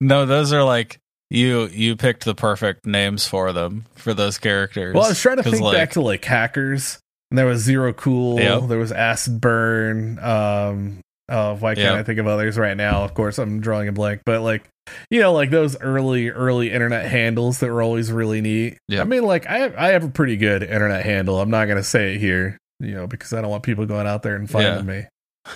No, 0.00 0.26
those 0.26 0.52
are 0.52 0.64
like 0.64 0.98
you 1.30 1.66
you 1.68 1.96
picked 1.96 2.24
the 2.24 2.34
perfect 2.34 2.86
names 2.86 3.26
for 3.26 3.52
them 3.52 3.84
for 3.94 4.14
those 4.14 4.38
characters. 4.38 4.94
Well, 4.94 5.04
I 5.04 5.08
was 5.10 5.20
trying 5.20 5.36
to 5.38 5.42
think 5.42 5.60
like, 5.60 5.76
back 5.76 5.90
to 5.92 6.00
like 6.00 6.24
hackers, 6.24 6.98
and 7.30 7.38
there 7.38 7.46
was 7.46 7.62
Zero 7.62 7.92
Cool, 7.92 8.40
Yep. 8.40 8.62
there 8.68 8.78
was 8.78 8.92
Acid 8.92 9.40
Burn. 9.40 10.18
Um, 10.20 11.00
oh, 11.28 11.56
why 11.56 11.74
can't. 11.74 11.96
I 11.96 12.02
think 12.02 12.18
of 12.18 12.26
others 12.26 12.58
right 12.58 12.76
now? 12.76 13.04
Of 13.04 13.14
course, 13.14 13.38
I'm 13.38 13.60
drawing 13.60 13.88
a 13.88 13.92
blank, 13.92 14.22
but 14.24 14.42
like, 14.42 14.68
you 15.10 15.20
know, 15.20 15.32
like 15.32 15.50
those 15.50 15.78
early, 15.80 16.30
early 16.30 16.72
internet 16.72 17.10
handles 17.10 17.58
that 17.60 17.70
were 17.70 17.82
always 17.82 18.10
really 18.10 18.40
neat. 18.40 18.78
Yep. 18.88 19.00
I 19.00 19.04
mean, 19.04 19.22
like, 19.24 19.46
I 19.46 19.58
have, 19.58 19.74
I 19.76 19.88
have 19.88 20.04
a 20.04 20.08
pretty 20.08 20.36
good 20.36 20.62
internet 20.62 21.04
handle. 21.04 21.40
I'm 21.40 21.50
not 21.50 21.66
gonna 21.66 21.82
say 21.82 22.14
it 22.14 22.18
here, 22.18 22.58
you 22.80 22.94
know, 22.94 23.06
because 23.06 23.32
I 23.32 23.40
don't 23.40 23.50
want 23.50 23.62
people 23.62 23.86
going 23.86 24.06
out 24.06 24.22
there 24.22 24.36
and 24.36 24.48
finding 24.50 24.86
me. 24.86 25.04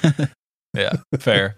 yeah, 0.74 0.92
fair. 1.18 1.56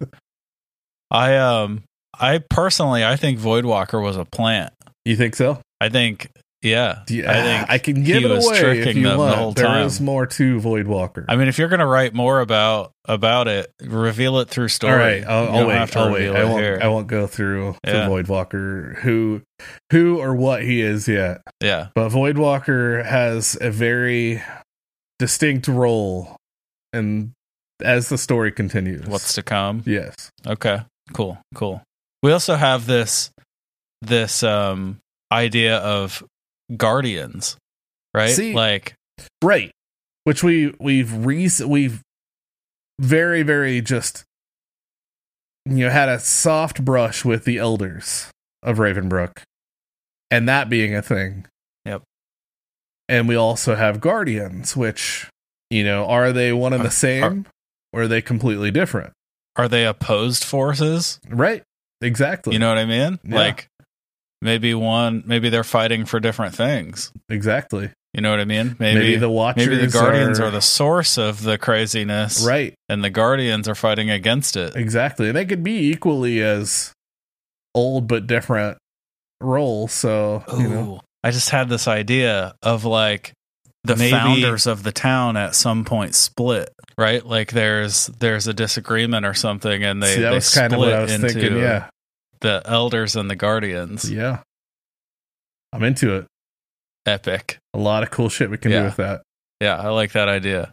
I 1.10 1.36
um 1.36 1.82
I 2.18 2.38
personally 2.38 3.04
I 3.04 3.16
think 3.16 3.38
Voidwalker 3.38 4.02
was 4.02 4.16
a 4.16 4.24
plant. 4.24 4.72
You 5.04 5.16
think 5.16 5.36
so? 5.36 5.60
I 5.80 5.88
think 5.88 6.30
yeah. 6.64 7.02
You- 7.08 7.26
I 7.28 7.34
think 7.42 7.70
I 7.70 7.78
can 7.78 8.02
give 8.02 8.24
it 8.24 8.30
away 8.30 8.80
if 8.80 8.96
you 8.96 9.06
want. 9.06 9.18
the 9.30 9.36
whole 9.36 9.52
There 9.52 9.66
time. 9.66 9.86
is 9.86 10.00
more 10.00 10.26
to 10.26 10.58
Voidwalker. 10.60 11.26
I 11.28 11.36
mean, 11.36 11.46
if 11.48 11.58
you're 11.58 11.68
gonna 11.68 11.86
write 11.86 12.14
more 12.14 12.40
about 12.40 12.90
about 13.06 13.46
it, 13.46 13.70
reveal 13.82 14.38
it 14.40 14.48
through 14.48 14.68
story. 14.68 14.92
All 14.92 14.98
right, 14.98 15.24
I'll, 15.24 15.48
I'll 15.58 15.66
wait. 15.66 15.96
I'll 15.96 16.10
wait. 16.12 16.30
I 16.30 16.44
won't. 16.44 16.62
here. 16.62 16.78
I 16.82 16.88
won't 16.88 17.06
go 17.06 17.26
through 17.26 17.76
to 17.84 17.92
Yeah. 17.92 18.08
Voidwalker 18.08 18.96
who, 19.00 19.42
who 19.92 20.18
or 20.18 20.34
what 20.34 20.62
he 20.64 20.80
is 20.80 21.06
yet. 21.06 21.42
Yeah, 21.60 21.88
But 21.94 22.08
Voidwalker 22.08 23.04
has 23.04 23.56
a 23.60 23.70
very 23.70 24.42
distinct 25.18 25.68
role, 25.68 26.36
and 26.92 27.32
as 27.82 28.08
the 28.08 28.18
story 28.18 28.52
continues, 28.52 29.06
what's 29.06 29.34
to 29.34 29.42
come? 29.42 29.82
yes, 29.84 30.14
Okay, 30.46 30.80
cool, 31.12 31.38
cool. 31.54 31.82
We 32.22 32.32
also 32.32 32.54
have 32.56 32.86
this 32.86 33.30
this 34.00 34.42
um 34.42 34.98
idea 35.32 35.78
of 35.78 36.22
guardians, 36.76 37.56
right? 38.12 38.30
See- 38.30 38.54
like 38.54 38.94
right? 39.42 39.70
Which 40.24 40.42
we 40.42 40.74
we've 40.80 41.12
rec- 41.12 41.66
we've 41.66 42.02
very 43.00 43.42
very 43.42 43.80
just 43.80 44.24
you 45.66 45.84
know 45.84 45.90
had 45.90 46.08
a 46.08 46.18
soft 46.18 46.84
brush 46.84 47.24
with 47.24 47.44
the 47.44 47.58
elders 47.58 48.30
of 48.62 48.78
Ravenbrook, 48.78 49.42
and 50.30 50.48
that 50.48 50.68
being 50.68 50.94
a 50.94 51.02
thing. 51.02 51.46
Yep. 51.84 52.02
And 53.08 53.28
we 53.28 53.36
also 53.36 53.74
have 53.74 54.00
guardians, 54.00 54.76
which 54.76 55.28
you 55.70 55.84
know 55.84 56.06
are 56.06 56.32
they 56.32 56.52
one 56.52 56.72
and 56.72 56.84
the 56.84 56.90
same, 56.90 57.46
or 57.92 58.02
are 58.02 58.08
they 58.08 58.22
completely 58.22 58.70
different? 58.70 59.12
are 59.56 59.68
they 59.68 59.86
opposed 59.86 60.44
forces? 60.44 61.20
Right. 61.28 61.62
Exactly. 62.00 62.52
You 62.52 62.58
know 62.58 62.68
what 62.68 62.78
I 62.78 62.84
mean? 62.86 63.18
Yeah. 63.24 63.36
Like 63.36 63.68
maybe 64.44 64.74
one 64.74 65.24
maybe 65.26 65.48
they're 65.48 65.64
fighting 65.64 66.04
for 66.04 66.20
different 66.20 66.54
things. 66.54 67.10
exactly. 67.28 67.90
You 68.12 68.20
know 68.20 68.30
what 68.30 68.38
I 68.38 68.44
mean? 68.44 68.76
Maybe, 68.78 69.00
Maybe 69.00 69.16
the 69.16 69.28
Watchers. 69.28 69.66
maybe 69.66 69.84
the 69.84 69.90
guardians 69.90 70.38
are, 70.38 70.44
are, 70.44 70.50
the 70.52 70.60
source 70.60 71.18
of 71.18 71.42
the 71.42 71.58
craziness 71.58 72.46
right. 72.46 72.72
and 72.88 73.02
the 73.02 73.10
guardians 73.10 73.68
are 73.68 73.74
fighting 73.74 74.08
against 74.08 74.56
it. 74.56 74.76
Exactly, 74.76 75.26
and 75.26 75.36
they 75.36 75.44
could 75.44 75.64
be 75.64 75.90
equally 75.90 76.40
as 76.40 76.92
old 77.74 78.06
but 78.06 78.28
different 78.28 78.78
roles. 79.40 79.92
So 79.92 80.44
you 80.56 80.68
know, 80.68 81.00
I 81.24 81.32
just 81.32 81.50
had 81.50 81.68
this 81.68 81.88
idea 81.88 82.54
of 82.62 82.84
like 82.84 83.32
the 83.82 83.96
Maybe- 83.96 84.12
founders 84.12 84.68
of 84.68 84.84
the 84.84 84.92
town 84.92 85.36
at 85.36 85.56
some 85.56 85.84
point 85.84 86.14
split, 86.14 86.70
right? 86.96 87.24
Like 87.26 87.50
there's 87.50 88.06
there's 88.20 88.46
a 88.46 88.54
disagreement 88.54 89.26
or 89.26 89.34
something, 89.34 89.82
and 89.82 90.00
they 90.00 90.14
see, 90.14 90.20
that 90.22 90.30
they 90.30 90.34
was 90.36 90.54
kind 90.54 90.72
of 90.72 90.78
what 90.78 90.92
I 90.92 91.02
was 91.02 91.12
split 91.12 91.32
thinking. 91.32 91.58
Yeah, 91.58 91.88
the 92.44 92.62
elders 92.66 93.16
and 93.16 93.30
the 93.30 93.34
guardians. 93.36 94.10
Yeah. 94.10 94.40
I'm 95.72 95.82
into 95.82 96.14
it. 96.14 96.26
Epic. 97.06 97.58
A 97.74 97.78
lot 97.78 98.02
of 98.02 98.10
cool 98.10 98.28
shit 98.28 98.50
we 98.50 98.58
can 98.58 98.70
Yeah. 98.70 98.80
do 98.80 98.84
with 98.84 98.96
that. 98.96 99.22
Yeah, 99.60 99.76
I 99.76 99.88
like 99.88 100.12
that 100.12 100.28
idea. 100.28 100.70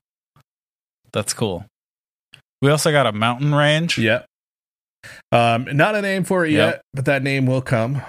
That's 1.13 1.33
cool. 1.33 1.65
We 2.61 2.69
also 2.69 2.91
got 2.91 3.07
a 3.07 3.11
mountain 3.11 3.55
range. 3.55 3.97
Yep. 3.97 4.25
Um, 5.31 5.65
not 5.71 5.95
a 5.95 6.01
name 6.01 6.23
for 6.25 6.45
it 6.45 6.51
Yep. 6.51 6.73
yet, 6.75 6.81
but 6.93 7.05
that 7.05 7.23
name 7.23 7.45
will 7.47 7.61
come. 7.61 8.01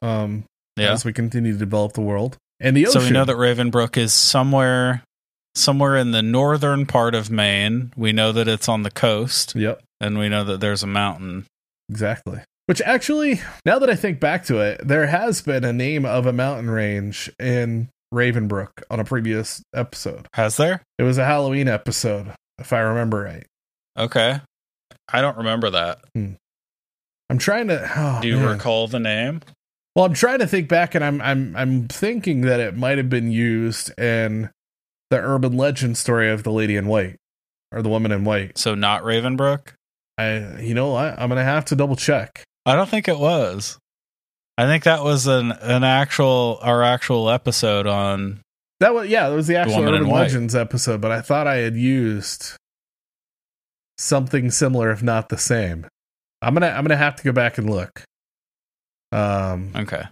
Um, 0.00 0.44
Yeah. 0.76 0.92
as 0.92 1.04
we 1.04 1.12
continue 1.12 1.52
to 1.52 1.58
develop 1.58 1.92
the 1.92 2.00
world 2.00 2.36
and 2.58 2.76
the 2.76 2.86
ocean. 2.86 3.00
So 3.00 3.06
we 3.06 3.12
know 3.12 3.24
that 3.26 3.36
Ravenbrook 3.36 3.96
is 3.96 4.12
somewhere 4.12 5.04
somewhere 5.54 5.96
in 5.98 6.12
the 6.12 6.22
northern 6.22 6.86
part 6.86 7.14
of 7.14 7.30
Maine. 7.30 7.92
We 7.94 8.10
know 8.12 8.32
that 8.32 8.48
it's 8.48 8.70
on 8.70 8.82
the 8.84 8.90
coast 8.90 9.54
Yep, 9.54 9.82
and 10.00 10.18
we 10.18 10.30
know 10.30 10.44
that 10.44 10.60
there's 10.60 10.82
a 10.82 10.86
mountain. 10.86 11.44
exactly. 11.90 12.40
Which 12.66 12.80
actually, 12.82 13.40
now 13.66 13.78
that 13.80 13.90
I 13.90 13.96
think 13.96 14.20
back 14.20 14.44
to 14.46 14.60
it, 14.60 14.86
there 14.86 15.06
has 15.06 15.42
been 15.42 15.64
a 15.64 15.72
name 15.72 16.04
of 16.04 16.26
a 16.26 16.32
mountain 16.32 16.70
range 16.70 17.30
in 17.40 17.88
Ravenbrook 18.14 18.82
on 18.90 19.00
a 19.00 19.04
previous 19.04 19.62
episode. 19.74 20.26
Has 20.34 20.56
there? 20.56 20.82
It 20.98 21.02
was 21.02 21.18
a 21.18 21.24
Halloween 21.24 21.66
episode, 21.68 22.32
if 22.58 22.72
I 22.72 22.80
remember 22.80 23.22
right. 23.22 23.46
Okay. 23.98 24.40
I 25.12 25.20
don't 25.20 25.36
remember 25.38 25.70
that. 25.70 26.00
Hmm. 26.14 26.32
I'm 27.28 27.38
trying 27.38 27.68
to. 27.68 27.90
oh, 27.96 28.20
Do 28.22 28.28
you 28.28 28.36
man. 28.36 28.48
recall 28.48 28.86
the 28.86 29.00
name? 29.00 29.40
Well, 29.96 30.04
I'm 30.04 30.14
trying 30.14 30.38
to 30.38 30.46
think 30.46 30.68
back, 30.68 30.94
and 30.94 31.04
I'm 31.04 31.20
I'm 31.20 31.54
I'm 31.56 31.88
thinking 31.88 32.42
that 32.42 32.60
it 32.60 32.76
might 32.76 32.96
have 32.98 33.10
been 33.10 33.30
used 33.30 33.98
in 33.98 34.50
the 35.10 35.18
urban 35.18 35.56
legend 35.56 35.98
story 35.98 36.30
of 36.30 36.42
the 36.44 36.52
lady 36.52 36.76
in 36.76 36.86
white 36.86 37.16
or 37.72 37.82
the 37.82 37.88
woman 37.88 38.12
in 38.12 38.24
white. 38.24 38.56
So 38.56 38.74
not 38.74 39.02
Ravenbrook? 39.02 39.74
I, 40.16 40.60
you 40.60 40.74
know, 40.74 40.94
I, 40.94 41.14
I'm 41.20 41.28
gonna 41.28 41.44
have 41.44 41.64
to 41.66 41.76
double 41.76 41.96
check. 41.96 42.44
I 42.66 42.74
don't 42.76 42.88
think 42.88 43.08
it 43.08 43.18
was. 43.18 43.78
I 44.58 44.66
think 44.66 44.84
that 44.84 45.02
was 45.02 45.26
an 45.26 45.50
an 45.52 45.82
actual 45.84 46.58
our 46.62 46.82
actual 46.82 47.30
episode 47.30 47.86
on 47.86 48.40
That 48.80 48.94
was 48.94 49.08
yeah, 49.08 49.28
that 49.28 49.34
was 49.34 49.46
the 49.46 49.56
actual 49.56 49.82
urban 49.88 50.08
legends 50.08 50.54
episode, 50.54 51.00
but 51.00 51.10
I 51.10 51.20
thought 51.22 51.46
I 51.46 51.56
had 51.56 51.74
used 51.74 52.52
something 53.98 54.50
similar, 54.50 54.90
if 54.90 55.02
not 55.02 55.28
the 55.28 55.38
same. 55.38 55.86
I'm 56.40 56.54
gonna 56.54 56.68
I'm 56.68 56.84
gonna 56.84 56.96
have 56.96 57.16
to 57.16 57.24
go 57.24 57.32
back 57.32 57.58
and 57.58 57.70
look. 57.70 58.02
Um, 59.12 59.70
Okay. 59.76 60.02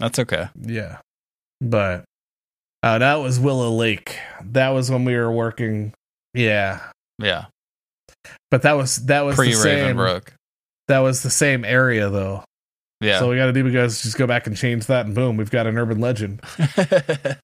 That's 0.00 0.18
okay. 0.18 0.48
yeah, 0.60 0.98
but 1.60 2.04
uh, 2.82 2.98
that 2.98 3.16
was 3.16 3.38
Willow 3.40 3.70
Lake. 3.70 4.18
That 4.42 4.70
was 4.70 4.90
when 4.90 5.04
we 5.04 5.14
were 5.16 5.32
working. 5.32 5.94
Yeah, 6.34 6.80
Yeah. 7.18 7.46
but 8.50 8.62
that 8.62 8.72
was 8.72 8.96
that 9.06 9.22
was 9.24 9.36
Pre 9.36 9.50
the 9.50 9.56
same. 9.56 9.96
Ravenbrook. 9.96 10.28
That 10.88 10.98
was 11.00 11.22
the 11.22 11.30
same 11.30 11.64
area 11.64 12.08
though. 12.10 12.44
Yeah. 13.00 13.18
So 13.18 13.28
we 13.30 13.36
got 13.36 13.46
to 13.46 13.52
do 13.52 13.64
because 13.64 14.02
just 14.02 14.16
go 14.16 14.26
back 14.26 14.46
and 14.46 14.56
change 14.56 14.86
that, 14.86 15.06
and 15.06 15.14
boom, 15.14 15.36
we've 15.36 15.50
got 15.50 15.66
an 15.66 15.76
urban 15.78 16.00
legend. 16.00 16.40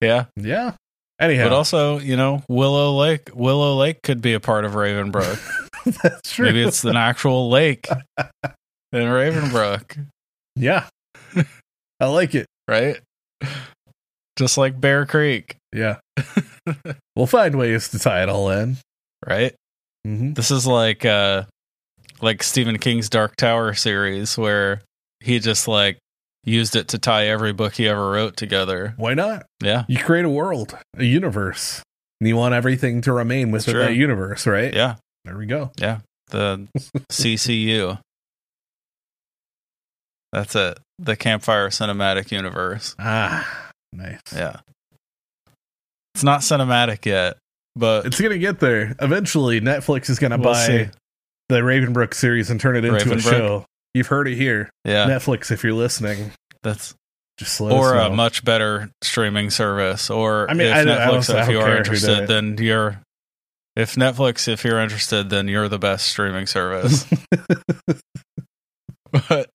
yeah. 0.00 0.26
Yeah. 0.36 0.72
Anyhow, 1.20 1.44
But 1.46 1.52
also, 1.52 1.98
you 1.98 2.16
know, 2.16 2.42
Willow 2.48 2.94
Lake 2.96 3.30
Willow 3.34 3.76
Lake 3.76 4.02
could 4.02 4.22
be 4.22 4.34
a 4.34 4.40
part 4.40 4.64
of 4.64 4.72
Ravenbrook. 4.72 5.40
that's 6.02 6.32
true. 6.32 6.46
Maybe 6.46 6.62
it's 6.62 6.84
an 6.84 6.96
actual 6.96 7.50
lake 7.50 7.88
in 8.18 9.02
Ravenbrook, 9.02 10.06
yeah. 10.54 10.86
I 12.00 12.06
like 12.06 12.34
it. 12.36 12.46
right? 12.68 12.98
Just 14.38 14.56
like 14.58 14.80
Bear 14.80 15.04
Creek, 15.06 15.56
Yeah. 15.72 15.96
we'll 17.16 17.26
find 17.26 17.56
ways 17.58 17.88
to 17.88 17.98
tie 17.98 18.22
it 18.22 18.28
all 18.28 18.50
in. 18.50 18.76
right? 19.26 19.54
hmm 20.04 20.34
This 20.34 20.52
is 20.52 20.66
like 20.68 21.04
uh 21.04 21.44
like 22.20 22.42
Stephen 22.42 22.78
King's 22.78 23.08
Dark 23.08 23.36
Tower 23.36 23.74
series 23.74 24.36
where 24.38 24.82
he 25.20 25.38
just 25.38 25.68
like 25.68 25.98
used 26.44 26.76
it 26.76 26.88
to 26.88 26.98
tie 26.98 27.26
every 27.26 27.52
book 27.52 27.74
he 27.74 27.88
ever 27.88 28.10
wrote 28.10 28.36
together. 28.36 28.94
Why 28.96 29.14
not? 29.14 29.46
Yeah. 29.62 29.84
You 29.88 29.98
create 29.98 30.24
a 30.24 30.30
world, 30.30 30.76
a 30.96 31.04
universe, 31.04 31.82
and 32.20 32.28
you 32.28 32.36
want 32.36 32.54
everything 32.54 33.00
to 33.02 33.12
remain 33.12 33.50
within 33.50 33.76
that 33.76 33.94
universe, 33.94 34.46
right? 34.46 34.72
Yeah. 34.72 34.96
There 35.24 35.36
we 35.36 35.46
go. 35.46 35.72
Yeah. 35.78 36.00
The 36.30 36.66
CCU. 37.12 37.98
That's 40.32 40.54
it. 40.54 40.78
The 40.98 41.16
Campfire 41.16 41.68
Cinematic 41.68 42.30
Universe. 42.30 42.94
Ah, 42.98 43.70
nice. 43.92 44.20
Yeah. 44.34 44.60
It's 46.14 46.24
not 46.24 46.40
cinematic 46.40 47.06
yet, 47.06 47.36
but 47.76 48.04
It's 48.06 48.20
gonna 48.20 48.38
get 48.38 48.58
there 48.60 48.94
eventually. 49.00 49.60
Netflix 49.60 50.10
is 50.10 50.18
gonna 50.18 50.36
We'll 50.36 50.52
buy 50.52 50.66
see. 50.66 50.86
The 51.48 51.60
Ravenbrook 51.60 52.14
series 52.14 52.50
and 52.50 52.60
turn 52.60 52.76
it 52.76 52.84
into 52.84 53.12
a 53.12 53.20
show. 53.20 53.64
You've 53.94 54.06
heard 54.08 54.28
it 54.28 54.36
here. 54.36 54.70
yeah, 54.84 55.06
Netflix, 55.06 55.50
if 55.50 55.64
you're 55.64 55.72
listening, 55.72 56.32
that's 56.62 56.94
just 57.38 57.60
or 57.60 57.94
a 57.94 58.10
much 58.10 58.44
better 58.44 58.90
streaming 59.02 59.50
service. 59.50 60.10
Or 60.10 60.50
I 60.50 60.54
mean, 60.54 60.66
if 60.68 60.74
I 60.74 60.84
Netflix, 60.84 61.34
I 61.34 61.42
if 61.42 61.48
you 61.48 61.60
are 61.60 61.76
interested, 61.76 62.26
then 62.28 62.56
you're. 62.58 63.00
If 63.76 63.94
Netflix, 63.94 64.48
if 64.48 64.64
you're 64.64 64.80
interested, 64.80 65.30
then 65.30 65.46
you're 65.46 65.68
the 65.68 65.78
best 65.78 66.06
streaming 66.06 66.46
service. 66.46 67.06
but 69.12 69.48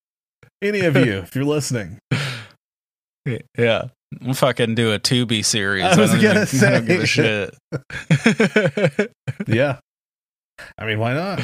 Any 0.61 0.81
of 0.85 0.95
you, 0.95 1.17
if 1.19 1.35
you're 1.35 1.43
listening, 1.43 1.99
yeah, 3.57 3.87
we'll 4.21 4.33
fucking 4.33 4.75
do 4.75 4.93
a 4.93 4.99
Tubi 4.99 5.43
series. 5.43 5.83
I 5.83 5.99
was 5.99 6.11
gonna 6.11 6.43
even- 6.43 6.63
I 6.67 6.69
don't 6.71 6.85
give 6.85 7.01
a 7.01 7.07
say. 7.07 7.49
shit. 8.97 9.11
yeah. 9.47 9.79
I 10.77 10.85
mean, 10.85 10.99
why 10.99 11.13
not? 11.13 11.41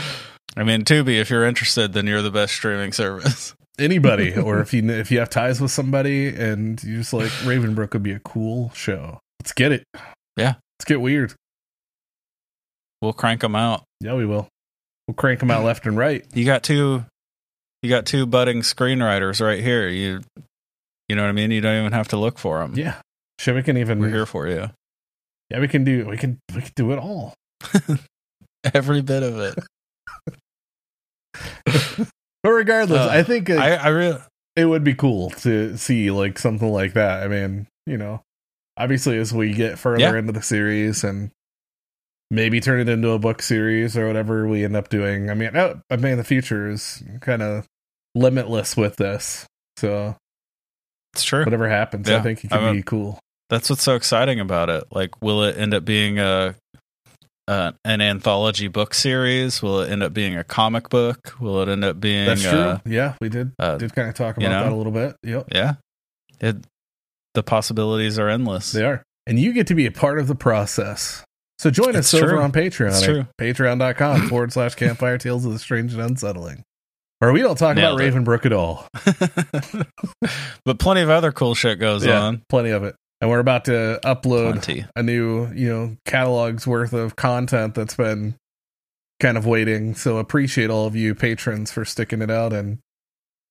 I 0.60 0.64
mean, 0.64 0.84
Tubi, 0.84 1.18
if 1.18 1.30
you're 1.30 1.46
interested, 1.46 1.94
then 1.94 2.06
you're 2.06 2.22
the 2.22 2.32
best 2.32 2.54
streaming 2.54 2.92
service. 2.92 3.56
Anybody, 3.80 4.36
or 4.36 4.60
if 4.60 4.74
you 4.74 4.90
if 4.90 5.10
you 5.10 5.20
have 5.20 5.30
ties 5.30 5.62
with 5.62 5.72
somebody 5.72 6.28
and 6.28 6.84
you 6.84 6.98
just 6.98 7.14
like 7.14 7.30
Ravenbrook 7.44 7.94
would 7.94 8.04
be 8.04 8.12
a 8.12 8.20
cool 8.20 8.72
show. 8.76 9.22
Let's 9.40 9.54
get 9.54 9.72
it. 9.72 9.86
Yeah. 10.36 10.56
let's 10.78 10.86
get 10.86 11.00
weird. 11.00 11.34
We'll 13.02 13.14
crank 13.14 13.40
them 13.40 13.56
out. 13.56 13.86
Yeah, 14.02 14.16
we 14.16 14.26
will. 14.26 14.50
We'll 15.08 15.16
crank 15.16 15.40
them 15.40 15.50
out 15.50 15.64
left 15.64 15.86
and 15.86 15.96
right. 15.96 16.26
You 16.34 16.44
got 16.44 16.62
two, 16.62 17.06
you 17.82 17.90
got 17.90 18.06
two 18.06 18.26
budding 18.26 18.60
screenwriters 18.60 19.40
right 19.40 19.64
here. 19.64 19.88
You, 19.88 20.24
you 21.08 21.16
know 21.16 21.22
what 21.22 21.30
I 21.30 21.32
mean. 21.32 21.52
You 21.52 21.62
don't 21.62 21.80
even 21.80 21.94
have 21.94 22.10
to 22.10 22.18
look 22.18 22.38
for 22.38 22.60
them. 22.60 22.76
Yeah, 22.76 22.96
shit. 23.40 23.56
We 23.56 23.64
can 23.64 23.78
even. 23.78 24.00
We're 24.00 24.10
here 24.10 24.26
for 24.26 24.46
you. 24.50 24.72
Yeah, 25.50 25.62
we 25.62 25.70
can 25.70 25.86
do. 25.86 26.06
We 26.06 26.18
can. 26.18 26.38
We 26.54 26.64
can 26.64 26.74
do 26.76 26.92
it 26.92 27.00
all. 27.00 27.34
Every 28.74 29.02
bit 29.02 29.24
of 29.24 29.40
it. 29.40 29.58
But 32.42 32.52
regardless, 32.52 33.00
Uh, 33.02 33.10
I 33.10 33.24
think 33.24 33.50
it, 33.50 33.58
I, 33.60 33.76
I 33.76 33.88
really, 33.90 34.20
it 34.56 34.66
would 34.66 34.84
be 34.84 34.94
cool 34.94 35.30
to 35.42 35.78
see 35.78 36.10
like 36.12 36.40
something 36.40 36.72
like 36.72 36.94
that. 36.94 37.24
I 37.24 37.28
mean, 37.28 37.68
you 37.86 37.98
know, 37.98 38.22
obviously 38.78 39.18
as 39.18 39.34
we 39.34 39.54
get 39.54 39.78
further 39.78 40.00
Yeah. 40.02 40.16
into 40.18 40.32
the 40.32 40.42
series 40.42 41.04
and 41.04 41.32
maybe 42.32 42.62
turn 42.62 42.80
it 42.80 42.88
into 42.88 43.10
a 43.10 43.20
book 43.20 43.42
series 43.42 43.98
or 43.98 44.08
whatever 44.08 44.48
we 44.48 44.64
end 44.64 44.76
up 44.78 44.88
doing. 44.90 45.30
I 45.30 45.34
mean, 45.34 45.56
oh, 45.58 45.82
I 45.90 45.98
mean, 45.98 46.16
the 46.18 46.24
future 46.24 46.70
is 46.70 47.04
kind 47.22 47.42
of 47.42 47.66
limitless 48.16 48.78
with 48.78 48.96
this. 48.96 49.46
So 49.78 50.16
it's 51.14 51.24
true. 51.24 51.44
whatever 51.44 51.68
happens, 51.68 52.10
I 52.10 52.22
think 52.22 52.44
it 52.46 52.52
could 52.52 52.64
a- 52.64 52.72
be 52.72 52.84
cool. 52.84 53.20
That's 53.50 53.68
what's 53.70 53.82
so 53.84 53.96
exciting 53.96 54.40
about 54.40 54.70
it. 54.70 54.84
Like, 54.92 55.22
will 55.24 55.44
it 55.44 55.58
end 55.58 55.74
up 55.74 55.84
being 55.84 56.20
a, 56.20 56.54
uh, 57.50 57.72
an 57.84 58.00
anthology 58.02 58.68
book 58.68 58.94
series? 58.94 59.62
Will 59.62 59.82
it 59.82 59.90
end 59.90 60.04
up 60.04 60.14
being 60.14 60.38
a 60.38 60.44
comic 60.44 60.90
book? 60.90 61.36
Will 61.40 61.62
it 61.62 61.70
end 61.70 61.84
up 61.84 62.00
being? 62.00 62.26
That's 62.26 62.42
true. 62.44 62.52
uh, 62.52 62.80
yeah, 62.86 63.16
we 63.20 63.30
did 63.30 63.52
uh, 63.60 63.78
did 63.78 63.94
kind 63.96 64.08
of 64.08 64.16
talk 64.16 64.38
you 64.40 64.46
about 64.48 64.60
know? 64.60 64.64
that 64.70 64.74
a 64.74 64.76
little 64.76 64.92
bit. 64.92 65.16
Yep, 65.24 65.48
yeah. 65.54 65.74
It, 66.40 66.58
the 67.34 67.44
possibilities 67.44 68.18
are 68.20 68.30
endless. 68.30 68.72
they 68.72 68.84
are, 68.86 69.04
and 69.28 69.40
you 69.40 69.52
get 69.54 69.68
to 69.68 69.76
be 69.76 69.86
a 69.86 69.92
part 69.92 70.20
of 70.20 70.28
the 70.28 70.36
process. 70.36 71.24
So 71.60 71.70
join 71.70 71.90
It's 71.96 72.14
us 72.14 72.22
over 72.22 72.40
on 72.42 72.54
Patreon 72.54 72.88
It's 72.90 73.02
at 73.04 73.06
true. 73.06 73.28
patreon.com 73.40 74.28
forward 74.30 74.54
slash 74.54 74.76
campfire 74.76 75.18
tales 75.18 75.46
of 75.46 75.52
the 75.52 75.60
strange 75.60 75.92
and 75.94 76.02
unsettling. 76.02 76.64
Where 77.20 77.34
we 77.34 77.42
don't 77.42 77.58
talk 77.58 77.76
Nailed 77.76 78.00
about 78.00 78.08
it. 78.08 78.14
Ravenbrook 78.14 78.46
at 78.46 78.54
all. 78.54 78.88
but 80.66 80.80
plenty 80.80 81.02
of 81.02 81.10
other 81.10 81.34
cool 81.34 81.54
shit 81.56 81.78
goes 81.80 82.06
Yeah, 82.06 82.22
on. 82.22 82.44
Plenty 82.48 82.70
of 82.70 82.84
it. 82.86 82.96
And 83.22 83.30
we're 83.30 83.40
about 83.40 83.66
to 83.66 84.00
upload 84.04 84.64
Plenty. 84.64 84.86
a 84.96 85.04
new, 85.04 85.52
you 85.54 85.68
know, 85.70 85.98
catalog's 86.06 86.66
worth 86.66 86.94
of 86.94 87.16
content 87.18 87.76
that's 87.76 87.96
been 87.96 88.36
kind 89.20 89.38
of 89.38 89.46
waiting. 89.46 89.94
So 89.96 90.18
appreciate 90.18 90.70
all 90.70 90.86
of 90.88 90.96
you 90.96 91.14
patrons 91.16 91.72
for 91.72 91.84
sticking 91.84 92.22
it 92.22 92.32
out 92.32 92.54
and 92.54 92.80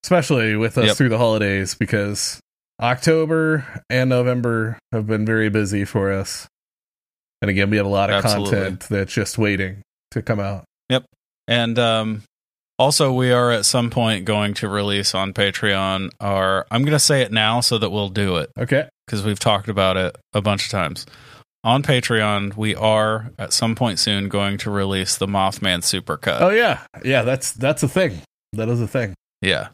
especially 0.04 0.56
with 0.56 0.78
us 0.78 0.86
Yep. 0.86 0.96
through 0.96 1.08
the 1.10 1.18
holidays 1.18 1.74
because 1.74 2.40
October 2.80 3.82
and 3.90 4.08
November 4.08 4.78
have 4.92 5.06
been 5.06 5.26
very 5.26 5.50
busy 5.50 5.84
for 5.84 6.12
us. 6.12 6.46
And 7.42 7.50
again, 7.50 7.68
we 7.68 7.76
have 7.76 7.86
a 7.86 7.90
lot 7.90 8.08
of 8.10 8.24
Absolutely. 8.24 8.50
content 8.52 8.80
that's 8.88 9.12
just 9.12 9.36
waiting 9.36 9.82
to 10.12 10.22
come 10.22 10.40
out. 10.40 10.64
Yep 10.88 11.04
and 11.46 11.78
um, 11.78 12.22
also, 12.78 13.12
we 13.12 13.32
are 13.32 13.50
at 13.50 13.64
some 13.66 13.90
point 13.90 14.24
going 14.24 14.54
to 14.54 14.68
release 14.68 15.14
on 15.14 15.32
Patreon 15.34 16.10
our. 16.20 16.66
I'm 16.70 16.82
going 16.82 16.92
to 16.92 16.98
say 16.98 17.22
it 17.22 17.32
now 17.32 17.60
so 17.60 17.76
that 17.78 17.90
we'll 17.90 18.08
do 18.10 18.36
it 18.36 18.50
Okay. 18.58 18.88
Because 19.08 19.24
we've 19.24 19.38
talked 19.38 19.68
about 19.68 19.96
it 19.96 20.16
a 20.34 20.42
bunch 20.42 20.66
of 20.66 20.70
times. 20.70 21.06
On 21.64 21.82
Patreon, 21.82 22.56
we 22.56 22.74
are 22.74 23.32
at 23.38 23.52
some 23.52 23.74
point 23.74 23.98
soon 23.98 24.28
going 24.28 24.58
to 24.58 24.70
release 24.70 25.16
the 25.16 25.26
Mothman 25.26 25.80
Supercut. 25.80 26.40
Oh 26.40 26.50
yeah. 26.50 26.80
Yeah, 27.02 27.22
that's 27.22 27.52
that's 27.52 27.82
a 27.82 27.88
thing. 27.88 28.20
That 28.52 28.68
is 28.68 28.80
a 28.80 28.86
thing. 28.86 29.14
Yeah. 29.42 29.68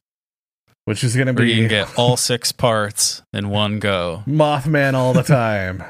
Which 0.87 1.05
is 1.05 1.15
going 1.15 1.27
to 1.27 1.33
Where 1.33 1.45
be 1.45 1.53
you 1.53 1.63
can 1.63 1.69
get 1.69 1.99
all 1.99 2.17
six 2.17 2.53
parts 2.53 3.23
in 3.33 3.51
one 3.51 3.81
go. 3.81 4.23
Mothman 4.27 4.95
all 4.95 5.13
the 5.13 5.23
time. 5.23 5.83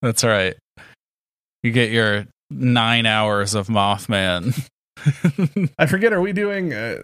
That's 0.00 0.24
right. 0.24 0.54
You 1.62 1.72
get 1.72 1.90
your 1.90 2.26
nine 2.50 3.06
hours 3.06 3.54
of 3.54 3.68
Mothman. 3.68 4.66
I 5.78 5.86
forget. 5.86 6.12
Are 6.12 6.20
we 6.20 6.32
doing? 6.32 6.72
Uh, 6.72 7.02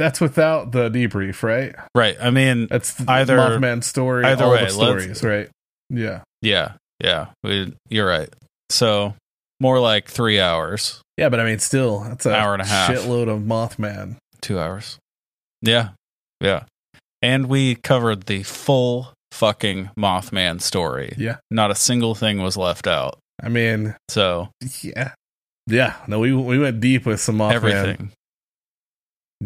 that's 0.00 0.20
without 0.20 0.72
the 0.72 0.88
debrief, 0.90 1.42
right? 1.42 1.74
right. 1.94 2.16
I 2.20 2.30
mean, 2.30 2.66
That's 2.68 2.94
the 2.94 3.04
Either- 3.10 3.36
Mothman 3.36 3.84
story. 3.84 4.24
either 4.24 4.48
way, 4.48 4.66
stories, 4.68 5.22
right? 5.22 5.48
Yeah, 5.90 6.22
yeah, 6.42 6.72
yeah. 7.04 7.26
We, 7.44 7.74
you're 7.90 8.08
right. 8.08 8.28
So 8.70 9.14
more 9.60 9.78
like 9.78 10.08
three 10.08 10.40
hours, 10.40 11.02
yeah, 11.18 11.28
but 11.28 11.38
I 11.40 11.44
mean, 11.44 11.58
still, 11.58 12.00
that's 12.00 12.24
an 12.26 12.32
Hour 12.32 12.54
and 12.54 12.62
a 12.62 12.66
half. 12.66 12.90
shitload 12.90 13.28
of 13.28 13.40
Mothman. 13.42 14.16
two 14.40 14.58
hours. 14.58 14.98
Yeah, 15.62 15.90
yeah. 16.40 16.64
And 17.22 17.48
we 17.48 17.74
covered 17.74 18.22
the 18.24 18.42
full 18.44 19.12
fucking 19.32 19.90
Mothman 19.98 20.62
story. 20.62 21.12
Yeah, 21.18 21.36
Not 21.50 21.70
a 21.70 21.74
single 21.74 22.14
thing 22.14 22.40
was 22.40 22.56
left 22.56 22.86
out. 22.86 23.18
I 23.42 23.48
mean, 23.50 23.94
So 24.08 24.48
yeah, 24.82 25.12
yeah. 25.66 25.96
No, 26.06 26.18
we 26.20 26.32
we 26.32 26.58
went 26.58 26.80
deep 26.80 27.04
with 27.04 27.20
some 27.20 27.36
Mothman. 27.38 27.52
everything, 27.52 28.12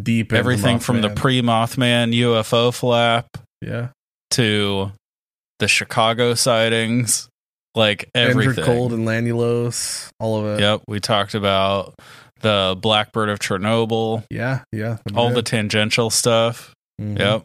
deep. 0.00 0.32
everything 0.32 0.78
from 0.78 1.00
the 1.00 1.10
pre 1.10 1.42
Mothman 1.42 2.14
UFO 2.14 2.72
flap 2.74 3.26
yeah, 3.60 3.88
to 4.32 4.92
the 5.58 5.68
Chicago 5.68 6.34
sightings, 6.34 7.28
like 7.74 8.08
everything. 8.14 8.62
Indrid. 8.64 8.66
Cold 8.66 8.92
and 8.92 9.06
Lanulos, 9.06 10.08
all 10.20 10.38
of 10.44 10.58
it. 10.58 10.60
Yep, 10.62 10.82
we 10.88 11.00
talked 11.00 11.34
about 11.34 11.94
the 12.40 12.76
Blackbird 12.80 13.28
of 13.30 13.38
Chernobyl, 13.38 14.24
Yeah, 14.30 14.62
yeah. 14.72 14.98
all 15.14 15.30
the 15.30 15.42
tangential 15.42 16.10
stuff. 16.10 16.72
Mhm. 17.00 17.18
Yep. 17.18 17.44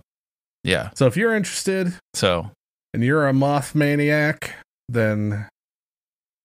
Yeah. 0.66 0.90
So 0.96 1.08
if 1.08 1.16
you're 1.16 1.34
interested 1.34 1.94
So, 2.14 2.52
and 2.94 3.02
you're 3.04 3.28
a 3.28 3.34
moth 3.34 3.74
maniac, 3.76 4.56
then 4.90 5.48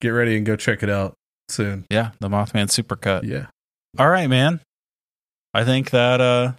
get 0.00 0.10
ready 0.10 0.36
and 0.36 0.46
go 0.46 0.54
check 0.54 0.82
it 0.84 0.90
out 0.90 1.14
soon. 1.48 1.84
yeah, 1.90 2.10
the 2.20 2.28
Mothman 2.28 2.66
supercut. 2.68 3.24
Yeah. 3.24 3.46
All 3.98 4.08
right, 4.08 4.28
man. 4.28 4.60
I 5.54 5.64
think 5.64 5.90
that 5.90 6.20
uh 6.20 6.52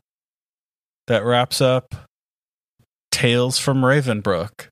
that 1.07 1.23
wraps 1.23 1.61
up 1.61 1.93
Tales 3.11 3.59
from 3.59 3.83
Ravenbrook. 3.83 4.69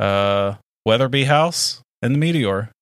Uh 0.00 0.56
Weatherby 0.84 1.24
House 1.24 1.80
and 2.02 2.14
the 2.14 2.18
Meteor. 2.18 2.72